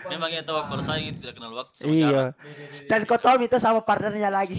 Memang 0.07 0.29
ya 0.29 0.41
tahu 0.41 0.57
kalau 0.63 0.81
saya 0.81 0.97
itu 0.99 1.19
tidak 1.19 1.37
kenal 1.37 1.53
waktu 1.53 1.73
sama 1.75 1.87
Iya. 1.87 2.09
jarak. 2.09 2.33
Dan 2.85 2.99
kau 3.03 3.17
tahu 3.17 3.35
itu 3.39 3.57
sama 3.57 3.79
partnernya 3.79 4.29
lagi. 4.29 4.57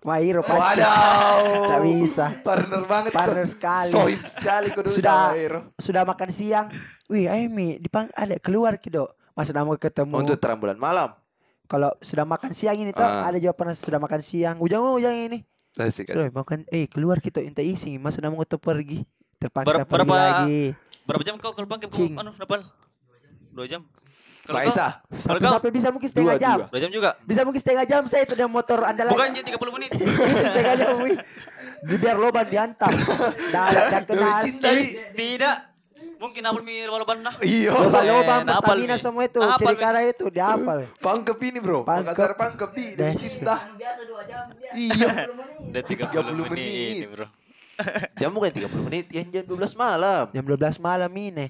Mairo 0.00 0.40
pasti. 0.40 0.80
wadaw 0.80 1.40
Tak 1.66 1.80
bisa. 1.82 2.26
partner 2.40 2.82
banget 2.84 3.10
Partner 3.10 3.44
kok. 3.44 3.52
sekali. 3.52 3.90
sohib 3.90 4.20
sekali 4.22 4.66
kau 4.70 4.80
dulu 4.80 4.94
Sudah. 4.94 5.28
Sudah 5.76 6.02
makan 6.04 6.28
siang. 6.30 6.66
Wih, 7.06 7.26
Amy, 7.26 7.76
dipang 7.76 8.08
ada 8.10 8.36
keluar 8.36 8.76
kido. 8.76 9.08
Masa 9.32 9.52
mau 9.58 9.72
ketemu. 9.74 10.16
untuk 10.18 10.36
terambulan 10.36 10.76
malam 10.76 11.16
Kalau 11.64 11.94
sudah 11.98 12.24
makan 12.24 12.50
siang 12.50 12.76
ini 12.76 12.90
tuh 12.90 13.00
Ah. 13.00 13.24
ada 13.24 13.36
juga 13.36 13.54
pernah 13.54 13.72
sudah 13.72 13.96
makan 13.96 14.20
siang. 14.20 14.56
Ujang-ujang 14.58 15.16
ini. 15.22 15.44
Asik 15.76 16.10
asik 16.10 16.32
makan 16.32 16.66
eh 16.68 16.86
keluar 16.86 17.18
kita 17.18 17.38
minta 17.38 17.60
isi. 17.60 17.94
Masa 17.96 18.22
mau 18.24 18.40
kita 18.40 18.56
pergi. 18.56 19.06
Terpaksa 19.36 19.72
Ber- 19.72 19.84
pergi 19.84 19.92
berapa- 20.04 20.16
lagi. 20.16 20.60
Berapa 21.02 21.22
jam 21.22 21.34
kau 21.36 21.52
kalau 21.52 21.66
pakai 21.66 21.88
Cing. 21.88 22.12
anu 22.14 22.34
Nepal? 22.34 22.60
Dua 23.50 23.66
jam. 23.66 23.82
Kalau 24.40 24.56
kau, 24.56 24.66
Maesa 24.66 24.86
kalau 25.04 25.20
Sampai, 25.20 25.40
kau 25.40 25.52
sampai 25.54 25.70
bisa 25.70 25.88
mungkin 25.88 26.08
setengah 26.08 26.34
Dua, 26.34 26.42
jam. 26.42 26.56
dua. 26.58 26.68
dua 26.68 26.80
jam 26.80 26.90
juga. 26.90 27.10
Bisa 27.22 27.40
mungkin 27.44 27.60
setengah 27.60 27.84
jam 27.84 28.02
saya 28.04 28.22
itu 28.24 28.34
dengan 28.34 28.50
motor 28.50 28.78
andalan. 28.82 29.12
Bukan 29.12 29.28
jadi 29.30 29.46
30 29.52 29.76
menit. 29.76 29.90
Setengah 30.48 30.74
jam 30.76 30.90
wih. 30.98 31.16
Biar 31.80 32.16
loban 32.16 32.44
diantam. 32.44 32.92
Dan 33.48 33.68
dan 33.92 34.02
kenal. 34.04 34.40
tidak. 35.14 35.56
Mungkin 36.20 36.44
apel 36.44 36.60
mi 36.60 36.84
walau 36.84 37.02
banda. 37.02 37.32
iya 37.40 37.72
napal, 38.44 38.76
Pertamina 38.76 38.94
Mi. 38.94 39.00
semua 39.00 39.24
itu. 39.24 39.40
Kiri 39.40 39.74
kara 39.74 40.00
itu 40.04 40.28
dihafal. 40.28 40.84
pangkep 41.00 41.38
ini 41.40 41.58
bro 41.58 41.80
Pangkep. 41.80 42.12
Makassar 42.12 42.32
pangkep 42.36 42.70
di 42.70 42.84
dari 42.92 43.16
Des. 43.16 43.24
cinta 43.24 43.56
Anu 43.58 43.74
biasa 43.74 44.00
dua 44.04 44.22
jam 44.28 44.44
dia. 44.52 44.70
Iya. 44.76 45.08
20 45.32 45.40
menit. 45.40 45.64
Udah 45.64 45.82
30, 45.82 46.12
30 46.36 46.52
menit, 46.52 47.04
bro. 47.08 47.26
jam 48.14 48.30
bukan 48.30 48.50
30 48.52 48.86
menit 48.86 49.06
yang 49.08 49.26
jam 49.26 49.44
12 49.48 49.72
malam 49.74 50.24
Jam 50.28 50.44
12 50.44 50.60
malam 50.78 51.08
ini. 51.10 51.46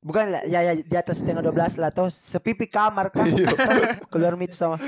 Bukan 0.00 0.24
lah, 0.30 0.42
ya, 0.46 0.62
ya 0.62 0.72
di 0.72 0.96
atas 0.96 1.18
setengah 1.18 1.42
12 1.44 1.76
lah 1.76 1.90
toh 1.90 2.08
sepipi 2.08 2.64
kamar 2.64 3.10
kan. 3.10 3.26
Keluar 4.12 4.38
itu 4.38 4.54
sama. 4.54 4.78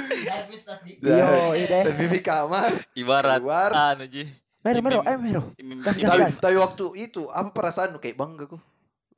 Yo, 0.97 1.29
ide. 1.53 1.81
Sepipi 1.85 2.23
kamar. 2.23 2.73
Ibarat 2.95 3.43
Keluar. 3.43 3.71
anu 3.93 4.07
ji. 4.07 4.25
Mero, 4.59 4.81
mero, 4.81 5.01
eh 5.03 5.17
mero. 5.17 5.43
Imim- 5.55 5.81
Gas, 5.81 5.95
gas, 5.95 6.07
Tapi, 6.09 6.21
gas. 6.21 6.35
tapi 6.39 6.57
waktu 6.57 6.87
itu 7.01 7.27
apa 7.29 7.51
perasaan 7.51 7.95
lu 7.95 7.99
kayak 7.99 8.15
bangga 8.15 8.47
kok? 8.47 8.63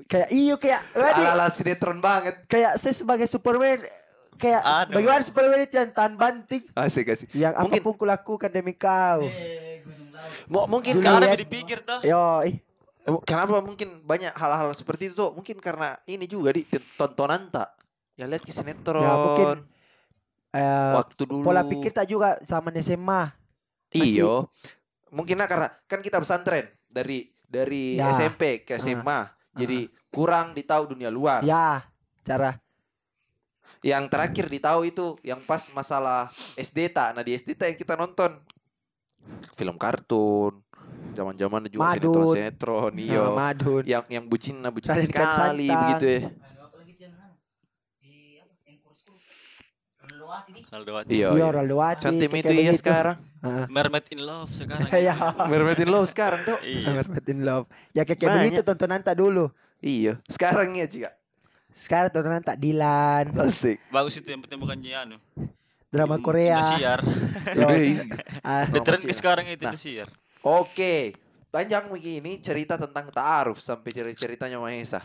Kayak 0.06 0.28
iyo 0.30 0.54
kayak 0.56 0.80
waduh, 0.92 1.24
Ala-ala 1.24 1.46
sinetron 1.48 1.98
banget. 1.98 2.40
kayak 2.46 2.76
saya 2.76 2.92
sebagai 2.92 3.26
Superman 3.26 3.82
kayak 4.36 4.62
Aduh. 4.62 4.94
bagaimana 4.96 5.22
Superman 5.22 5.60
itu 5.60 5.74
yang 5.74 5.90
tahan 5.90 6.14
banting 6.14 6.64
Asik 6.72 7.08
asik. 7.08 7.28
yang 7.32 7.52
Mungkin- 7.58 7.76
apa 7.76 7.86
pun 7.86 7.94
kulakukan 7.98 8.48
demi 8.48 8.72
kau. 8.72 9.26
Mo- 10.46 10.66
mungkin 10.66 10.98
Dulu 10.98 11.06
Karena 11.06 11.26
ya. 11.26 11.36
dipikir 11.36 11.78
tuh. 11.80 12.00
Yo, 12.02 12.42
ih. 12.42 12.58
Eh, 13.00 13.12
Kenapa 13.22 13.58
mungkin 13.58 14.02
banyak 14.02 14.30
hal-hal 14.30 14.70
seperti 14.72 15.08
itu 15.08 15.14
tuh? 15.16 15.32
Mungkin 15.32 15.56
karena 15.56 15.96
ini 16.04 16.24
juga 16.24 16.52
di 16.52 16.66
tontonan 16.94 17.48
tak. 17.48 17.72
Ya 18.14 18.26
lihat 18.26 18.42
ke 18.42 18.50
sinetron. 18.50 19.00
Ya, 19.00 19.14
mungkin, 19.14 19.58
eh, 20.52 20.92
waktu 20.94 21.22
dulu. 21.24 21.40
pola 21.42 21.64
pikir 21.64 21.90
tak 21.90 22.06
juga 22.06 22.36
zaman 22.42 22.74
SMA. 22.76 23.32
masih- 23.90 24.22
Iyo. 24.22 24.34
Mungkin 25.10 25.34
lah 25.34 25.46
karena 25.46 25.68
kan 25.84 25.98
kita 25.98 26.18
pesantren 26.18 26.62
dari 26.86 27.26
dari 27.42 27.96
Ya. 27.96 28.12
SMP 28.12 28.62
ke 28.62 28.76
SMA. 28.76 29.26
Jadi 29.60 29.78
kurang 30.10 30.56
ditahu 30.56 30.90
dunia 30.90 31.12
luar. 31.12 31.44
Ya, 31.44 31.84
cara 32.26 32.58
Yang 33.80 34.12
terakhir 34.12 34.44
ditahu 34.52 34.80
itu 34.84 35.16
yang 35.24 35.40
pas 35.40 35.64
masalah 35.72 36.28
SD 36.60 36.92
tak. 36.92 37.16
Nah 37.16 37.24
di 37.24 37.32
SD 37.32 37.56
tak 37.56 37.72
yang 37.72 37.78
kita 37.80 37.94
nonton 37.96 38.36
film 39.56 39.76
kartun. 39.80 40.60
Zaman-zaman 41.16 41.68
juga 41.72 41.96
Madun. 41.96 41.96
sinetron-sinetron. 41.96 42.92
Iyo. 43.00 43.24
Nama 43.32 43.40
Madun. 43.52 43.82
Yang 43.88 44.04
yang 44.12 44.24
bucin 44.28 44.56
nah 44.60 44.68
bucin 44.68 44.92
Raden 44.92 45.08
sekali 45.08 45.68
begitu 45.72 46.06
ya. 46.06 46.20
Aldowati. 50.70 51.10
Iya. 51.10 51.28
Iya, 51.32 51.36
iya. 51.36 51.46
Ronaldo 51.50 51.76
Wati. 51.76 52.02
Cantik 52.06 52.30
itu 52.30 52.52
iya 52.52 52.72
sekarang. 52.74 53.16
Heeh. 53.40 53.64
Mermaid 53.72 54.06
in 54.12 54.20
love 54.22 54.50
sekarang. 54.52 54.88
Ya, 54.92 55.14
Mermaid 55.48 55.80
in 55.80 55.90
Love 55.90 56.08
sekarang 56.12 56.40
tuh. 56.44 56.58
Iya. 56.60 56.88
Mermaid 56.92 57.26
in 57.28 57.40
Love. 57.42 57.66
Ya 57.90 58.02
kayak 58.04 58.20
Banyak. 58.20 58.36
begitu 58.44 58.60
tontonan 58.62 59.00
tak 59.00 59.16
dulu. 59.16 59.48
Iya. 59.80 60.20
Sekarang 60.28 60.68
ya 60.76 60.86
Cika. 60.86 61.10
Sekarang 61.72 62.10
tontonan 62.12 62.42
tak 62.44 62.60
Dilan, 62.60 63.32
Asik. 63.40 63.80
Bagus 63.88 64.18
itu 64.18 64.28
yang 64.28 64.42
penting 64.44 64.60
bukan 64.60 64.76
anu. 64.78 65.16
drama 65.90 66.16
Im- 66.18 66.22
Korea. 66.22 66.58
Indosiar. 66.62 67.00
Iya. 67.50 68.04
Cina. 68.78 68.98
ke 69.02 69.14
sekarang 69.16 69.44
itu 69.50 69.64
Nah. 69.64 69.72
Indosiar. 69.74 70.08
Oke. 70.44 71.18
Panjang 71.50 71.90
begini 71.90 72.38
cerita 72.38 72.78
tentang 72.78 73.10
ta'aruf 73.10 73.58
sampai 73.58 73.90
cerita-ceritanya 73.90 74.62
Mahesa. 74.62 75.02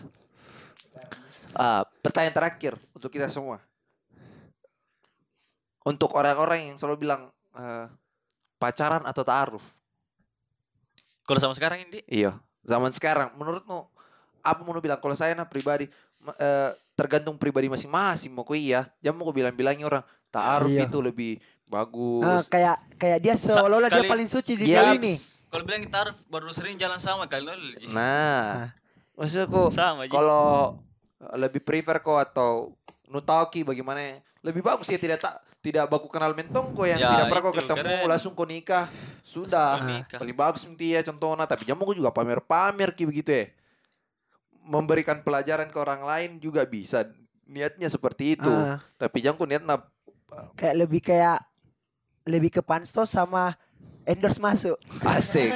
Ah, 1.58 1.82
pertanyaan 2.06 2.36
terakhir 2.36 2.74
untuk 2.94 3.10
kita 3.10 3.26
semua. 3.34 3.58
Untuk 5.86 6.10
orang-orang 6.12 6.68
yang 6.68 6.78
selalu 6.78 6.98
bilang 7.00 7.30
eh, 7.54 7.86
pacaran 8.58 9.06
atau 9.06 9.22
ta'aruf. 9.22 9.62
Kalau 11.24 11.40
sama 11.40 11.54
sekarang 11.54 11.82
ini 11.82 12.02
Iya, 12.06 12.38
zaman 12.62 12.90
sekarang 12.90 13.34
menurutmu 13.34 13.86
apa 14.42 14.62
mau 14.62 14.78
bilang 14.78 14.98
kalau 14.98 15.14
saya 15.14 15.34
nah 15.34 15.46
pribadi 15.46 15.90
eh, 16.38 16.70
tergantung 16.94 17.34
pribadi 17.36 17.66
masing-masing 17.66 18.30
mau 18.30 18.42
ku 18.42 18.54
iya. 18.54 18.90
Jangan 19.00 19.16
mau 19.16 19.26
ku 19.26 19.34
bilang-bilangi 19.34 19.82
orang 19.82 20.02
ta'aruf 20.30 20.70
Iya. 20.70 20.86
itu 20.86 20.98
lebih 21.00 21.32
bagus. 21.66 22.22
ah, 22.22 22.42
kayak 22.46 22.78
kayak 22.96 23.20
dia 23.22 23.34
seolah-olah 23.34 23.90
dia 23.90 24.06
paling 24.06 24.30
suci 24.30 24.54
di 24.54 24.70
Yaps. 24.70 24.86
dunia 24.86 24.94
ini. 24.96 25.14
kalau 25.50 25.64
bilang 25.64 25.82
kita 25.82 25.98
harus 25.98 26.18
baru 26.26 26.50
sering 26.52 26.76
jalan 26.76 26.98
sama 26.98 27.26
kali. 27.26 27.50
Nah, 27.90 28.70
maksudku 29.14 29.70
sama 29.70 30.06
Ji. 30.06 30.14
kalau 30.14 30.78
lebih 31.34 31.62
prefer 31.62 31.98
kok 31.98 32.20
atau 32.22 32.74
nutauki 33.08 33.62
bagaimana 33.62 34.20
lebih 34.42 34.62
bagus 34.62 34.86
ya 34.90 34.98
tidak 34.98 35.22
tak 35.22 35.42
tidak 35.66 35.90
baku 35.90 36.06
kenal 36.14 36.38
mentong 36.38 36.78
kok 36.78 36.86
yang 36.86 37.02
Ya, 37.02 37.10
tidak 37.10 37.26
pernah 37.34 37.44
kau 37.50 37.56
ketemu 37.58 37.82
keren. 37.82 38.06
langsung 38.06 38.32
kau 38.38 38.46
nikah. 38.46 38.86
Sudah 39.26 39.82
nikah. 39.82 40.22
paling 40.22 40.38
bagus 40.38 40.62
nanti 40.62 40.94
ya 40.94 41.02
contohnya. 41.02 41.50
Tapi 41.50 41.66
jamu 41.66 41.82
kau 41.90 41.98
juga 41.98 42.14
pamer-pamer 42.14 42.94
ki 42.94 43.10
begitu 43.10 43.34
ya. 43.34 43.46
Memberikan 44.62 45.26
pelajaran 45.26 45.70
ke 45.74 45.78
orang 45.82 46.06
lain 46.06 46.30
juga 46.38 46.62
bisa. 46.70 47.10
Niatnya 47.50 47.90
seperti 47.90 48.38
itu. 48.38 48.50
Ah, 48.50 48.82
tapi 49.02 49.26
jangan 49.26 49.46
niat 49.50 49.66
na 49.66 49.82
kayak 50.58 50.76
lebih 50.86 51.02
kayak 51.02 51.42
lebih 52.26 52.50
ke 52.50 52.62
pansos 52.62 53.10
sama 53.10 53.54
endorse 54.04 54.38
masuk. 54.38 54.78
asik 55.02 55.50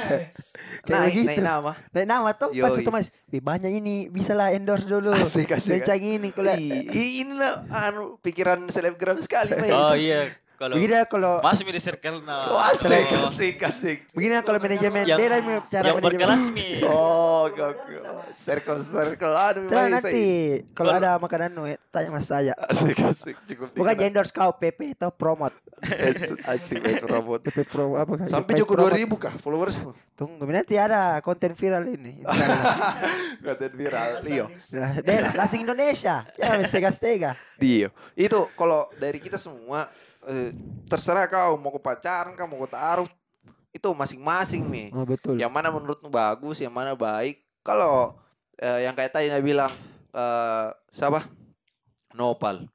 Kayak 0.80 0.96
naik 0.96 1.12
begitu. 1.12 1.28
naik 1.28 1.40
nama 1.40 1.72
Naik 1.92 2.06
nama 2.08 2.28
tuh 2.32 2.50
pas 2.50 2.72
itu 2.72 2.90
mas, 2.90 3.08
"Wih, 3.28 3.38
banyak 3.38 3.72
ini 3.74 4.08
bisa 4.08 4.32
lah 4.32 4.48
endorse 4.50 4.84
dulu. 4.84 5.12
asik 5.12 5.52
asik 5.52 5.84
Kencang 5.84 6.00
ini 6.00 6.28
kalau 6.32 6.56
Ih, 6.56 7.20
inilah 7.20 7.68
anu 7.68 8.16
pikiran 8.18 8.64
selebgram 8.66 9.20
sekali 9.20 9.52
Mas. 9.60 9.70
Oh 9.70 9.92
iya, 9.92 10.32
kalau 10.60 10.76
begini 10.76 10.92
kalau 11.08 11.40
masih 11.40 11.64
di 11.64 11.80
circle 11.80 12.20
nah. 12.20 12.52
Oh, 12.52 12.60
asik, 12.60 12.92
Oh, 13.16 13.32
asik, 13.32 13.56
asik. 13.64 13.98
begini 14.12 14.36
kalau 14.44 14.60
manajemen 14.60 15.08
Yang- 15.08 15.16
dia 15.16 15.28
lah 15.30 15.40
cara 15.64 15.84
yang 15.88 15.96
manajemen. 15.96 16.04
berkelas 16.04 16.42
mi. 16.52 16.68
Oh, 16.84 17.48
oke, 17.48 17.62
oke. 17.64 17.94
Circle, 18.36 18.84
circle. 18.84 19.32
Aduh, 19.32 19.64
Terus 19.64 19.72
memang 19.72 19.92
nanti 19.96 20.24
kalau 20.70 20.92
ada 20.92 21.16
makanan 21.16 21.48
nu 21.48 21.64
tanya 21.88 22.12
mas 22.12 22.28
saya. 22.28 22.52
Asik, 22.60 22.92
asik. 23.00 23.36
Cukup 23.48 23.72
Bukan 23.72 23.94
endorse 23.98 24.28
kau 24.30 24.52
PP 24.52 24.92
atau 24.94 25.08
promote. 25.08 25.56
Itu 25.80 26.36
Asik, 26.52 26.76
itu 26.76 27.08
robot. 27.08 27.40
PP 27.40 27.64
pro 27.64 27.96
apa? 27.96 28.28
Sampai 28.28 28.60
cukup 28.60 28.84
promote. 28.84 29.00
2000 29.00 29.16
kah 29.18 29.34
followers 29.40 29.80
tuh? 29.80 29.96
Tunggu 30.12 30.44
nanti 30.44 30.76
ada 30.76 31.16
konten 31.18 31.56
viral 31.56 31.88
ini. 31.88 32.20
Konten 33.40 33.72
viral. 33.72 34.20
Iya. 34.22 34.44
Nah, 34.68 35.00
deh, 35.00 35.18
langsung 35.32 35.60
Indonesia. 35.60 36.28
Ya, 36.36 36.60
stega-stega. 36.62 37.32
Iya. 37.56 37.88
Itu 38.12 38.52
kalau 38.52 38.92
dari 38.94 39.16
kita 39.16 39.40
semua 39.40 39.88
eh, 40.26 40.50
terserah 40.84 41.24
kau 41.26 41.56
mau 41.56 41.70
ke 41.70 41.80
pacaran 41.80 42.34
kau 42.34 42.44
mau 42.44 42.60
ke 42.60 42.70
taruh 42.70 43.08
itu 43.70 43.88
masing-masing 43.94 44.66
nih. 44.66 44.88
Oh, 44.90 45.06
betul. 45.06 45.38
Yang 45.38 45.52
mana 45.54 45.70
menurutmu 45.70 46.10
bagus, 46.10 46.58
yang 46.58 46.74
mana 46.74 46.92
baik. 46.92 47.38
Kalau 47.62 48.18
eh, 48.56 48.84
yang 48.84 48.92
kayak 48.92 49.14
tadi 49.14 49.30
Nabi 49.30 49.44
bilang 49.46 49.72
eh 50.10 50.66
siapa? 50.90 51.24
Nopal. 52.12 52.66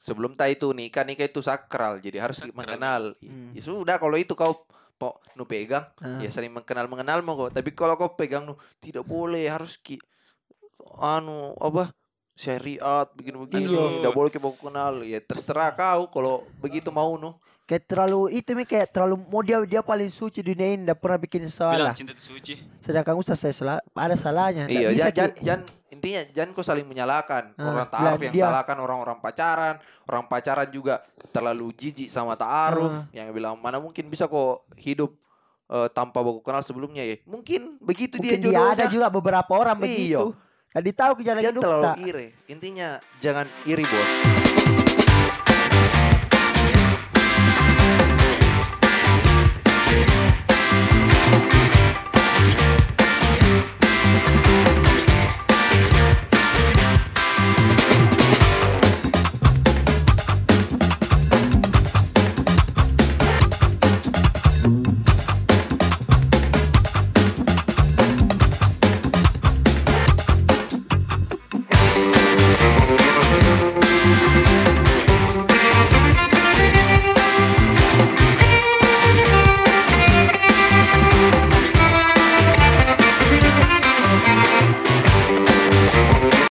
Sebelum 0.00 0.36
tadi 0.36 0.56
itu 0.56 0.72
nikah 0.72 1.04
nikah 1.04 1.24
itu 1.24 1.40
sakral, 1.40 1.96
jadi 1.96 2.20
harus 2.20 2.40
Sakral. 2.40 2.56
mengenal. 2.56 3.02
Hmm. 3.20 3.52
Ya 3.56 3.60
sudah 3.60 3.96
kalau 3.96 4.16
itu 4.16 4.32
kau 4.32 4.64
po 4.94 5.18
nu 5.34 5.44
pegang, 5.44 5.88
Ah. 5.98 6.20
ya 6.20 6.28
saling 6.28 6.52
mengenal 6.52 6.86
mengenal 6.86 7.18
mau 7.20 7.36
kok. 7.36 7.56
Tapi 7.56 7.72
kalau 7.72 7.96
kau 7.96 8.12
pegang 8.12 8.44
nu 8.44 8.54
tidak 8.80 9.04
boleh 9.04 9.44
harus 9.48 9.76
ki 9.76 9.96
anu 10.94 11.56
apa 11.58 11.90
syariat 12.34 13.06
begini-begini, 13.10 13.70
tidak 13.98 14.12
boleh 14.12 14.30
kau 14.30 14.52
kenal. 14.52 15.00
Ya 15.00 15.18
terserah 15.18 15.70
kau 15.70 16.06
kalau 16.08 16.34
begitu 16.58 16.90
mau 16.90 17.14
nu. 17.14 17.32
Kayak 17.64 17.88
terlalu 17.88 18.36
itu 18.36 18.52
mi 18.52 18.68
kayak 18.68 18.92
terlalu 18.92 19.16
mau 19.24 19.40
dia 19.40 19.56
dia 19.64 19.80
paling 19.80 20.06
suci 20.06 20.44
di 20.44 20.52
dunia 20.52 20.68
ini 20.68 20.84
enggak 20.84 21.00
pernah 21.00 21.16
bikin 21.16 21.48
salah. 21.48 21.80
Bilang 21.80 21.96
cinta 21.96 22.12
itu 22.12 22.20
suci. 22.20 22.60
Sedangkan 22.76 23.16
Ustaz 23.16 23.40
saya 23.40 23.56
salah, 23.56 23.78
ada 23.88 24.12
salahnya. 24.14 24.68
Iya, 24.68 24.92
bisa 24.92 25.08
jangan, 25.08 25.32
jangan 25.40 25.60
intinya 25.88 26.20
jangan 26.28 26.50
kau 26.52 26.60
saling 26.60 26.84
menyalahkan 26.84 27.56
Ah, 27.56 27.64
orang 27.64 27.88
taaruf 27.88 28.20
yang 28.20 28.34
dia- 28.36 28.44
salahkan 28.44 28.76
orang-orang 28.76 29.16
pacaran, 29.16 29.74
orang 30.04 30.24
pacaran 30.28 30.68
juga 30.68 31.00
terlalu 31.32 31.72
jijik 31.72 32.12
sama 32.12 32.36
taaruf 32.36 32.92
Ah. 32.92 33.08
yang 33.16 33.32
bilang 33.32 33.56
mana 33.56 33.80
mungkin 33.80 34.12
bisa 34.12 34.28
kok 34.28 34.60
hidup 34.76 35.16
eh, 35.64 35.88
tanpa 35.88 36.20
baku 36.20 36.44
kenal 36.44 36.60
sebelumnya 36.60 37.00
ya. 37.00 37.16
Mungkin 37.24 37.80
begitu 37.80 38.20
Mungkin 38.20 38.44
dia 38.44 38.52
dia 38.52 38.60
ada 38.76 38.84
juga 38.84 39.08
beberapa 39.08 39.48
orang 39.48 39.80
Iya. 39.80 39.84
begitu. 40.20 40.24
Tadi 40.74 40.90
tahu 40.90 41.12
ke 41.14 41.22
jalan 41.22 41.38
Jangan 41.38 41.54
hidup 41.54 41.62
terlalu 41.62 41.86
tak. 41.86 41.96
iri. 42.02 42.26
Intinya 42.50 42.88
jangan 43.22 43.46
iri, 43.62 43.86
Bos. 43.86 44.10